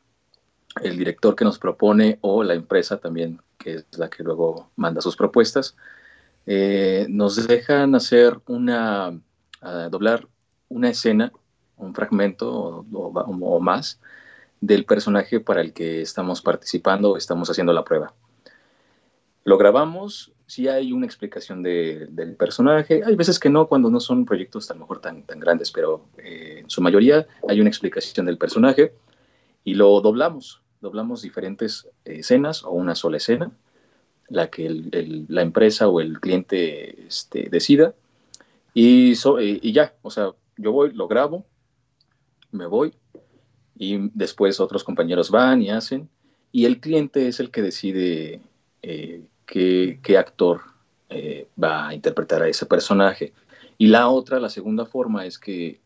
el 0.82 0.98
director 0.98 1.36
que 1.36 1.46
nos 1.46 1.60
propone 1.60 2.18
o 2.22 2.44
la 2.44 2.56
empresa 2.56 2.98
también, 2.98 3.40
que 3.60 3.76
es 3.76 3.86
la 3.98 4.10
que 4.10 4.24
luego 4.24 4.72
manda 4.76 5.02
sus 5.02 5.16
propuestas, 5.16 5.76
eh, 6.48 7.06
nos 7.10 7.48
dejan 7.48 7.94
hacer 7.94 8.40
una, 8.48 9.20
a 9.62 9.72
doblar 9.90 10.28
una 10.70 10.90
escena, 10.90 11.32
un 11.78 11.94
fragmento 11.94 12.86
o, 12.92 13.60
más 13.60 14.00
del 14.62 14.86
personaje 14.86 15.40
para 15.40 15.62
el 15.62 15.74
que 15.74 16.02
estamos 16.02 16.42
participando 16.42 17.18
estamos 17.18 17.50
haciendo 17.50 17.74
la 17.74 17.84
prueba. 17.84 18.14
Lo 19.44 19.58
grabamos, 19.58 20.32
sí 20.48 20.68
hay 20.68 20.92
una 20.92 21.06
explicación 21.06 21.62
de- 21.62 22.08
del 22.10 22.36
personaje, 22.36 23.04
hay 23.06 23.16
veces 23.16 23.40
que 23.40 23.50
no, 23.50 23.68
cuando 23.68 23.90
no 23.90 24.00
son 24.00 24.26
proyectos 24.26 24.72
a 24.72 24.74
mejor 24.74 25.02
tan, 25.02 25.24
tan 25.24 25.40
grandes, 25.40 25.72
pero 25.72 26.06
eh, 26.18 26.62
en 26.64 26.70
su 26.70 26.82
mayoría 26.82 27.28
hay 27.48 27.62
una 27.62 27.70
explicación 27.70 28.26
del 28.26 28.38
personaje 28.38 28.94
y 29.64 29.76
lo 29.76 30.02
doblamos, 30.02 30.62
doblamos 30.82 31.22
diferentes 31.22 31.88
escenas 32.06 32.64
o 32.64 32.72
una 32.72 32.96
sola 32.96 33.18
escena, 33.18 33.52
la 34.30 34.50
que 34.50 34.70
la 35.28 35.42
empresa 35.42 35.88
o 35.88 36.00
el 36.00 36.20
cliente 36.20 37.08
este, 37.08 37.50
decida. 37.50 37.94
Y, 38.74 39.14
eh, 39.14 39.60
y 39.62 39.72
ya, 39.72 39.94
o 40.02 40.10
sea, 40.10 40.32
yo 40.58 40.72
voy, 40.72 40.92
lo 40.94 41.08
grabo, 41.08 41.46
me 42.56 42.66
voy, 42.66 42.94
y 43.78 44.10
después 44.14 44.60
otros 44.60 44.84
compañeros 44.84 45.30
van 45.30 45.62
y 45.62 45.70
hacen, 45.70 46.10
y 46.52 46.66
el 46.66 46.80
cliente 46.80 47.28
es 47.28 47.40
el 47.40 47.52
que 47.52 47.62
decide 47.62 48.42
eh, 48.82 49.24
qué, 49.46 50.00
qué 50.02 50.18
actor 50.18 50.62
eh, 51.10 51.48
va 51.62 51.90
a 51.90 51.94
interpretar 51.94 52.42
a 52.42 52.48
ese 52.48 52.66
personaje. 52.66 53.34
Y 53.78 53.88
la 53.88 54.08
otra, 54.08 54.40
la 54.40 54.50
segunda 54.50 54.86
forma, 54.86 55.26
es 55.26 55.38
que 55.38 55.82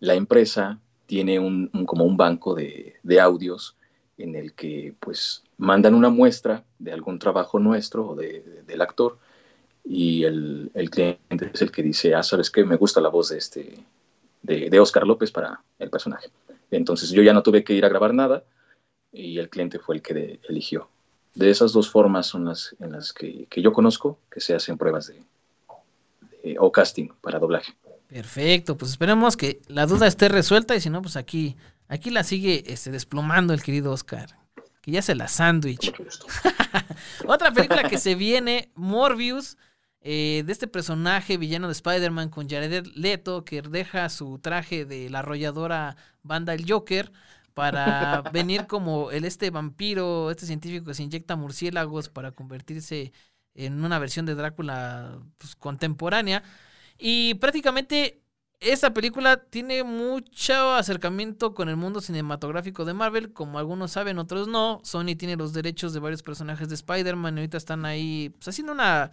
la 0.00 0.14
empresa 0.14 0.80
tiene 1.06 1.38
un, 1.38 1.68
como 1.86 2.04
un 2.04 2.16
banco 2.16 2.54
de, 2.54 2.96
de 3.02 3.20
audios 3.20 3.76
en 4.18 4.34
el 4.34 4.52
que 4.52 4.94
pues 4.98 5.44
mandan 5.56 5.94
una 5.94 6.10
muestra 6.10 6.64
de 6.78 6.92
algún 6.92 7.18
trabajo 7.18 7.58
nuestro 7.60 8.08
o 8.10 8.14
de- 8.16 8.62
del 8.66 8.80
actor 8.80 9.18
y 9.84 10.24
el, 10.24 10.70
el 10.74 10.90
cliente 10.90 11.50
es 11.54 11.62
el 11.62 11.70
que 11.70 11.82
dice, 11.82 12.14
ah, 12.14 12.22
sabes 12.22 12.50
que 12.50 12.64
me 12.64 12.76
gusta 12.76 13.00
la 13.00 13.08
voz 13.08 13.28
de 13.30 13.38
este, 13.38 13.78
de, 14.48 14.68
de 14.70 14.80
Oscar 14.80 15.06
López 15.06 15.30
para 15.30 15.62
el 15.78 15.90
personaje. 15.90 16.28
Entonces 16.72 17.10
yo 17.10 17.22
ya 17.22 17.32
no 17.32 17.42
tuve 17.44 17.62
que 17.62 17.74
ir 17.74 17.84
a 17.84 17.88
grabar 17.88 18.12
nada 18.12 18.42
y 19.12 19.38
el 19.38 19.48
cliente 19.48 19.78
fue 19.78 19.94
el 19.96 20.02
que 20.02 20.14
de- 20.14 20.40
eligió. 20.48 20.88
De 21.34 21.50
esas 21.50 21.72
dos 21.72 21.88
formas 21.88 22.26
son 22.26 22.44
las 22.46 22.74
en 22.80 22.90
las 22.92 23.12
que, 23.12 23.46
que 23.48 23.62
yo 23.62 23.72
conozco 23.72 24.18
que 24.30 24.40
se 24.40 24.54
hacen 24.56 24.76
pruebas 24.76 25.06
de, 25.06 25.22
de- 26.42 26.56
o 26.58 26.72
casting 26.72 27.08
para 27.20 27.38
doblaje. 27.38 27.72
Perfecto, 28.08 28.76
pues 28.76 28.90
esperemos 28.92 29.36
que 29.36 29.60
la 29.68 29.86
duda 29.86 30.06
esté 30.06 30.28
resuelta 30.28 30.74
y 30.74 30.80
si 30.80 30.90
no, 30.90 31.00
pues 31.02 31.16
aquí 31.16 31.56
Aquí 31.90 32.10
la 32.10 32.22
sigue 32.22 32.64
este, 32.70 32.90
desplomando 32.90 33.54
el 33.54 33.62
querido 33.62 33.92
Oscar. 33.92 34.36
Que 34.82 34.90
ya 34.90 35.00
se 35.00 35.14
la 35.14 35.26
sándwich. 35.26 35.90
Otra 37.26 37.50
película 37.50 37.88
que 37.88 37.96
se 37.96 38.14
viene, 38.14 38.70
Morbius. 38.74 39.56
Eh, 40.10 40.42
de 40.46 40.52
este 40.52 40.66
personaje 40.66 41.36
villano 41.36 41.66
de 41.66 41.74
Spider-Man 41.74 42.30
con 42.30 42.48
Jared 42.48 42.86
Leto 42.94 43.44
que 43.44 43.60
deja 43.60 44.08
su 44.08 44.38
traje 44.38 44.86
de 44.86 45.10
la 45.10 45.18
arrolladora 45.18 45.98
banda 46.22 46.54
El 46.54 46.64
Joker 46.66 47.12
para 47.52 48.22
venir 48.32 48.66
como 48.66 49.10
el 49.10 49.26
este 49.26 49.50
vampiro, 49.50 50.30
este 50.30 50.46
científico 50.46 50.86
que 50.86 50.94
se 50.94 51.02
inyecta 51.02 51.36
murciélagos 51.36 52.08
para 52.08 52.32
convertirse 52.32 53.12
en 53.54 53.84
una 53.84 53.98
versión 53.98 54.24
de 54.24 54.34
Drácula 54.34 55.18
pues, 55.36 55.54
contemporánea. 55.56 56.42
Y 56.96 57.34
prácticamente 57.34 58.22
esta 58.60 58.94
película 58.94 59.36
tiene 59.36 59.84
mucho 59.84 60.72
acercamiento 60.72 61.52
con 61.52 61.68
el 61.68 61.76
mundo 61.76 62.00
cinematográfico 62.00 62.86
de 62.86 62.94
Marvel, 62.94 63.34
como 63.34 63.58
algunos 63.58 63.90
saben, 63.90 64.18
otros 64.18 64.48
no. 64.48 64.80
Sony 64.84 65.16
tiene 65.18 65.36
los 65.36 65.52
derechos 65.52 65.92
de 65.92 66.00
varios 66.00 66.22
personajes 66.22 66.70
de 66.70 66.76
Spider-Man 66.76 67.36
y 67.36 67.40
ahorita 67.40 67.58
están 67.58 67.84
ahí 67.84 68.30
pues, 68.30 68.48
haciendo 68.48 68.72
una 68.72 69.10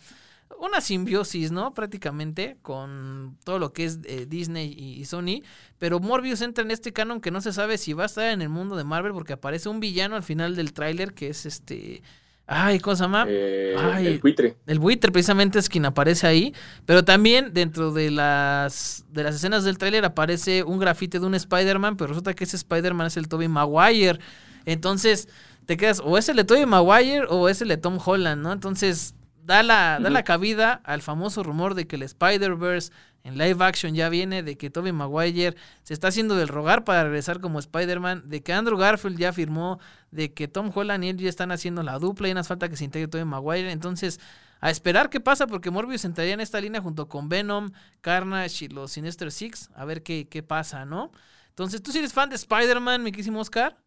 una 0.59 0.81
simbiosis, 0.81 1.51
¿no? 1.51 1.73
Prácticamente 1.73 2.57
con 2.61 3.37
todo 3.43 3.59
lo 3.59 3.73
que 3.73 3.85
es 3.85 3.99
eh, 4.05 4.25
Disney 4.27 4.73
y, 4.77 5.05
Sony. 5.05 5.41
Pero 5.79 5.99
Morbius 5.99 6.41
entra 6.41 6.63
en 6.63 6.71
este 6.71 6.93
canon 6.93 7.21
que 7.21 7.31
no 7.31 7.41
se 7.41 7.53
sabe 7.53 7.77
si 7.77 7.93
va 7.93 8.03
a 8.03 8.05
estar 8.07 8.31
en 8.31 8.41
el 8.41 8.49
mundo 8.49 8.75
de 8.75 8.83
Marvel 8.83 9.13
porque 9.13 9.33
aparece 9.33 9.69
un 9.69 9.79
villano 9.79 10.15
al 10.15 10.23
final 10.23 10.55
del 10.55 10.73
tráiler 10.73 11.13
que 11.13 11.29
es 11.29 11.45
este... 11.45 12.01
Ay, 12.47 12.79
¿cómo 12.79 12.95
se 12.95 13.01
llama? 13.01 13.25
Eh, 13.27 13.75
el 14.05 14.19
buitre. 14.19 14.55
El 14.67 14.77
buitre 14.77 15.11
precisamente 15.11 15.57
es 15.57 15.67
quien 15.67 15.83
aparece 15.85 16.27
ahí. 16.27 16.53
Pero 16.85 17.03
también 17.03 17.53
dentro 17.53 17.91
de 17.91 18.11
las, 18.11 19.03
de 19.09 19.23
las 19.23 19.35
escenas 19.35 19.63
del 19.63 19.79
tráiler 19.79 20.05
aparece 20.05 20.61
un 20.61 20.77
grafite 20.77 21.19
de 21.19 21.25
un 21.25 21.33
Spider-Man, 21.33 21.97
pero 21.97 22.09
resulta 22.09 22.35
que 22.35 22.43
ese 22.43 22.55
Spider-Man 22.57 23.07
es 23.07 23.17
el 23.17 23.27
Tobey 23.27 23.47
Maguire. 23.47 24.19
Entonces 24.65 25.27
te 25.65 25.75
quedas, 25.75 25.99
o 26.05 26.19
es 26.19 26.29
el 26.29 26.35
de 26.35 26.43
Tobey 26.43 26.67
Maguire 26.67 27.25
o 27.29 27.49
es 27.49 27.63
el 27.63 27.69
de 27.69 27.77
Tom 27.77 27.97
Holland, 28.03 28.43
¿no? 28.43 28.53
Entonces 28.53 29.15
da 29.45 29.63
la, 29.63 29.99
da 30.01 30.09
la 30.09 30.23
cabida 30.23 30.81
al 30.83 31.01
famoso 31.01 31.43
rumor 31.43 31.75
de 31.75 31.87
que 31.87 31.95
el 31.95 32.03
Spider-Verse 32.03 32.91
en 33.23 33.37
live 33.37 33.63
action 33.63 33.95
ya 33.95 34.09
viene, 34.09 34.43
de 34.43 34.57
que 34.57 34.69
Tobey 34.69 34.91
Maguire 34.91 35.55
se 35.83 35.93
está 35.93 36.09
haciendo 36.09 36.35
del 36.35 36.47
rogar 36.47 36.83
para 36.83 37.03
regresar 37.03 37.39
como 37.39 37.59
Spider-Man, 37.59 38.23
de 38.29 38.43
que 38.43 38.53
Andrew 38.53 38.77
Garfield 38.77 39.17
ya 39.17 39.33
firmó, 39.33 39.79
de 40.11 40.33
que 40.33 40.47
Tom 40.47 40.71
Holland 40.73 41.03
y 41.03 41.09
él 41.09 41.17
ya 41.17 41.29
están 41.29 41.51
haciendo 41.51 41.83
la 41.83 41.97
dupla 41.97 42.29
y 42.29 42.33
no 42.33 42.39
hace 42.39 42.49
falta 42.49 42.69
que 42.69 42.77
se 42.77 42.85
integre 42.85 43.07
Tobey 43.07 43.25
Maguire. 43.25 43.71
Entonces, 43.71 44.19
a 44.61 44.69
esperar 44.69 45.09
qué 45.09 45.19
pasa, 45.19 45.47
porque 45.47 45.71
Morbius 45.71 46.05
entraría 46.05 46.33
en 46.33 46.39
esta 46.39 46.59
línea 46.59 46.81
junto 46.81 47.07
con 47.07 47.29
Venom, 47.29 47.71
Carnage 48.01 48.65
y 48.65 48.67
los 48.67 48.91
Sinister 48.91 49.31
Six, 49.31 49.69
a 49.75 49.85
ver 49.85 50.01
qué, 50.03 50.27
qué 50.27 50.43
pasa, 50.43 50.85
¿no? 50.85 51.11
Entonces, 51.49 51.81
¿tú 51.81 51.91
sí 51.91 51.99
eres 51.99 52.13
fan 52.13 52.29
de 52.29 52.35
Spider-Man, 52.35 53.03
mi 53.03 53.11
querísimo 53.11 53.39
Oscar? 53.39 53.77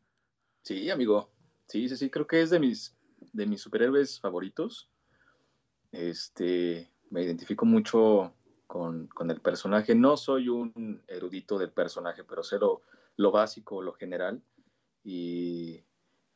Sí, 0.63 0.91
amigo. 0.91 1.33
Sí, 1.69 1.89
sí, 1.89 1.97
sí, 1.97 2.11
creo 2.11 2.27
que 2.27 2.43
es 2.43 2.51
de 2.51 2.59
mis, 2.59 2.97
de 3.33 3.47
mis 3.47 3.61
superhéroes 3.61 4.21
favoritos. 4.21 4.89
Este, 5.93 6.91
me 7.11 7.23
identifico 7.23 7.65
mucho 7.65 8.35
con, 8.67 9.09
el 9.29 9.41
personaje. 9.41 9.95
No 9.95 10.17
soy 10.17 10.49
un 10.49 11.03
erudito 11.09 11.59
del 11.59 11.73
personaje, 11.73 12.25
pero 12.25 12.43
sé 12.43 12.59
lo, 12.59 13.33
básico, 13.33 13.83
lo 13.83 13.93
general. 13.93 14.43
Y 15.03 15.83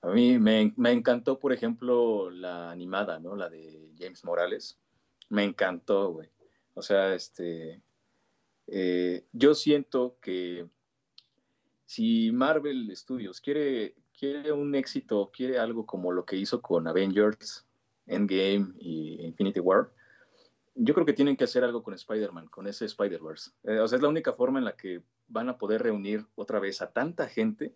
a 0.00 0.09
mí 0.09 0.38
me, 0.38 0.72
encantó, 0.90 1.38
por 1.38 1.53
ejemplo, 1.53 2.30
la 2.30 2.70
animada, 2.70 3.20
¿no? 3.20 3.36
La 3.36 3.48
de 3.48 3.92
James 3.98 4.24
Morales. 4.24 4.78
Me 5.28 5.44
encantó, 5.44 6.12
güey. 6.12 6.30
O 6.74 6.82
sea, 6.82 7.14
este, 7.14 7.82
eh, 8.66 9.26
yo 9.32 9.55
siento 9.55 10.16
que 10.20 10.66
si 11.84 12.32
Marvel 12.32 12.90
Studios 12.96 13.40
quiere, 13.40 13.94
quiere 14.18 14.53
un 14.53 14.74
éxito, 14.74 15.30
quiere 15.30 15.59
algo 15.59 15.84
como 15.84 16.11
lo 16.11 16.24
que 16.24 16.36
hizo 16.36 16.62
con 16.62 16.88
Avengers, 16.88 17.66
Endgame 18.07 18.72
y 18.78 19.24
Infinity 19.24 19.61
War, 19.61 19.90
yo 20.74 20.94
creo 20.94 21.07
que 21.07 21.12
tienen 21.12 21.36
que 21.36 21.44
hacer 21.44 21.64
algo 21.64 21.82
con 21.82 21.94
Spider-Man, 21.94 22.48
con 22.48 22.66
ese 22.66 22.86
Spider-Verse. 22.86 23.50
Eh, 23.64 23.78
o 23.78 23.88
sea, 23.88 23.96
es 23.96 24.03
la 24.03 24.09
única 24.09 24.32
forma 24.32 24.59
en 24.59 24.64
la 24.64 24.76
que 24.76 25.03
van 25.28 25.48
a 25.48 25.59
poder 25.59 25.82
reunir 25.82 26.26
otra 26.34 26.61
vez 26.61 26.80
a 26.80 26.90
tanta 26.90 27.28
gente, 27.28 27.74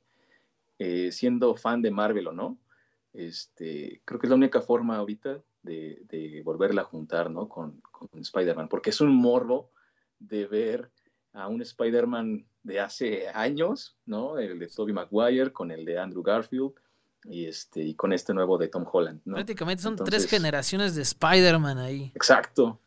eh, 0.78 1.12
siendo 1.12 1.56
fan 1.56 1.82
de 1.82 1.90
Marvel 1.90 2.28
o 2.28 2.32
no. 2.32 2.58
Este, 3.12 4.02
creo 4.04 4.20
que 4.20 4.26
es 4.26 4.30
la 4.30 4.36
única 4.36 4.60
forma 4.60 4.96
ahorita 4.96 5.42
de, 5.62 6.42
volverla 6.44 6.82
a 6.82 6.86
juntar, 6.86 7.30
¿no? 7.30 7.48
Con, 7.48 7.80
con 7.90 8.08
Spider-Man, 8.14 8.68
porque 8.68 8.90
es 8.90 9.00
un 9.00 9.14
morbo 9.14 9.70
de 10.18 10.46
ver 10.46 10.90
a 11.32 11.48
un 11.48 11.60
Spider-Man 11.60 12.46
de 12.62 12.80
hace 12.80 13.28
años, 13.28 13.96
¿no? 14.06 14.38
El 14.38 14.58
de 14.58 14.68
Tobey 14.68 14.94
Maguire 14.94 15.52
con 15.52 15.70
el 15.70 15.84
de 15.84 15.98
Andrew 15.98 16.22
Garfield, 16.22 16.72
y, 17.28 17.46
este, 17.46 17.82
y 17.82 17.94
con 17.94 18.12
este 18.12 18.34
nuevo 18.34 18.58
de 18.58 18.68
Tom 18.68 18.84
Holland. 18.90 19.20
Prácticamente 19.24 19.82
son 19.82 19.96
tres 19.96 20.26
generaciones 20.26 20.94
de 20.94 21.02
Spider-Man 21.02 21.78
ahí. 21.78 22.12
Exacto. 22.14 22.80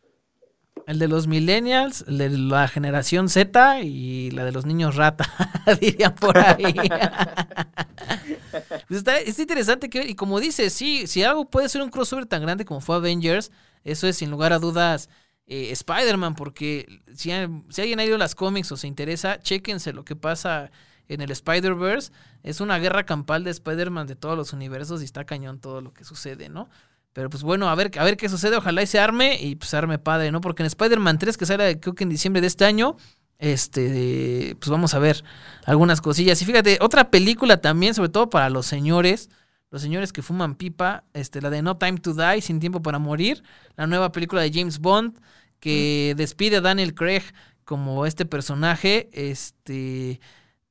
El 0.87 0.97
de 0.97 1.07
los 1.07 1.27
millennials, 1.27 2.03
el 2.07 2.17
de 2.17 2.29
la 2.29 2.67
generación 2.67 3.29
Z 3.29 3.81
y 3.81 4.31
la 4.31 4.45
de 4.45 4.51
los 4.51 4.65
niños 4.65 4.95
rata, 4.95 5.25
dirían 5.81 6.15
por 6.15 6.37
ahí. 6.37 6.73
pues 8.87 8.99
está, 8.99 9.21
interesante 9.21 9.89
que, 9.89 10.03
y 10.03 10.15
como 10.15 10.39
dice, 10.39 10.69
sí, 10.69 11.05
si 11.07 11.23
algo 11.23 11.49
puede 11.49 11.69
ser 11.69 11.81
un 11.81 11.89
crossover 11.89 12.25
tan 12.25 12.41
grande 12.41 12.65
como 12.65 12.81
fue 12.81 12.95
Avengers, 12.95 13.51
eso 13.83 14.07
es 14.07 14.17
sin 14.17 14.31
lugar 14.31 14.53
a 14.53 14.59
dudas 14.59 15.09
eh, 15.45 15.71
Spider-Man, 15.71 16.35
porque 16.35 17.01
si, 17.13 17.31
si 17.69 17.81
alguien 17.81 17.99
ha 17.99 18.05
ido 18.05 18.15
a 18.15 18.19
las 18.19 18.35
cómics 18.35 18.71
o 18.71 18.77
se 18.77 18.87
interesa, 18.87 19.39
chéquense 19.39 19.93
lo 19.93 20.05
que 20.05 20.15
pasa 20.15 20.71
en 21.09 21.21
el 21.21 21.31
Spider-Verse. 21.31 22.11
Es 22.43 22.61
una 22.61 22.79
guerra 22.79 23.05
campal 23.05 23.43
de 23.43 23.51
Spider-Man 23.51 24.07
de 24.07 24.15
todos 24.15 24.37
los 24.37 24.53
universos 24.53 25.01
y 25.01 25.05
está 25.05 25.25
cañón 25.25 25.59
todo 25.59 25.81
lo 25.81 25.93
que 25.93 26.05
sucede, 26.05 26.47
¿no? 26.47 26.69
Pero 27.11 27.29
pues 27.29 27.43
bueno, 27.43 27.67
a 27.69 27.75
ver, 27.75 27.91
a 27.99 28.03
ver 28.03 28.15
qué 28.15 28.29
sucede. 28.29 28.55
Ojalá 28.55 28.81
y 28.81 28.87
se 28.87 28.99
arme 28.99 29.37
y 29.41 29.55
pues 29.55 29.73
arme 29.73 29.99
padre, 29.99 30.31
¿no? 30.31 30.39
Porque 30.39 30.63
en 30.63 30.67
Spider-Man 30.67 31.17
3, 31.17 31.37
que 31.37 31.45
sale 31.45 31.79
creo 31.79 31.95
que 31.95 32.03
en 32.03 32.09
diciembre 32.09 32.39
de 32.39 32.47
este 32.47 32.65
año, 32.65 32.95
este, 33.39 34.55
pues 34.59 34.69
vamos 34.69 34.93
a 34.93 34.99
ver 34.99 35.23
algunas 35.65 36.01
cosillas. 36.01 36.41
Y 36.41 36.45
fíjate, 36.45 36.77
otra 36.81 37.09
película 37.09 37.59
también, 37.59 37.93
sobre 37.93 38.09
todo 38.09 38.29
para 38.29 38.49
los 38.49 38.67
señores, 38.67 39.29
los 39.71 39.81
señores 39.81 40.13
que 40.13 40.21
fuman 40.21 40.55
pipa, 40.55 41.03
este, 41.13 41.41
la 41.41 41.49
de 41.49 41.61
No 41.61 41.77
Time 41.77 41.97
to 41.99 42.13
Die, 42.13 42.41
Sin 42.41 42.59
Tiempo 42.59 42.81
para 42.81 42.99
Morir, 42.99 43.43
la 43.75 43.87
nueva 43.87 44.11
película 44.11 44.41
de 44.41 44.51
James 44.53 44.79
Bond, 44.79 45.19
que 45.59 46.13
despide 46.15 46.57
a 46.57 46.61
Daniel 46.61 46.93
Craig 46.93 47.23
como 47.65 48.05
este 48.05 48.25
personaje, 48.25 49.09
este 49.13 50.19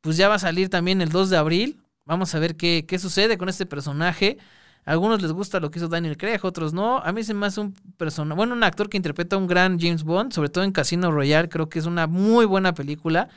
pues 0.08 0.16
ya 0.16 0.30
va 0.30 0.36
a 0.36 0.38
salir 0.38 0.70
también 0.70 1.02
el 1.02 1.10
2 1.10 1.28
de 1.28 1.36
abril. 1.36 1.82
Vamos 2.06 2.34
a 2.34 2.38
ver 2.38 2.56
qué, 2.56 2.86
qué 2.88 2.98
sucede 2.98 3.36
con 3.36 3.50
este 3.50 3.66
personaje. 3.66 4.38
A 4.86 4.92
algunos 4.92 5.20
les 5.20 5.32
gusta 5.32 5.60
lo 5.60 5.70
que 5.70 5.80
hizo 5.80 5.88
Daniel 5.88 6.16
Craig, 6.16 6.40
otros 6.44 6.72
no. 6.72 6.96
A 7.00 7.12
mí 7.12 7.22
se 7.24 7.34
me 7.34 7.44
hace 7.44 7.60
un 7.60 7.74
persona, 7.98 8.34
bueno, 8.34 8.54
un 8.54 8.64
actor 8.64 8.88
que 8.88 8.96
interpreta 8.96 9.36
a 9.36 9.38
un 9.38 9.46
gran 9.46 9.78
James 9.78 10.04
Bond, 10.04 10.32
sobre 10.32 10.48
todo 10.48 10.64
en 10.64 10.72
Casino 10.72 11.10
Royale, 11.10 11.50
creo 11.50 11.68
que 11.68 11.78
es 11.78 11.84
una 11.84 12.06
muy 12.06 12.46
buena 12.46 12.72
película. 12.72 13.28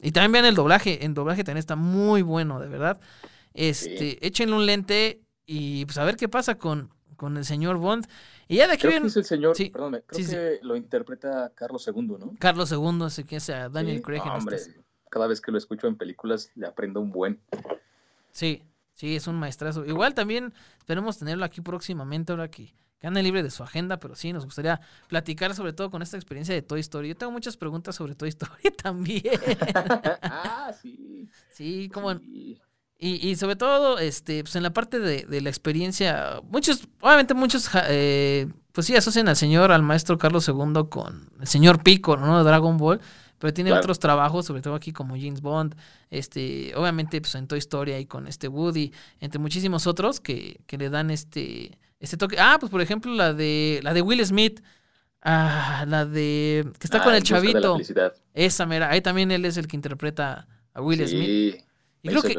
Y 0.00 0.12
también 0.12 0.30
vean 0.30 0.44
el 0.44 0.54
doblaje, 0.54 1.04
el 1.04 1.14
doblaje 1.14 1.42
también 1.42 1.58
está 1.58 1.74
muy 1.74 2.22
bueno, 2.22 2.60
de 2.60 2.68
verdad. 2.68 3.00
Este, 3.52 4.24
échenle 4.24 4.54
un 4.54 4.66
lente 4.66 5.22
y 5.46 5.84
pues 5.86 5.98
a 5.98 6.04
ver 6.04 6.14
qué 6.14 6.28
pasa 6.28 6.54
con, 6.58 6.90
con 7.16 7.36
el 7.38 7.44
señor 7.44 7.78
Bond. 7.78 8.06
Y 8.46 8.58
ya 8.58 8.68
de 8.68 8.74
aquí 8.74 8.82
creo 8.82 9.00
que 9.00 9.08
es 9.08 9.16
el 9.16 9.24
señor, 9.24 9.56
sí, 9.56 9.72
creo 9.72 9.90
que 9.90 10.60
lo 10.62 10.76
interpreta 10.76 11.50
Carlos 11.56 11.90
II, 11.92 12.06
¿no? 12.20 12.36
Carlos 12.38 12.70
II, 12.70 13.02
así 13.02 13.24
que 13.24 13.34
es 13.34 13.50
a 13.50 13.68
Daniel 13.68 14.00
Craig. 14.00 14.22
en 14.24 14.30
hombre, 14.30 14.58
cada 15.10 15.26
vez 15.26 15.40
que 15.40 15.52
lo 15.52 15.58
escucho 15.58 15.86
en 15.86 15.96
películas 15.96 16.50
le 16.54 16.66
aprendo 16.66 17.00
un 17.00 17.10
buen. 17.10 17.40
Sí, 18.30 18.62
sí, 18.94 19.16
es 19.16 19.26
un 19.26 19.36
maestrazo. 19.36 19.84
Igual 19.84 20.14
también 20.14 20.54
esperemos 20.78 21.18
tenerlo 21.18 21.44
aquí 21.44 21.60
próximamente, 21.60 22.32
ahora 22.32 22.48
que, 22.48 22.72
que 22.98 23.06
ande 23.06 23.22
libre 23.22 23.42
de 23.42 23.50
su 23.50 23.62
agenda, 23.62 23.98
pero 23.98 24.14
sí, 24.14 24.32
nos 24.32 24.44
gustaría 24.44 24.80
platicar 25.08 25.54
sobre 25.54 25.72
todo 25.72 25.90
con 25.90 26.00
esta 26.00 26.16
experiencia 26.16 26.54
de 26.54 26.62
Toy 26.62 26.80
Story. 26.80 27.08
Yo 27.08 27.16
tengo 27.16 27.32
muchas 27.32 27.56
preguntas 27.56 27.96
sobre 27.96 28.14
Toy 28.14 28.28
Story 28.30 28.70
también. 28.82 29.24
ah, 30.22 30.72
sí. 30.80 31.28
Sí, 31.50 31.90
como... 31.92 32.12
Y, 33.02 33.30
y, 33.30 33.36
sobre 33.36 33.56
todo, 33.56 33.98
este, 33.98 34.42
pues 34.42 34.56
en 34.56 34.62
la 34.62 34.74
parte 34.74 34.98
de, 34.98 35.22
de 35.22 35.40
la 35.40 35.48
experiencia, 35.48 36.42
muchos, 36.50 36.86
obviamente 37.00 37.32
muchos, 37.32 37.70
eh, 37.88 38.46
pues 38.72 38.86
sí, 38.86 38.94
asocian 38.94 39.26
al 39.26 39.36
señor, 39.36 39.72
al 39.72 39.82
maestro 39.82 40.18
Carlos 40.18 40.46
II 40.46 40.84
con 40.90 41.30
el 41.40 41.46
señor 41.46 41.82
Pico, 41.82 42.18
¿no? 42.18 42.36
De 42.36 42.44
Dragon 42.44 42.76
Ball 42.76 43.00
pero 43.40 43.54
tiene 43.54 43.72
otros 43.72 43.98
trabajos, 43.98 44.44
sobre 44.44 44.60
todo 44.60 44.74
aquí 44.74 44.92
como 44.92 45.16
James 45.16 45.40
Bond, 45.40 45.74
este, 46.10 46.74
obviamente 46.76 47.22
pues 47.22 47.34
en 47.36 47.48
Toy 47.48 47.58
Story 47.58 47.94
y 47.94 48.04
con 48.04 48.28
este 48.28 48.48
Woody, 48.48 48.92
entre 49.18 49.40
muchísimos 49.40 49.86
otros 49.86 50.20
que, 50.20 50.60
que 50.66 50.76
le 50.76 50.90
dan 50.90 51.10
este, 51.10 51.78
este 52.00 52.18
toque. 52.18 52.36
Ah, 52.38 52.58
pues 52.60 52.70
por 52.70 52.82
ejemplo 52.82 53.14
la 53.14 53.32
de, 53.32 53.80
la 53.82 53.94
de 53.94 54.02
Will 54.02 54.24
Smith, 54.26 54.62
ah, 55.22 55.86
la 55.88 56.04
de, 56.04 56.70
que 56.78 56.86
está 56.86 56.98
ah, 56.98 57.04
con 57.04 57.14
el 57.14 57.22
chavito. 57.22 57.78
Esa 58.34 58.66
mera, 58.66 58.90
ahí 58.90 59.00
también 59.00 59.30
él 59.30 59.46
es 59.46 59.56
el 59.56 59.66
que 59.66 59.76
interpreta 59.76 60.46
a 60.74 60.82
Will 60.82 61.08
Smith. 61.08 61.64
Y 62.02 62.08
creo, 62.08 62.22
que, 62.22 62.36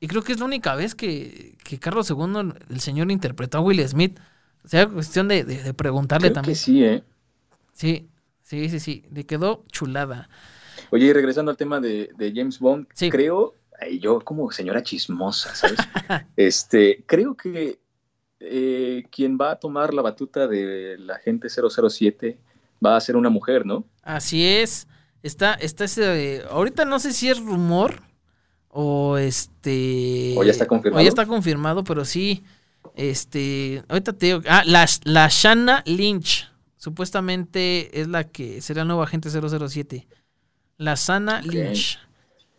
y 0.00 0.06
creo 0.08 0.22
que 0.22 0.32
es 0.32 0.40
la 0.40 0.46
única 0.46 0.74
vez 0.74 0.96
que, 0.96 1.56
que 1.62 1.78
Carlos 1.78 2.10
II, 2.10 2.54
el 2.70 2.80
señor, 2.80 3.10
interpretó 3.12 3.58
a 3.58 3.60
Will 3.60 3.88
Smith. 3.88 4.18
O 4.64 4.68
sea, 4.68 4.88
cuestión 4.88 5.28
de, 5.28 5.44
de, 5.44 5.74
preguntarle 5.74 6.30
también. 6.30 6.56
sí, 6.56 6.84
¿eh? 6.84 7.02
Sí, 7.72 8.08
Sí, 8.50 8.68
sí, 8.68 8.80
sí, 8.80 9.04
le 9.12 9.24
quedó 9.26 9.62
chulada. 9.70 10.28
Oye, 10.90 11.06
y 11.06 11.12
regresando 11.12 11.52
al 11.52 11.56
tema 11.56 11.78
de, 11.78 12.10
James 12.34 12.58
Bond, 12.58 12.88
creo, 13.08 13.54
y 13.88 14.00
yo 14.00 14.18
como 14.22 14.50
señora 14.50 14.82
chismosa, 14.82 15.54
¿sabes? 15.54 15.78
este, 16.36 17.04
creo 17.06 17.36
que 17.36 17.78
eh, 18.40 19.04
quien 19.12 19.38
va 19.40 19.52
a 19.52 19.60
tomar 19.60 19.94
la 19.94 20.02
batuta 20.02 20.48
de 20.48 20.96
la 20.98 21.20
gente 21.20 21.46
007 21.48 22.38
va 22.84 22.96
a 22.96 23.00
ser 23.00 23.14
una 23.14 23.28
mujer, 23.28 23.64
¿no? 23.64 23.84
Así 24.02 24.44
es. 24.44 24.88
Está, 25.22 25.54
está 25.54 25.84
ese. 25.84 26.42
ahorita 26.50 26.84
no 26.84 26.98
sé 26.98 27.12
si 27.12 27.28
es 27.28 27.38
rumor 27.38 28.02
o 28.66 29.16
este. 29.16 30.34
O 30.36 30.42
ya 30.42 30.50
está 30.50 30.66
confirmado. 30.66 31.00
O 31.00 31.04
ya 31.04 31.08
está 31.08 31.24
confirmado, 31.24 31.84
pero 31.84 32.04
sí. 32.04 32.42
Este. 32.96 33.84
Ahorita 33.86 34.12
te 34.12 34.26
digo. 34.26 34.40
Ah, 34.48 34.64
la, 34.66 34.86
la 35.04 35.28
Shanna 35.30 35.84
Lynch. 35.86 36.49
Supuestamente 36.80 38.00
es 38.00 38.08
la 38.08 38.24
que 38.24 38.62
será 38.62 38.80
el 38.80 38.88
nuevo 38.88 39.02
agente 39.02 39.28
007. 39.28 40.08
La 40.78 40.96
Sana 40.96 41.42
Lynch. 41.42 41.98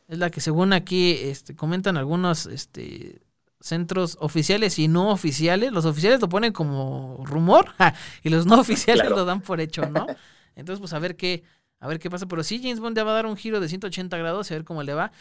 Es 0.07 0.19
la 0.19 0.29
que 0.29 0.41
según 0.41 0.73
aquí 0.73 1.13
este, 1.13 1.55
comentan 1.55 1.97
algunos 1.97 2.45
este, 2.45 3.19
centros 3.59 4.19
oficiales 4.21 4.77
y 4.77 4.87
no 4.87 5.09
oficiales. 5.09 5.71
Los 5.71 5.85
oficiales 5.85 6.21
lo 6.21 6.29
ponen 6.29 6.53
como 6.53 7.23
rumor 7.25 7.73
y 8.23 8.29
los 8.29 8.45
no 8.45 8.59
oficiales 8.59 9.09
lo 9.09 9.25
dan 9.25 9.41
por 9.41 9.59
hecho, 9.59 9.89
¿no? 9.89 10.05
Entonces, 10.55 10.79
pues 10.79 10.93
a 10.93 10.99
ver 10.99 11.15
qué, 11.15 11.43
a 11.79 11.87
ver 11.87 11.97
qué 11.97 12.11
pasa. 12.11 12.27
Pero 12.27 12.43
sí, 12.43 12.59
James 12.61 12.79
Bond 12.79 12.95
ya 12.95 13.03
va 13.03 13.13
a 13.13 13.15
dar 13.15 13.25
un 13.25 13.35
giro 13.35 13.59
de 13.59 13.67
180 13.69 14.15
grados 14.17 14.51
y 14.51 14.53
a 14.53 14.57
ver 14.57 14.65
cómo 14.65 14.83
le 14.83 14.93
va. 14.93 15.11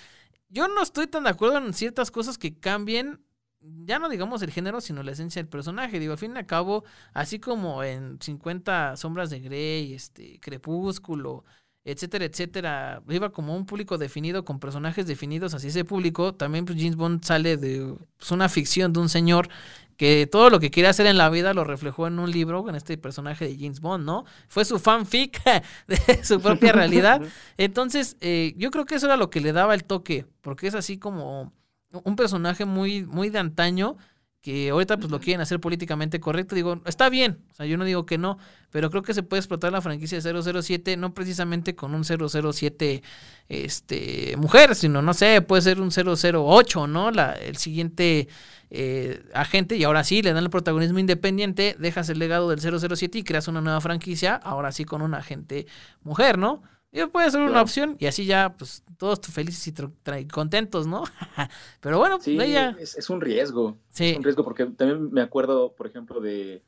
Yo 0.51 0.69
no 0.69 0.83
estoy 0.83 1.07
tan 1.07 1.25
de 1.25 1.31
acuerdo 1.31 1.57
en 1.57 1.73
ciertas 1.73 2.11
cosas 2.11 2.37
que 2.37 2.53
cambien, 2.55 3.19
ya 3.61 3.99
no 3.99 4.09
digamos 4.09 4.43
el 4.43 4.51
género, 4.51 4.81
sino 4.81 5.03
la 5.03 5.13
esencia 5.13 5.43
del 5.43 5.49
personaje. 5.49 5.99
Digo, 5.99 6.13
al 6.13 6.19
fin 6.19 6.35
y 6.35 6.39
al 6.39 6.47
cabo, 6.47 6.85
así 7.13 7.39
como 7.39 7.83
en 7.83 8.19
50 8.21 8.97
sombras 8.97 9.31
de 9.31 9.41
Grey, 9.41 9.95
este, 9.95 10.41
Crepúsculo, 10.41 11.45
etcétera, 11.85 12.25
etcétera, 12.25 13.03
iba 13.09 13.31
como 13.31 13.57
un 13.57 13.67
público 13.67 13.99
definido 13.99 14.45
con 14.45 14.61
personajes 14.61 15.07
definidos, 15.07 15.55
así 15.55 15.69
ese 15.69 15.85
público, 15.85 16.35
también 16.35 16.67
pues 16.67 16.79
James 16.79 16.97
Bond 16.97 17.25
sale 17.25 17.57
de 17.57 17.95
pues, 18.19 18.31
una 18.31 18.49
ficción 18.49 18.93
de 18.93 19.01
un 19.01 19.09
señor 19.09 19.49
que 19.97 20.27
todo 20.31 20.51
lo 20.51 20.61
que 20.61 20.71
quería 20.71 20.91
hacer 20.91 21.07
en 21.07 21.19
la 21.19 21.29
vida 21.29 21.53
lo 21.53 21.65
reflejó 21.65 22.07
en 22.07 22.19
un 22.19 22.31
libro, 22.31 22.67
en 22.69 22.75
este 22.75 22.97
personaje 22.97 23.47
de 23.47 23.57
James 23.57 23.81
Bond, 23.81 24.05
¿no? 24.05 24.25
Fue 24.49 24.65
su 24.65 24.79
fanfic 24.79 25.43
de 25.87 26.25
su 26.25 26.41
propia 26.41 26.73
realidad. 26.73 27.21
Entonces, 27.59 28.17
eh, 28.21 28.55
yo 28.57 28.71
creo 28.71 28.87
que 28.87 28.95
eso 28.95 29.07
era 29.07 29.19
lo 29.19 29.29
que 29.29 29.43
le 29.43 29.53
daba 29.53 29.75
el 29.75 29.85
toque, 29.85 30.27
porque 30.41 30.69
es 30.69 30.75
así 30.75 30.97
como 30.97 31.53
un 31.93 32.17
personaje 32.17 32.65
muy, 32.65 33.05
muy 33.07 33.31
de 33.31 33.39
antaño, 33.39 33.97
que 34.41 34.71
ahorita 34.71 34.97
pues 34.97 35.11
lo 35.11 35.21
quieren 35.21 35.43
hacer 35.43 35.61
políticamente 35.61 36.19
correcto, 36.19 36.55
digo, 36.55 36.81
está 36.87 37.11
bien, 37.11 37.45
o 37.51 37.55
sea, 37.55 37.67
yo 37.67 37.77
no 37.77 37.85
digo 37.85 38.07
que 38.07 38.17
no, 38.17 38.39
pero 38.71 38.91
creo 38.91 39.03
que 39.03 39.13
se 39.13 39.23
puede 39.23 39.41
explotar 39.41 39.71
la 39.71 39.83
franquicia 39.83 40.19
de 40.19 40.63
007 40.63 40.97
no 40.97 41.13
precisamente 41.13 41.75
con 41.75 41.95
un 41.95 42.05
007 42.05 43.03
este 43.49 44.35
mujer, 44.39 44.75
sino 44.75 45.03
no 45.03 45.13
sé, 45.13 45.43
puede 45.43 45.61
ser 45.63 45.81
un 45.81 45.91
008, 45.91 46.87
¿no? 46.87 47.11
La 47.11 47.33
el 47.33 47.59
siguiente 47.59 48.29
eh, 48.71 49.23
agente 49.35 49.77
y 49.77 49.85
ahora 49.85 50.05
sí 50.05 50.23
le 50.23 50.33
dan 50.33 50.45
el 50.45 50.51
protagonismo 50.51 50.99
independiente, 50.99 51.77
dejas 51.79 52.09
el 52.09 52.19
legado 52.19 52.49
del 52.49 52.61
007 52.61 53.19
y 53.19 53.25
creas 53.25 53.47
una 53.47 53.61
nueva 53.61 53.81
franquicia, 53.83 54.37
ahora 54.37 54.73
sí 54.73 54.87
con 54.87 55.03
un 55.03 55.15
agente 55.15 55.67
mujer, 56.03 56.39
¿no? 56.39 56.63
Y 56.93 57.05
puede 57.07 57.31
ser 57.31 57.41
una 57.41 57.63
opción 57.63 57.97
y 58.01 58.07
así 58.07 58.27
ya, 58.27 58.55
pues, 58.57 58.83
todos 58.99 59.21
felices 59.21 59.67
y 59.69 60.27
contentos, 60.27 60.87
¿no? 60.89 61.05
Pero 61.81 61.99
bueno, 61.99 62.19
sí, 62.21 62.37
es, 62.37 63.11
un 63.11 63.21
riesgo. 63.21 63.79
Sí. 63.91 64.11
Es 64.11 64.17
un 64.17 64.25
riesgo 64.25 64.43
porque 64.43 64.67
también 64.67 65.13
me 65.13 65.21
acuerdo, 65.21 65.73
por 65.73 65.87
ejemplo, 65.87 66.21
de 66.21 66.63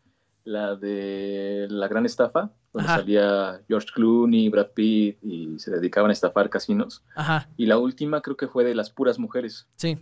la 0.44 0.76
de 0.76 1.66
La 1.70 1.88
Gran 1.88 2.06
Estafa, 2.06 2.52
donde 2.72 2.88
salía 2.88 3.60
George 3.66 3.88
Clooney, 3.94 4.48
Brad 4.48 4.70
Pitt 4.74 5.18
y 5.22 5.58
se 5.58 5.72
dedicaban 5.72 6.10
a 6.10 6.12
estafar 6.12 6.50
casinos. 6.50 7.02
Ajá. 7.16 7.48
Y 7.56 7.66
la 7.66 7.78
última 7.78 8.20
creo 8.20 8.36
que 8.36 8.48
fue 8.48 8.64
de 8.64 8.76
Las 8.76 8.90
Puras 8.90 9.18
Mujeres. 9.18 9.66
Sí. 9.74 9.98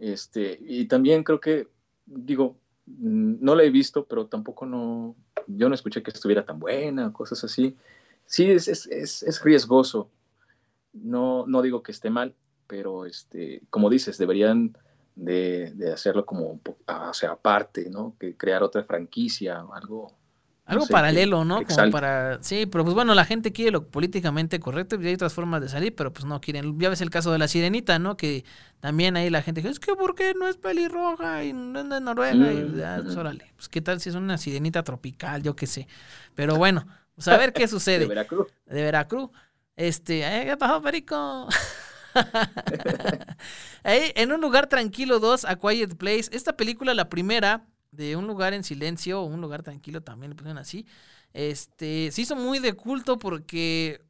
Este, 0.00 0.58
y 0.60 0.86
también 0.86 1.22
creo 1.22 1.40
que, 1.40 1.68
digo, 2.06 2.56
no 2.86 3.54
la 3.54 3.62
he 3.62 3.70
visto, 3.70 4.04
pero 4.04 4.26
tampoco 4.26 4.66
no, 4.66 5.14
yo 5.46 5.68
no 5.68 5.76
escuché 5.76 6.02
que 6.02 6.10
estuviera 6.10 6.44
tan 6.44 6.58
buena, 6.58 7.12
cosas 7.12 7.44
así 7.44 7.76
sí 8.26 8.50
es, 8.50 8.68
es, 8.68 8.86
es, 9.22 9.42
riesgoso. 9.42 10.10
No, 10.92 11.46
no 11.46 11.62
digo 11.62 11.82
que 11.82 11.92
esté 11.92 12.10
mal, 12.10 12.34
pero 12.66 13.06
este, 13.06 13.62
como 13.70 13.90
dices, 13.90 14.18
deberían 14.18 14.76
de, 15.16 15.72
de 15.74 15.92
hacerlo 15.92 16.24
como, 16.24 16.60
ah, 16.86 17.10
o 17.10 17.14
sea, 17.14 17.32
aparte, 17.32 17.90
¿no? 17.90 18.16
Que 18.18 18.36
crear 18.36 18.62
otra 18.62 18.84
franquicia, 18.84 19.64
algo, 19.72 20.14
algo 20.66 20.86
paralelo, 20.86 21.44
¿no? 21.44 21.62
Como 21.62 21.90
para. 21.90 22.42
Sí, 22.42 22.64
pero 22.64 22.84
pues 22.84 22.94
bueno, 22.94 23.14
la 23.14 23.26
gente 23.26 23.52
quiere 23.52 23.70
lo 23.70 23.86
políticamente 23.86 24.60
correcto 24.60 24.96
y 24.98 25.06
hay 25.06 25.14
otras 25.14 25.34
formas 25.34 25.60
de 25.60 25.68
salir, 25.68 25.94
pero 25.94 26.12
pues 26.12 26.24
no 26.24 26.40
quieren. 26.40 26.78
Ya 26.78 26.88
ves 26.88 27.02
el 27.02 27.10
caso 27.10 27.30
de 27.32 27.38
la 27.38 27.48
sirenita, 27.48 27.98
¿no? 27.98 28.16
Que 28.16 28.44
también 28.80 29.16
ahí 29.16 29.28
la 29.28 29.42
gente 29.42 29.60
dice, 29.60 29.72
es 29.72 29.80
que 29.80 29.94
¿por 29.94 30.14
qué 30.14 30.32
no 30.32 30.48
es 30.48 30.56
pelirroja 30.56 31.44
y 31.44 31.52
no 31.52 31.80
es 31.80 31.88
de 31.90 32.00
Noruega? 32.00 32.52
y 32.52 32.80
ah, 32.82 33.00
pues 33.02 33.14
órale, 33.16 33.52
pues 33.56 33.68
qué 33.68 33.82
tal 33.82 34.00
si 34.00 34.08
es 34.08 34.14
una 34.14 34.38
sirenita 34.38 34.82
tropical, 34.82 35.42
yo 35.42 35.54
qué 35.54 35.66
sé. 35.66 35.86
Pero 36.34 36.56
bueno, 36.56 36.86
pues 37.14 37.28
a 37.28 37.36
ver 37.36 37.52
qué 37.52 37.68
sucede. 37.68 38.00
De 38.00 38.06
Veracruz. 38.06 38.46
De 38.66 38.82
Veracruz. 38.82 39.30
Este, 39.76 40.20
¿qué 40.46 40.56
pasó, 40.56 40.80
Perico? 40.82 41.48
ahí, 43.82 44.12
en 44.14 44.32
un 44.32 44.40
lugar 44.40 44.68
tranquilo 44.68 45.18
2, 45.18 45.44
A 45.44 45.56
Quiet 45.56 45.96
Place. 45.96 46.30
Esta 46.32 46.56
película, 46.56 46.94
la 46.94 47.08
primera, 47.08 47.66
de 47.90 48.16
un 48.16 48.26
lugar 48.26 48.54
en 48.54 48.64
silencio, 48.64 49.22
un 49.22 49.40
lugar 49.40 49.62
tranquilo 49.62 50.02
también 50.02 50.30
le 50.30 50.36
pusieron 50.36 50.58
así. 50.58 50.86
Este, 51.32 52.10
se 52.12 52.22
hizo 52.22 52.36
muy 52.36 52.60
de 52.60 52.74
culto 52.74 53.18
porque 53.18 54.00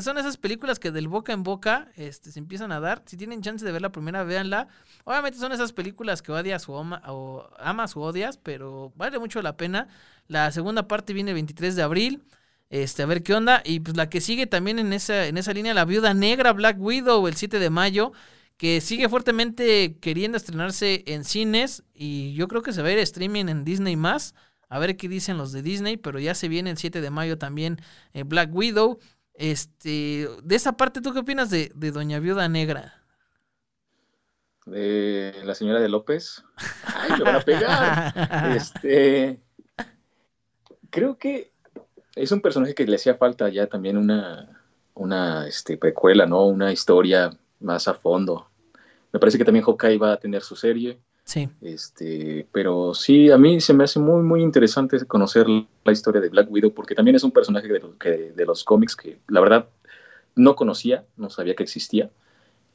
son 0.00 0.18
esas 0.18 0.36
películas 0.36 0.78
que 0.78 0.92
del 0.92 1.08
boca 1.08 1.32
en 1.32 1.42
boca 1.42 1.88
este, 1.96 2.30
se 2.30 2.38
empiezan 2.38 2.70
a 2.70 2.78
dar. 2.78 3.02
Si 3.06 3.16
tienen 3.16 3.42
chance 3.42 3.64
de 3.64 3.72
ver 3.72 3.82
la 3.82 3.90
primera, 3.90 4.22
véanla. 4.22 4.68
Obviamente 5.04 5.38
son 5.38 5.52
esas 5.52 5.72
películas 5.72 6.22
que 6.22 6.30
odias 6.30 6.68
o, 6.68 6.74
o 6.74 7.50
amas 7.58 7.96
o 7.96 8.00
odias, 8.00 8.38
pero 8.38 8.92
vale 8.94 9.18
mucho 9.18 9.42
la 9.42 9.56
pena. 9.56 9.88
La 10.28 10.52
segunda 10.52 10.86
parte 10.86 11.12
viene 11.12 11.32
el 11.32 11.34
23 11.34 11.74
de 11.74 11.82
abril. 11.82 12.22
Este, 12.70 13.02
a 13.02 13.06
ver 13.06 13.22
qué 13.22 13.34
onda. 13.34 13.62
Y 13.64 13.80
pues 13.80 13.96
la 13.96 14.08
que 14.08 14.20
sigue 14.20 14.46
también 14.46 14.78
en 14.78 14.92
esa, 14.92 15.26
en 15.26 15.36
esa 15.36 15.52
línea, 15.52 15.74
La 15.74 15.84
Viuda 15.84 16.14
Negra, 16.14 16.52
Black 16.52 16.80
Widow, 16.80 17.26
el 17.26 17.34
7 17.34 17.58
de 17.58 17.68
mayo, 17.68 18.12
que 18.56 18.80
sigue 18.80 19.08
fuertemente 19.08 19.98
queriendo 20.00 20.36
estrenarse 20.36 21.02
en 21.06 21.24
cines. 21.24 21.82
Y 21.92 22.32
yo 22.34 22.48
creo 22.48 22.62
que 22.62 22.72
se 22.72 22.80
va 22.82 22.88
a 22.88 22.92
ir 22.92 22.98
streaming 22.98 23.46
en 23.48 23.64
Disney 23.64 23.96
más. 23.96 24.34
A 24.68 24.78
ver 24.78 24.96
qué 24.96 25.08
dicen 25.08 25.36
los 25.36 25.50
de 25.50 25.62
Disney, 25.62 25.96
pero 25.96 26.20
ya 26.20 26.34
se 26.34 26.48
viene 26.48 26.70
el 26.70 26.78
7 26.78 27.00
de 27.00 27.10
mayo 27.10 27.38
también 27.38 27.80
eh, 28.12 28.22
Black 28.22 28.54
Widow. 28.54 28.98
Este, 29.34 30.28
de 30.44 30.54
esa 30.54 30.76
parte, 30.76 31.00
¿tú 31.00 31.12
qué 31.12 31.18
opinas 31.18 31.50
de, 31.50 31.72
de 31.74 31.90
Doña 31.90 32.20
Viuda 32.20 32.48
Negra? 32.48 33.02
De 34.66 35.34
la 35.42 35.56
señora 35.56 35.80
de 35.80 35.88
López. 35.88 36.44
Ay, 36.84 37.18
me 37.18 37.24
van 37.24 37.36
a 37.36 37.40
pegar. 37.40 38.54
este, 38.56 39.40
creo 40.90 41.18
que 41.18 41.52
es 42.14 42.32
un 42.32 42.40
personaje 42.40 42.74
que 42.74 42.86
le 42.86 42.96
hacía 42.96 43.14
falta 43.14 43.48
ya 43.48 43.66
también 43.66 43.96
una, 43.96 44.48
una 44.94 45.46
este, 45.46 45.76
precuela, 45.76 46.26
¿no? 46.26 46.46
Una 46.46 46.72
historia 46.72 47.30
más 47.60 47.88
a 47.88 47.94
fondo. 47.94 48.48
Me 49.12 49.18
parece 49.18 49.38
que 49.38 49.44
también 49.44 49.64
Hawkeye 49.64 49.98
va 49.98 50.12
a 50.12 50.16
tener 50.16 50.42
su 50.42 50.56
serie. 50.56 50.98
Sí. 51.24 51.48
Este, 51.60 52.46
pero 52.52 52.94
sí, 52.94 53.30
a 53.30 53.38
mí 53.38 53.60
se 53.60 53.72
me 53.72 53.84
hace 53.84 54.00
muy, 54.00 54.22
muy 54.22 54.42
interesante 54.42 55.04
conocer 55.06 55.46
la 55.48 55.92
historia 55.92 56.20
de 56.20 56.28
Black 56.28 56.50
Widow 56.50 56.72
porque 56.72 56.94
también 56.94 57.14
es 57.14 57.22
un 57.22 57.30
personaje 57.30 57.68
de, 57.68 57.78
los, 57.78 57.94
que, 57.96 58.32
de 58.32 58.44
los 58.44 58.64
cómics 58.64 58.96
que 58.96 59.20
la 59.28 59.40
verdad 59.40 59.68
no 60.34 60.56
conocía, 60.56 61.04
no 61.16 61.30
sabía 61.30 61.54
que 61.54 61.62
existía. 61.62 62.10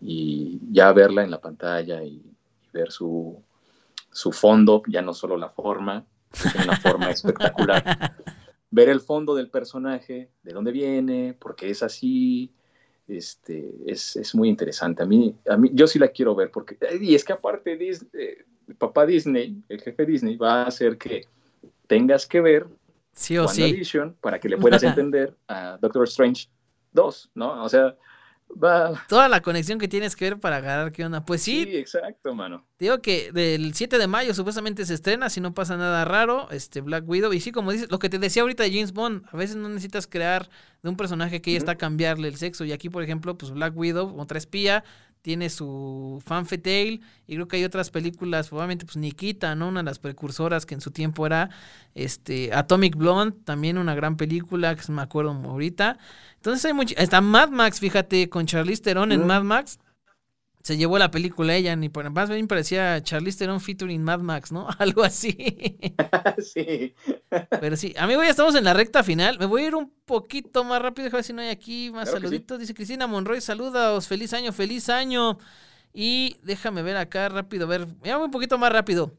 Y 0.01 0.59
ya 0.71 0.91
verla 0.93 1.23
en 1.23 1.31
la 1.31 1.41
pantalla 1.41 2.03
y, 2.03 2.21
ver 2.73 2.91
su, 2.91 3.41
su 4.11 4.31
fondo, 4.33 4.83
ya 4.87 5.01
no 5.01 5.13
solo 5.13 5.37
la 5.37 5.49
forma, 5.49 6.05
es 6.33 6.55
una 6.55 6.75
forma 6.75 7.09
espectacular. 7.09 8.15
Ver 8.71 8.89
el 8.89 9.01
fondo 9.01 9.35
del 9.35 9.49
personaje, 9.49 10.29
de 10.43 10.53
dónde 10.53 10.71
viene, 10.71 11.33
por 11.33 11.55
qué 11.55 11.69
es 11.69 11.83
así, 11.83 12.51
este, 13.07 13.73
es, 13.85 14.33
muy 14.33 14.49
interesante. 14.49 15.03
A 15.03 15.05
mí, 15.05 15.35
a 15.47 15.57
mí, 15.57 15.69
yo 15.73 15.87
sí 15.87 15.99
la 15.99 16.07
quiero 16.09 16.35
ver, 16.35 16.51
porque, 16.51 16.77
y 16.99 17.15
es 17.15 17.23
que 17.23 17.33
aparte, 17.33 17.77
Disney, 17.77 18.09
eh, 18.13 18.45
papá 18.77 19.05
Disney, 19.05 19.61
el 19.69 19.81
jefe 19.81 20.05
Disney, 20.05 20.37
va 20.37 20.63
a 20.63 20.67
hacer 20.67 20.97
que 20.97 21.25
tengas 21.87 22.25
que 22.25 22.41
ver 22.41 22.67
sí 23.11 23.37
o 23.37 23.47
sí. 23.47 23.85
para 24.21 24.39
que 24.39 24.49
le 24.49 24.57
puedas 24.57 24.83
entender 24.83 25.35
a 25.47 25.77
Doctor 25.79 26.03
Strange 26.05 26.49
2, 26.93 27.31
¿no? 27.35 27.63
O 27.63 27.69
sea, 27.69 27.95
Toda 29.07 29.27
la 29.27 29.41
conexión 29.41 29.79
que 29.79 29.87
tienes 29.87 30.15
que 30.15 30.25
ver 30.25 30.39
para 30.39 30.57
agarrar 30.57 30.91
qué 30.91 31.03
onda. 31.05 31.25
Pues 31.25 31.41
sí. 31.41 31.65
Sí, 31.65 31.77
exacto, 31.77 32.33
mano. 32.33 32.65
Digo 32.79 33.01
que 33.01 33.31
del 33.31 33.73
7 33.73 33.97
de 33.97 34.07
mayo 34.07 34.33
supuestamente 34.33 34.85
se 34.85 34.93
estrena, 34.93 35.29
si 35.29 35.41
no 35.41 35.53
pasa 35.53 35.77
nada 35.77 36.05
raro, 36.05 36.49
este 36.51 36.81
Black 36.81 37.07
Widow. 37.07 37.33
Y 37.33 37.39
sí, 37.41 37.51
como 37.51 37.71
dices, 37.71 37.91
lo 37.91 37.99
que 37.99 38.09
te 38.09 38.17
decía 38.17 38.43
ahorita 38.43 38.63
de 38.63 38.71
James 38.71 38.93
Bond, 38.93 39.25
a 39.31 39.37
veces 39.37 39.57
no 39.57 39.67
necesitas 39.69 40.07
crear 40.07 40.49
de 40.81 40.89
un 40.89 40.95
personaje 40.95 41.41
que 41.41 41.51
ya 41.51 41.57
está 41.57 41.73
a 41.73 41.77
cambiarle 41.77 42.27
el 42.27 42.37
sexo. 42.37 42.63
Y 42.65 42.71
aquí, 42.71 42.89
por 42.89 43.03
ejemplo, 43.03 43.37
pues 43.37 43.51
Black 43.51 43.75
Widow, 43.75 44.17
otra 44.19 44.37
espía, 44.37 44.83
tiene 45.25 45.49
su 45.49 46.21
fan 46.23 46.45
tale 46.45 46.99
y 47.25 47.33
creo 47.33 47.47
que 47.47 47.57
hay 47.57 47.63
otras 47.63 47.89
películas, 47.89 48.49
probablemente 48.49 48.85
pues 48.85 48.95
Nikita, 48.95 49.55
¿no? 49.55 49.69
Una 49.69 49.79
de 49.79 49.85
las 49.85 49.97
precursoras 49.97 50.67
que 50.67 50.75
en 50.75 50.81
su 50.81 50.91
tiempo 50.91 51.25
era 51.25 51.49
este 51.95 52.53
Atomic 52.53 52.95
Blonde, 52.95 53.35
también 53.43 53.79
una 53.79 53.95
gran 53.95 54.17
película 54.17 54.75
que 54.75 54.91
me 54.91 55.01
acuerdo 55.01 55.31
ahorita. 55.31 55.97
Entonces 56.35 56.63
hay 56.65 56.73
mucho, 56.73 56.93
está 56.95 57.21
Mad 57.21 57.49
Max, 57.49 57.79
fíjate, 57.79 58.29
con 58.29 58.45
Charlize 58.45 58.83
Theron 58.83 59.11
en 59.11 59.25
Mad 59.25 59.41
Max. 59.41 59.79
Se 60.65 60.77
llevó 60.77 60.97
la 60.97 61.11
película 61.11 61.53
ella, 61.53 61.75
ni 61.75 61.89
por 61.89 62.09
más 62.09 62.27
bien 62.27 62.47
parecía 62.47 62.99
Charlize 63.03 63.37
Theron 63.37 63.61
featuring 63.61 64.03
Mad 64.03 64.21
Max, 64.21 64.51
¿no? 64.51 64.67
Algo 64.79 65.03
así. 65.03 65.37
sí. 66.39 66.95
Pero 67.61 67.77
sí, 67.77 67.93
amigo, 67.99 68.23
ya 68.23 68.31
estamos 68.31 68.55
en 68.55 68.63
la 68.63 68.73
recta 68.73 69.03
final. 69.03 69.37
Me 69.37 69.45
voy 69.45 69.61
a 69.61 69.67
ir 69.67 69.75
un 69.75 69.93
poquito 70.05 70.63
más 70.63 70.81
rápido, 70.81 71.03
déjame 71.03 71.19
ver 71.19 71.23
si 71.23 71.33
no 71.33 71.43
hay 71.43 71.49
aquí 71.49 71.91
más 71.91 72.09
saluditos. 72.09 72.57
Dice 72.57 72.73
Cristina 72.73 73.05
Monroy, 73.05 73.41
saludos, 73.41 74.07
feliz 74.07 74.33
año, 74.33 74.51
feliz 74.51 74.89
año. 74.89 75.37
Y 75.93 76.37
déjame 76.41 76.81
ver 76.81 76.97
acá 76.97 77.29
rápido, 77.29 77.65
a 77.65 77.69
ver, 77.69 77.87
ya 78.03 78.17
un 78.17 78.31
poquito 78.31 78.57
más 78.57 78.73
rápido. 78.73 79.13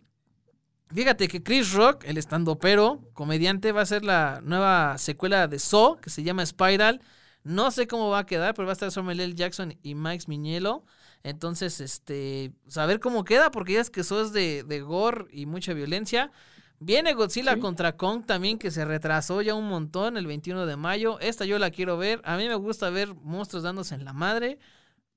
Fíjate 0.92 1.28
que 1.28 1.44
Chris 1.44 1.72
Rock, 1.74 2.06
el 2.06 2.18
estandopero, 2.18 3.08
comediante, 3.12 3.70
va 3.70 3.82
a 3.82 3.86
ser 3.86 4.04
la 4.04 4.40
nueva 4.42 4.98
secuela 4.98 5.46
de 5.46 5.60
Saw, 5.60 6.00
que 6.00 6.10
se 6.10 6.24
llama 6.24 6.44
Spiral. 6.44 7.02
No 7.44 7.70
sé 7.70 7.86
cómo 7.86 8.10
va 8.10 8.18
a 8.18 8.26
quedar, 8.26 8.54
pero 8.54 8.66
va 8.66 8.72
a 8.72 8.74
estar 8.74 8.90
Samuel 8.90 9.20
L. 9.20 9.34
Jackson 9.36 9.78
y 9.84 9.94
Mike 9.94 10.24
Miñelo. 10.26 10.84
Entonces, 11.22 11.80
este, 11.80 12.52
saber 12.68 13.00
cómo 13.00 13.24
queda, 13.24 13.50
porque 13.50 13.74
ya 13.74 13.80
es 13.80 13.90
que 13.90 14.00
eso 14.00 14.22
es 14.22 14.32
de, 14.32 14.62
de 14.62 14.80
gore 14.80 15.26
y 15.30 15.46
mucha 15.46 15.72
violencia. 15.72 16.30
Viene 16.78 17.14
Godzilla 17.14 17.58
contra 17.58 17.96
Kong 17.96 18.24
también, 18.26 18.58
que 18.58 18.70
se 18.70 18.84
retrasó 18.84 19.40
ya 19.40 19.54
un 19.54 19.68
montón 19.68 20.16
el 20.18 20.26
21 20.26 20.66
de 20.66 20.76
mayo. 20.76 21.18
Esta 21.20 21.46
yo 21.46 21.58
la 21.58 21.70
quiero 21.70 21.96
ver. 21.96 22.20
A 22.24 22.36
mí 22.36 22.46
me 22.46 22.54
gusta 22.54 22.90
ver 22.90 23.14
monstruos 23.14 23.62
dándose 23.62 23.94
en 23.94 24.04
la 24.04 24.12
madre. 24.12 24.58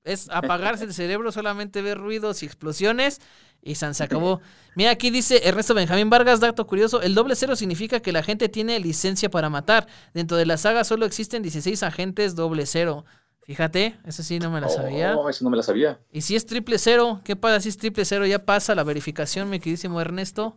Es 0.02 0.30
apagarse 0.30 0.84
el 0.84 0.94
cerebro, 0.94 1.30
solamente 1.32 1.82
ver 1.82 1.98
ruidos 1.98 2.42
y 2.42 2.46
explosiones. 2.46 3.20
Y 3.62 3.74
San 3.74 3.94
se 3.94 4.04
acabó. 4.04 4.40
Mira, 4.74 4.90
aquí 4.90 5.10
dice 5.10 5.46
Ernesto 5.46 5.74
Benjamín 5.74 6.08
Vargas, 6.08 6.40
dato 6.40 6.66
curioso, 6.66 7.02
el 7.02 7.14
doble 7.14 7.36
cero 7.36 7.54
significa 7.56 8.00
que 8.00 8.12
la 8.12 8.22
gente 8.22 8.48
tiene 8.48 8.80
licencia 8.80 9.30
para 9.30 9.50
matar. 9.50 9.86
Dentro 10.14 10.38
de 10.38 10.46
la 10.46 10.56
saga 10.56 10.84
solo 10.84 11.04
existen 11.04 11.42
16 11.42 11.82
agentes 11.82 12.36
doble 12.36 12.64
cero. 12.64 13.04
Fíjate, 13.50 13.98
eso 14.06 14.22
sí 14.22 14.38
no 14.38 14.48
me 14.48 14.60
la 14.60 14.68
sabía. 14.68 15.14
No, 15.14 15.28
eso 15.28 15.42
no 15.42 15.50
me 15.50 15.56
la 15.56 15.64
sabía. 15.64 15.98
Y 16.12 16.20
si 16.20 16.36
es 16.36 16.46
triple 16.46 16.78
cero, 16.78 17.20
¿qué 17.24 17.34
pasa 17.34 17.58
si 17.58 17.68
es 17.68 17.76
triple 17.76 18.04
cero? 18.04 18.24
Ya 18.24 18.46
pasa 18.46 18.76
la 18.76 18.84
verificación, 18.84 19.50
mi 19.50 19.58
queridísimo 19.58 20.00
Ernesto. 20.00 20.56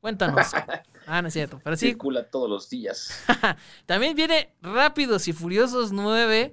Cuéntanos. 0.00 0.48
ah, 1.06 1.22
no 1.22 1.28
es 1.28 1.34
cierto. 1.34 1.60
Pero 1.62 1.76
sí. 1.76 1.90
Circula 1.90 2.28
todos 2.28 2.50
los 2.50 2.68
días. 2.68 3.22
También 3.86 4.16
viene 4.16 4.56
Rápidos 4.60 5.28
y 5.28 5.32
Furiosos 5.32 5.92
9. 5.92 6.52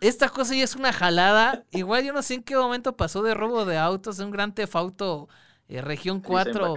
Esta 0.00 0.30
cosa 0.30 0.54
ya 0.54 0.64
es 0.64 0.74
una 0.76 0.94
jalada. 0.94 1.66
Igual 1.72 2.04
yo 2.04 2.14
no 2.14 2.22
sé 2.22 2.32
en 2.32 2.42
qué 2.42 2.56
momento 2.56 2.96
pasó 2.96 3.22
de 3.22 3.34
robo 3.34 3.66
de 3.66 3.76
autos 3.76 4.16
de 4.16 4.24
un 4.24 4.30
gran 4.30 4.54
tefauto 4.54 5.28
eh, 5.68 5.82
región 5.82 6.22
4. 6.22 6.74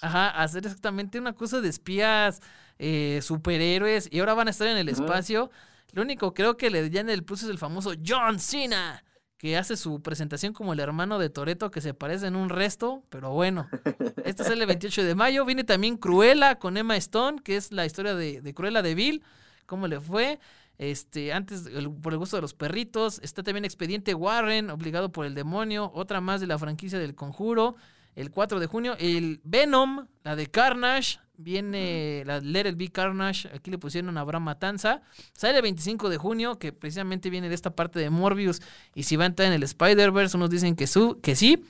Ajá, 0.00 0.30
hacer 0.30 0.64
exactamente 0.64 1.18
una 1.18 1.34
cosa 1.34 1.60
de 1.60 1.68
espías, 1.68 2.40
eh, 2.78 3.20
superhéroes. 3.22 4.08
Y 4.10 4.20
ahora 4.20 4.32
van 4.32 4.48
a 4.48 4.52
estar 4.52 4.66
en 4.66 4.78
el 4.78 4.88
espacio. 4.88 5.50
Lo 5.92 6.02
único 6.02 6.34
creo 6.34 6.56
que 6.56 6.70
le 6.70 6.88
dan 6.90 7.08
el 7.08 7.22
plus 7.22 7.42
es 7.42 7.50
el 7.50 7.58
famoso 7.58 7.92
John 8.04 8.40
Cena, 8.40 9.04
que 9.38 9.56
hace 9.56 9.76
su 9.76 10.02
presentación 10.02 10.52
como 10.52 10.72
el 10.72 10.80
hermano 10.80 11.18
de 11.18 11.28
Toreto, 11.28 11.70
que 11.70 11.80
se 11.80 11.94
parece 11.94 12.26
en 12.26 12.36
un 12.36 12.48
resto, 12.48 13.04
pero 13.10 13.30
bueno. 13.30 13.68
Este 14.24 14.42
es 14.42 14.48
el 14.48 14.64
28 14.64 15.04
de 15.04 15.14
mayo. 15.14 15.44
Viene 15.44 15.64
también 15.64 15.96
Cruella 15.96 16.58
con 16.58 16.76
Emma 16.76 16.96
Stone, 16.96 17.42
que 17.42 17.56
es 17.56 17.72
la 17.72 17.84
historia 17.84 18.14
de, 18.14 18.40
de 18.40 18.54
Cruella 18.54 18.82
de 18.82 18.94
Bill. 18.94 19.22
¿Cómo 19.66 19.88
le 19.88 20.00
fue? 20.00 20.38
Este, 20.78 21.32
antes, 21.32 21.68
por 22.02 22.12
el 22.12 22.18
gusto 22.18 22.36
de 22.36 22.42
los 22.42 22.54
perritos. 22.54 23.20
Está 23.22 23.42
también 23.42 23.64
Expediente 23.64 24.14
Warren, 24.14 24.70
obligado 24.70 25.12
por 25.12 25.26
el 25.26 25.34
demonio. 25.34 25.90
Otra 25.94 26.20
más 26.20 26.40
de 26.40 26.46
la 26.46 26.58
franquicia 26.58 26.98
del 26.98 27.14
conjuro. 27.14 27.76
El 28.14 28.30
4 28.30 28.60
de 28.60 28.66
junio. 28.66 28.96
El 28.98 29.40
Venom, 29.44 30.06
la 30.22 30.36
de 30.36 30.46
Carnage. 30.46 31.18
Viene 31.34 32.22
la 32.24 32.38
Let 32.40 32.68
It 32.68 32.76
Be 32.76 32.88
Carnage, 32.88 33.48
aquí 33.52 33.70
le 33.70 33.78
pusieron 33.78 34.16
a 34.16 34.20
Abraham 34.20 34.44
Matanza. 34.44 35.02
Sale 35.32 35.56
el 35.56 35.62
25 35.62 36.08
de 36.08 36.16
junio, 36.16 36.58
que 36.58 36.72
precisamente 36.72 37.30
viene 37.30 37.48
de 37.48 37.54
esta 37.54 37.70
parte 37.70 37.98
de 37.98 38.10
Morbius. 38.10 38.60
Y 38.94 39.04
si 39.04 39.16
va 39.16 39.24
a 39.24 39.26
entrar 39.26 39.48
en 39.48 39.54
el 39.54 39.62
Spider-Verse, 39.64 40.36
unos 40.36 40.50
dicen 40.50 40.76
que, 40.76 40.86
su, 40.86 41.20
que 41.20 41.34
sí. 41.34 41.64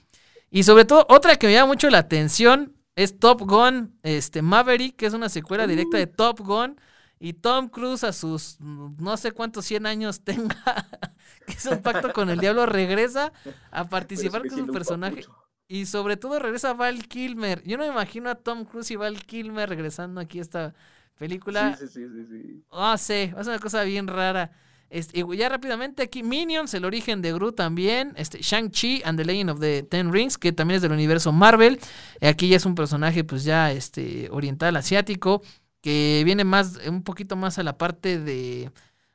Y 0.51 0.65
sobre 0.65 0.85
todo, 0.85 1.07
otra 1.09 1.37
que 1.37 1.47
me 1.47 1.55
llama 1.55 1.69
mucho 1.69 1.89
la 1.89 1.99
atención 1.99 2.75
es 2.97 3.19
Top 3.19 3.41
Gun 3.43 3.99
este, 4.03 4.43
Maverick, 4.43 4.97
que 4.97 5.07
es 5.07 5.15
una 5.15 5.31
secuela 5.31 5.67
directa 5.67 5.97
de 5.97 6.07
Top 6.07 6.41
Gun. 6.41 6.79
Y 7.19 7.35
Tom 7.35 7.69
Cruise 7.69 8.03
a 8.03 8.13
sus 8.13 8.59
no 8.61 9.17
sé 9.17 9.31
cuántos 9.31 9.65
100 9.67 9.87
años 9.87 10.23
tenga, 10.23 10.89
que 11.47 11.53
es 11.53 11.65
un 11.67 11.81
pacto 11.81 12.13
con 12.13 12.29
el 12.31 12.41
diablo, 12.41 12.67
regresa 12.67 13.33
a 13.71 13.89
participar 13.89 14.47
con 14.47 14.59
su 14.59 14.67
personaje. 14.67 15.25
Y 15.73 15.87
sobre 15.87 16.19
todo 16.19 16.39
regresa 16.39 16.75
Val 16.75 17.09
Kilmer. 17.09 17.63
Yo 17.65 17.79
no 17.79 17.85
me 17.85 17.89
imagino 17.89 18.29
a 18.29 18.35
Tom 18.35 18.67
Cruise 18.67 18.91
y 18.91 18.97
Val 18.97 19.25
Kilmer 19.25 19.67
regresando 19.67 20.21
aquí 20.21 20.39
a 20.39 20.43
esta 20.43 20.75
película. 21.17 21.79
Sí, 21.79 21.87
sí, 21.89 22.07
sí, 22.11 22.27
sí. 22.31 22.63
Ah, 22.71 22.99
sé, 22.99 23.35
es 23.39 23.47
una 23.47 23.59
cosa 23.59 23.83
bien 23.85 24.07
rara. 24.07 24.53
Este, 24.91 25.21
y 25.21 25.37
ya 25.39 25.49
rápidamente 25.49 26.03
aquí, 26.03 26.23
Minions, 26.23 26.75
el 26.75 26.85
origen 26.85 27.23
de 27.23 27.33
Gru 27.33 27.53
también. 27.53 28.13
Este, 28.17 28.43
Shang-Chi 28.43 29.01
and 29.07 29.19
the 29.19 29.25
Legend 29.25 29.49
of 29.49 29.61
the 29.61 29.83
Ten 29.85 30.13
Rings, 30.13 30.37
que 30.37 30.53
también 30.53 30.77
es 30.77 30.83
del 30.83 30.93
universo 30.93 31.33
Marvel. 31.33 31.81
Aquí 32.21 32.51
ya 32.51 32.59
es 32.59 32.67
un 32.67 32.75
personaje, 32.75 33.25
pues 33.25 33.43
ya 33.43 33.73
este, 33.73 34.29
oriental, 34.31 34.77
asiático, 34.77 35.41
que 35.81 36.21
viene 36.27 36.45
más, 36.45 36.81
un 36.87 37.03
poquito 37.03 37.35
más 37.35 37.59
a 37.59 37.63
la 37.63 37.79
parte 37.79 38.19
de. 38.19 38.71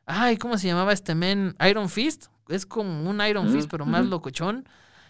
Ay, 0.07 0.37
¿cómo 0.37 0.57
se 0.57 0.65
llamaba 0.65 0.91
este 0.91 1.13
men? 1.13 1.55
Iron 1.69 1.87
Fist. 1.87 2.29
Es 2.49 2.65
como 2.65 3.07
un 3.07 3.21
Iron 3.21 3.51
Fist, 3.51 3.69
pero 3.69 3.85
más 3.85 4.07
locochón. 4.07 4.67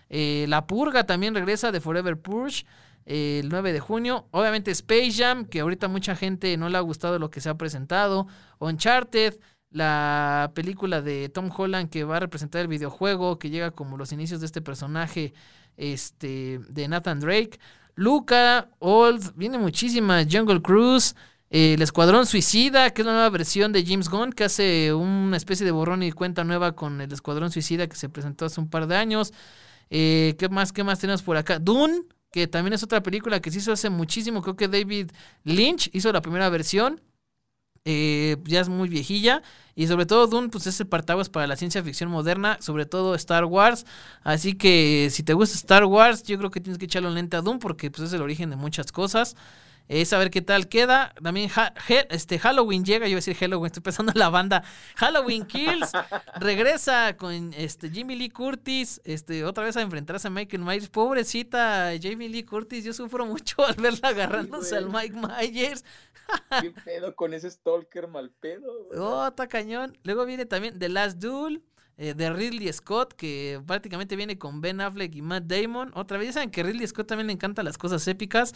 Eh, 0.09 0.45
la 0.47 0.67
Purga 0.67 1.05
también 1.05 1.35
regresa 1.35 1.71
de 1.71 1.81
Forever 1.81 2.17
Purge 2.17 2.65
eh, 3.05 3.39
el 3.43 3.49
9 3.49 3.73
de 3.73 3.79
junio. 3.79 4.27
Obviamente 4.31 4.71
Space 4.71 5.11
Jam, 5.13 5.45
que 5.45 5.61
ahorita 5.61 5.87
mucha 5.87 6.15
gente 6.15 6.55
no 6.57 6.69
le 6.69 6.77
ha 6.77 6.81
gustado 6.81 7.19
lo 7.19 7.29
que 7.29 7.41
se 7.41 7.49
ha 7.49 7.57
presentado. 7.57 8.27
Uncharted, 8.59 9.39
la 9.69 10.51
película 10.53 11.01
de 11.01 11.29
Tom 11.29 11.49
Holland 11.55 11.89
que 11.89 12.03
va 12.03 12.17
a 12.17 12.19
representar 12.19 12.61
el 12.61 12.67
videojuego, 12.67 13.39
que 13.39 13.49
llega 13.49 13.71
como 13.71 13.97
los 13.97 14.11
inicios 14.11 14.39
de 14.41 14.45
este 14.45 14.61
personaje 14.61 15.33
este, 15.77 16.59
de 16.69 16.87
Nathan 16.87 17.19
Drake. 17.19 17.59
Luca, 17.95 18.69
Old, 18.79 19.33
viene 19.35 19.57
muchísima. 19.57 20.23
Jungle 20.29 20.61
Cruise. 20.61 21.15
Eh, 21.49 21.75
el 21.75 21.81
Escuadrón 21.81 22.25
Suicida, 22.25 22.89
que 22.91 23.01
es 23.01 23.05
la 23.05 23.13
nueva 23.13 23.29
versión 23.29 23.71
de 23.71 23.85
James 23.85 24.09
Gunn, 24.09 24.33
que 24.33 24.43
hace 24.43 24.93
una 24.93 25.37
especie 25.37 25.65
de 25.65 25.71
borrón 25.71 26.03
y 26.03 26.11
cuenta 26.11 26.43
nueva 26.43 26.73
con 26.75 26.99
el 26.99 27.11
Escuadrón 27.11 27.51
Suicida 27.51 27.87
que 27.87 27.95
se 27.95 28.09
presentó 28.09 28.45
hace 28.45 28.59
un 28.59 28.69
par 28.69 28.87
de 28.87 28.97
años. 28.97 29.33
Eh, 29.89 30.35
¿Qué 30.37 30.49
más? 30.49 30.71
¿Qué 30.71 30.83
más 30.83 30.99
tenemos 30.99 31.21
por 31.21 31.37
acá? 31.37 31.59
Dune, 31.59 32.01
que 32.31 32.47
también 32.47 32.73
es 32.73 32.83
otra 32.83 33.01
película 33.01 33.39
que 33.39 33.51
se 33.51 33.59
hizo 33.59 33.71
hace 33.71 33.89
muchísimo. 33.89 34.41
Creo 34.41 34.55
que 34.55 34.67
David 34.67 35.11
Lynch 35.43 35.89
hizo 35.93 36.11
la 36.11 36.21
primera 36.21 36.49
versión. 36.49 37.01
Eh, 37.89 38.35
ya 38.43 38.59
es 38.59 38.69
muy 38.69 38.89
viejilla. 38.89 39.41
Y 39.73 39.87
sobre 39.87 40.05
todo 40.05 40.27
Dune, 40.27 40.49
pues 40.49 40.67
es 40.67 40.79
el 40.79 40.87
partaguas 40.87 41.29
para 41.29 41.47
la 41.47 41.55
ciencia 41.55 41.81
ficción 41.83 42.09
moderna, 42.09 42.57
sobre 42.59 42.85
todo 42.85 43.15
Star 43.15 43.45
Wars. 43.45 43.85
Así 44.23 44.53
que 44.55 45.09
si 45.11 45.23
te 45.23 45.33
gusta 45.33 45.55
Star 45.55 45.85
Wars, 45.85 46.23
yo 46.23 46.37
creo 46.37 46.51
que 46.51 46.59
tienes 46.59 46.79
que 46.79 46.85
echarle 46.85 47.07
un 47.07 47.15
lente 47.15 47.37
a 47.37 47.41
Dune 47.41 47.59
porque 47.59 47.89
pues, 47.89 48.07
es 48.07 48.13
el 48.13 48.21
origen 48.21 48.49
de 48.49 48.55
muchas 48.55 48.91
cosas 48.91 49.35
es 49.87 50.13
a 50.13 50.17
ver 50.17 50.29
qué 50.29 50.41
tal 50.41 50.67
queda. 50.67 51.13
También 51.21 51.49
este 52.09 52.39
Halloween 52.39 52.83
llega, 52.83 53.05
yo 53.05 53.11
iba 53.11 53.17
a 53.17 53.19
decir 53.19 53.35
Halloween, 53.35 53.67
estoy 53.67 53.83
pensando 53.83 54.11
en 54.11 54.19
la 54.19 54.29
banda. 54.29 54.63
Halloween 54.95 55.45
Kills 55.45 55.91
regresa 56.39 57.15
con 57.17 57.53
este 57.53 57.89
Jimmy 57.89 58.15
Lee 58.15 58.29
Curtis, 58.29 59.01
este 59.03 59.45
otra 59.45 59.63
vez 59.63 59.77
a 59.77 59.81
enfrentarse 59.81 60.27
a 60.27 60.31
Michael 60.31 60.63
Myers. 60.63 60.89
Pobrecita 60.89 61.91
Jamie 62.01 62.29
Lee 62.29 62.43
Curtis, 62.43 62.83
yo 62.83 62.93
sufro 62.93 63.25
mucho 63.25 63.65
al 63.65 63.75
verla 63.75 64.09
agarrándose 64.09 64.75
al 64.75 64.89
Mike 64.89 65.15
Myers. 65.15 65.83
¿Qué 66.61 66.71
pedo 66.85 67.15
con 67.15 67.33
ese 67.33 67.49
stalker 67.49 68.07
mal 68.07 68.31
pedo? 68.31 68.89
Oh, 68.97 69.27
está 69.27 69.47
cañón. 69.47 69.97
Luego 70.03 70.25
viene 70.25 70.45
también 70.45 70.77
The 70.77 70.89
Last 70.89 71.19
Duel. 71.19 71.63
Eh, 71.99 72.13
de 72.13 72.29
Ridley 72.31 72.71
Scott, 72.71 73.13
que 73.13 73.59
prácticamente 73.65 74.15
viene 74.15 74.37
con 74.37 74.61
Ben 74.61 74.81
Affleck 74.81 75.15
y 75.15 75.23
Matt 75.23 75.45
Damon. 75.45 75.91
Otra 75.95 76.19
vez, 76.19 76.27
ya 76.27 76.33
saben 76.33 76.51
que 76.51 76.61
Ridley 76.61 76.85
Scott 76.85 77.07
también 77.07 77.25
le 77.25 77.33
encanta 77.33 77.63
las 77.63 77.79
cosas 77.79 78.07
épicas. 78.07 78.53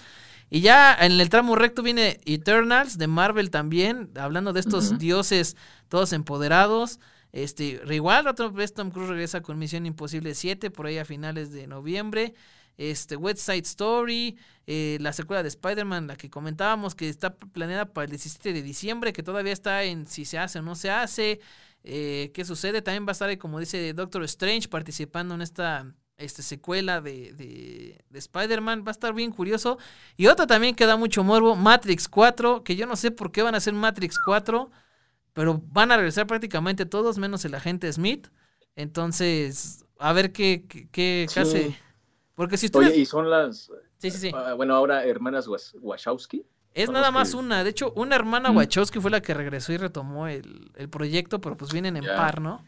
Y 0.52 0.62
ya 0.62 0.94
en 0.94 1.14
el 1.14 1.30
tramo 1.30 1.56
recto 1.56 1.82
viene 1.82 2.20
Eternals 2.26 3.00
de 3.00 3.08
Marvel 3.08 3.50
también, 3.50 4.12
hablando 4.16 4.54
de 4.54 4.60
estos 4.60 5.00
dioses 5.00 5.58
todos 5.90 6.14
empoderados. 6.14 7.00
Este, 7.32 7.82
igual, 7.90 8.28
otra 8.28 8.50
vez 8.50 8.76
Tom 8.76 8.92
Cruise 8.92 9.10
regresa 9.10 9.42
con 9.42 9.58
Misión 9.58 9.88
Imposible 9.88 10.36
7 10.36 10.70
por 10.70 10.86
ahí 10.86 11.00
a 11.00 11.06
finales 11.06 11.52
de 11.52 11.66
noviembre. 11.66 12.36
Este, 12.78 13.16
West 13.16 13.40
Side 13.40 13.60
Story, 13.60 14.38
eh, 14.68 14.98
la 15.02 15.14
secuela 15.14 15.42
de 15.42 15.50
Spider-Man, 15.50 16.08
la 16.08 16.16
que 16.16 16.30
comentábamos 16.30 16.94
que 16.94 17.10
está 17.10 17.36
planeada 17.36 17.86
para 17.86 18.06
el 18.06 18.12
17 18.12 18.54
de 18.54 18.62
diciembre, 18.62 19.14
que 19.14 19.24
todavía 19.24 19.54
está 19.54 19.84
en 19.84 20.06
si 20.08 20.26
se 20.26 20.38
hace 20.38 20.60
o 20.60 20.62
no 20.62 20.76
se 20.76 20.92
hace. 20.92 21.40
Eh, 21.84 22.32
¿Qué 22.34 22.46
sucede? 22.46 22.82
También 22.82 23.06
va 23.06 23.10
a 23.10 23.14
estar, 23.14 23.36
como 23.38 23.60
dice 23.60 23.94
Doctor 23.94 24.24
Strange, 24.24 24.68
participando 24.68 25.36
en 25.36 25.42
esta 25.42 25.94
este, 26.18 26.44
secuela 26.44 27.02
de, 27.02 27.34
de, 27.34 28.18
Spider-Man. 28.18 28.84
Va 28.86 28.90
a 28.90 28.92
estar 28.92 29.14
bien 29.14 29.32
curioso. 29.32 29.78
Y 30.18 30.28
otra 30.28 30.48
también 30.48 30.76
que 30.76 30.86
da 30.86 30.96
mucho 30.98 31.24
morbo, 31.24 31.56
Matrix 31.56 32.08
4, 32.08 32.64
que 32.64 32.76
yo 32.76 32.86
no 32.86 32.96
sé 32.96 33.12
por 33.12 33.32
qué 33.32 33.42
van 33.42 33.56
a 33.56 33.58
hacer 33.58 33.74
Matrix 33.74 34.20
4, 34.24 34.70
pero 35.34 35.62
van 35.68 35.92
a 35.92 35.98
regresar 35.98 36.28
prácticamente 36.28 36.86
todos, 36.86 37.18
menos 37.18 37.44
el 37.46 37.56
agente 37.56 37.92
Smith. 37.92 38.28
Entonces, 38.76 39.86
a 39.98 40.14
ver 40.14 40.32
qué, 40.32 40.66
qué, 40.92 41.28
hace. 41.36 41.78
Porque 42.36 42.58
si 42.58 42.68
ustedes... 42.68 42.90
Oye, 42.90 43.00
y 43.00 43.06
son 43.06 43.30
las... 43.30 43.72
Sí, 43.98 44.10
sí, 44.10 44.18
sí. 44.18 44.32
Ah, 44.34 44.54
bueno, 44.54 44.76
ahora 44.76 45.06
hermanas 45.06 45.48
Wachowski. 45.80 46.46
Es 46.74 46.90
nada 46.90 47.12
más 47.12 47.34
una. 47.34 47.64
De 47.64 47.70
hecho, 47.70 47.92
una 47.96 48.16
hermana 48.16 48.52
Wachowski 48.52 49.00
fue 49.00 49.12
la 49.12 49.22
que 49.22 49.34
regresó 49.34 49.74
y 49.74 49.78
retomó 49.78 50.28
el, 50.28 50.72
proyecto, 50.90 51.42
pero 51.42 51.58
pues 51.58 51.72
vienen 51.72 51.98
en 51.98 52.06
par, 52.06 52.42
¿no? 52.42 52.64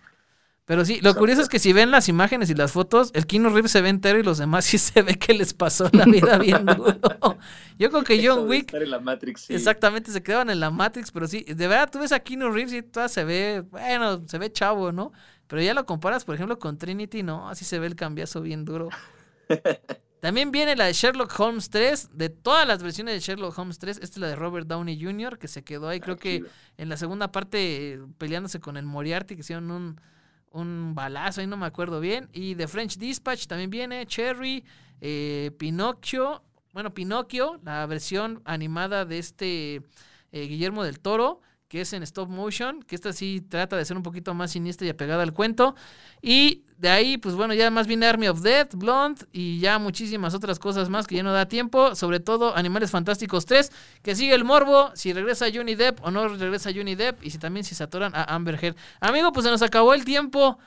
Pero 0.66 0.86
sí, 0.86 1.01
lo 1.01 1.14
curioso 1.16 1.41
es 1.41 1.49
que 1.49 1.60
si 1.60 1.74
ven 1.74 1.91
las 1.91 2.08
imágenes 2.08 2.49
y 2.49 2.54
las 2.54 2.72
fotos, 2.72 3.12
el 3.14 3.28
Kino 3.28 3.49
Reeves 3.49 3.72
se 3.72 3.82
ve 3.82 3.89
entero 3.89 4.18
y 4.18 4.24
los 4.24 4.38
demás 4.38 4.64
sí 4.66 4.78
se 4.78 5.01
ve 5.01 5.16
que 5.16 5.34
les 5.34 5.54
pasó 5.54 5.89
la 5.91 6.06
vida 6.06 6.38
bien 6.39 6.66
duro. 6.66 6.97
Yo 7.78 7.89
creo 7.89 8.04
que 8.04 8.26
John 8.26 8.47
Wick. 8.47 8.74
En 8.74 8.89
la 8.89 8.99
Matrix, 8.99 9.41
sí. 9.41 9.54
Exactamente, 9.54 10.12
se 10.12 10.24
quedaban 10.24 10.49
en 10.49 10.62
la 10.62 10.72
Matrix, 10.72 11.12
pero 11.12 11.28
sí, 11.28 11.43
de 11.43 11.68
verdad 11.68 11.89
tú 11.91 11.99
ves 11.99 12.14
a 12.14 12.20
Kino 12.20 12.49
Reeves 12.49 12.74
y 12.74 12.82
toda 12.82 13.10
se 13.10 13.26
ve, 13.26 13.64
bueno, 13.72 14.24
se 14.28 14.38
ve 14.38 14.51
chavo, 14.51 14.93
¿no? 14.93 15.12
Pero 15.47 15.62
ya 15.62 15.74
lo 15.74 15.86
comparas, 15.86 16.24
por 16.24 16.36
ejemplo, 16.36 16.58
con 16.58 16.78
Trinity, 16.78 17.24
no, 17.24 17.49
así 17.49 17.66
se 17.66 17.78
ve 17.80 17.88
el 17.88 17.95
cambiazo 17.95 18.41
bien 18.41 18.64
duro. 18.64 18.89
También 20.24 20.51
viene 20.51 20.78
la 20.78 20.86
de 20.86 20.93
Sherlock 20.93 21.38
Holmes 21.38 21.69
3, 21.69 22.11
de 22.13 22.30
todas 22.30 22.65
las 22.65 22.82
versiones 22.82 23.13
de 23.13 23.19
Sherlock 23.19 23.59
Holmes 23.59 23.78
3, 23.78 23.97
esta 23.97 24.05
es 24.05 24.17
la 24.19 24.30
de 24.30 24.38
Robert 24.38 24.65
Downey 24.65 24.97
Jr., 24.97 25.38
que 25.38 25.49
se 25.49 25.65
quedó 25.65 25.89
ahí, 25.89 25.99
creo 25.99 26.15
que 26.15 26.45
en 26.78 26.88
la 26.88 26.95
segunda 26.95 27.30
parte 27.30 27.99
peleándose 28.17 28.61
con 28.61 28.78
el 28.78 28.86
Moriarty, 28.86 29.36
que 29.36 29.41
hicieron 29.41 29.69
un, 29.69 29.99
un 30.51 30.95
balazo, 30.95 31.41
ahí 31.41 31.47
no 31.47 31.57
me 31.57 31.65
acuerdo 31.65 31.99
bien. 31.99 32.30
Y 32.32 32.53
de 32.53 32.69
French 32.69 32.97
Dispatch 32.97 33.47
también 33.47 33.69
viene 33.69 34.05
Cherry, 34.05 34.63
eh, 35.01 35.51
Pinocchio, 35.57 36.41
bueno, 36.71 36.93
Pinocchio, 36.93 37.59
la 37.61 37.86
versión 37.86 38.41
animada 38.45 39.03
de 39.03 39.19
este 39.19 39.82
eh, 40.32 40.47
Guillermo 40.47 40.86
del 40.86 41.01
Toro 41.01 41.41
que 41.74 41.82
es 41.82 41.91
en 41.93 42.03
stop 42.03 42.30
motion, 42.30 42.84
que 42.84 42.93
esta 42.93 43.11
sí 43.13 43.41
trata 43.41 43.76
de 43.76 43.84
ser 43.84 43.97
un 43.97 44.03
poquito 44.03 44.36
más 44.36 44.51
siniestra 44.51 44.86
y 44.86 44.91
apegada 44.91 45.24
al 45.24 45.34
cuento. 45.34 45.74
Y 46.21 46.65
de 46.78 46.89
ahí, 46.89 47.17
pues 47.17 47.34
bueno, 47.34 47.55
ya 47.55 47.71
más 47.71 47.88
viene 47.88 48.05
Army 48.05 48.28
of 48.28 48.41
Death, 48.41 48.76
Blonde 48.76 49.26
y 49.32 49.59
ya 49.59 49.80
muchísimas 49.80 50.36
otras 50.36 50.59
cosas 50.59 50.89
más 50.89 51.07
que 51.07 51.15
ya 51.15 51.24
no 51.24 51.34
da 51.34 51.47
tiempo. 51.47 51.95
Sobre 51.95 52.19
todo 52.19 52.55
Animales 52.55 52.91
Fantásticos 52.91 53.47
3, 53.47 53.71
que 54.03 54.13
sigue 54.13 54.36
el 54.36 54.43
morbo, 54.43 54.91
si 54.93 55.13
regresa 55.13 55.47
Johnny 55.51 55.74
Depp 55.74 55.97
o 56.03 56.11
no 56.11 56.28
regresa 56.28 56.69
Johnny 56.71 56.93
Depp, 56.93 57.24
y 57.24 57.32
si 57.32 57.39
también 57.39 57.63
si 57.63 57.74
se 57.74 57.84
atoran 57.84 58.13
a 58.13 58.24
Amber 58.26 58.63
Heard. 58.63 58.76
Amigo, 58.99 59.32
pues 59.32 59.43
se 59.43 59.49
nos 59.49 59.63
acabó 59.63 59.95
el 59.95 60.05
tiempo. 60.05 60.59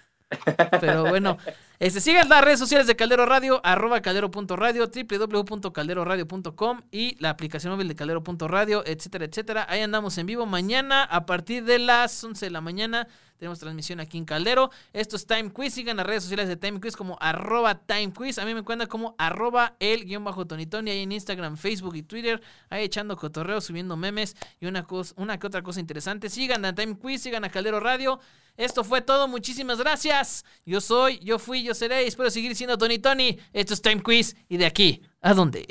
Pero 0.81 1.09
bueno, 1.09 1.39
este, 1.81 2.01
sigan 2.01 2.29
las 2.29 2.45
redes 2.45 2.59
sociales 2.59 2.87
de 2.87 2.95
Caldero 2.95 3.25
Radio, 3.25 3.61
arroba 3.65 4.01
caldero.radio, 4.03 4.89
www.calderoradio.com 4.89 6.83
y 6.93 7.17
la 7.21 7.31
aplicación 7.31 7.73
móvil 7.73 7.89
de 7.89 7.97
caldero.radio, 7.97 8.85
etcétera, 8.87 9.25
etcétera. 9.25 9.67
Ahí 9.69 9.81
andamos 9.81 10.19
en 10.19 10.27
vivo 10.27 10.47
mañana 10.47 11.05
a 11.05 11.25
partir 11.27 11.65
de 11.65 11.79
las 11.79 12.23
11 12.23 12.47
de 12.47 12.51
la 12.51 12.61
mañana. 12.61 13.09
Tenemos 13.41 13.59
transmisión 13.59 14.01
aquí 14.01 14.19
en 14.19 14.27
Caldero. 14.27 14.71
Esto 14.93 15.17
es 15.17 15.27
Time 15.27 15.51
Quiz. 15.51 15.73
Sigan 15.73 15.97
las 15.97 16.05
redes 16.05 16.25
sociales 16.25 16.47
de 16.47 16.59
Time 16.59 16.79
Quiz 16.79 16.95
como 16.95 17.17
arroba 17.23 17.75
Time 17.75 18.13
Quiz. 18.13 18.39
A 18.39 18.45
mí 18.45 18.53
me 18.53 18.61
encuentran 18.61 18.87
como 18.87 19.15
arroba 19.17 19.77
el 19.81 20.05
guion 20.05 20.23
bajo 20.23 20.47
Tonitoni 20.47 20.91
ahí 20.91 21.05
en 21.05 21.13
Instagram, 21.13 21.57
Facebook 21.57 21.97
y 21.97 22.03
Twitter. 22.03 22.43
Ahí 22.69 22.85
echando 22.85 23.17
cotorreo, 23.17 23.63
subiendo 23.63 23.97
memes 23.97 24.37
y 24.61 24.67
una, 24.67 24.85
cosa, 24.85 25.15
una 25.17 25.39
que 25.39 25.47
otra 25.47 25.63
cosa 25.63 25.81
interesante. 25.81 26.29
Sigan 26.29 26.67
a 26.67 26.75
Time 26.75 26.99
Quiz, 26.99 27.23
sigan 27.23 27.43
a 27.45 27.49
Caldero 27.49 27.81
Radio. 27.81 28.21
Esto 28.59 28.85
fue 28.85 29.01
todo. 29.01 29.27
Muchísimas 29.27 29.79
gracias. 29.79 30.45
Yo 30.67 30.83
soy, 30.83 31.19
yo 31.21 31.39
fui, 31.39 31.63
yo 31.63 31.73
seré. 31.73 32.05
Y 32.05 32.09
espero 32.09 32.29
seguir 32.29 32.55
siendo 32.55 32.77
Tony 32.77 32.99
Tony. 32.99 33.39
Esto 33.55 33.73
es 33.73 33.81
Time 33.81 34.03
Quiz. 34.03 34.37
Y 34.51 34.59
de 34.59 34.67
aquí, 34.67 35.01
¿a 35.23 35.33
dónde? 35.33 35.67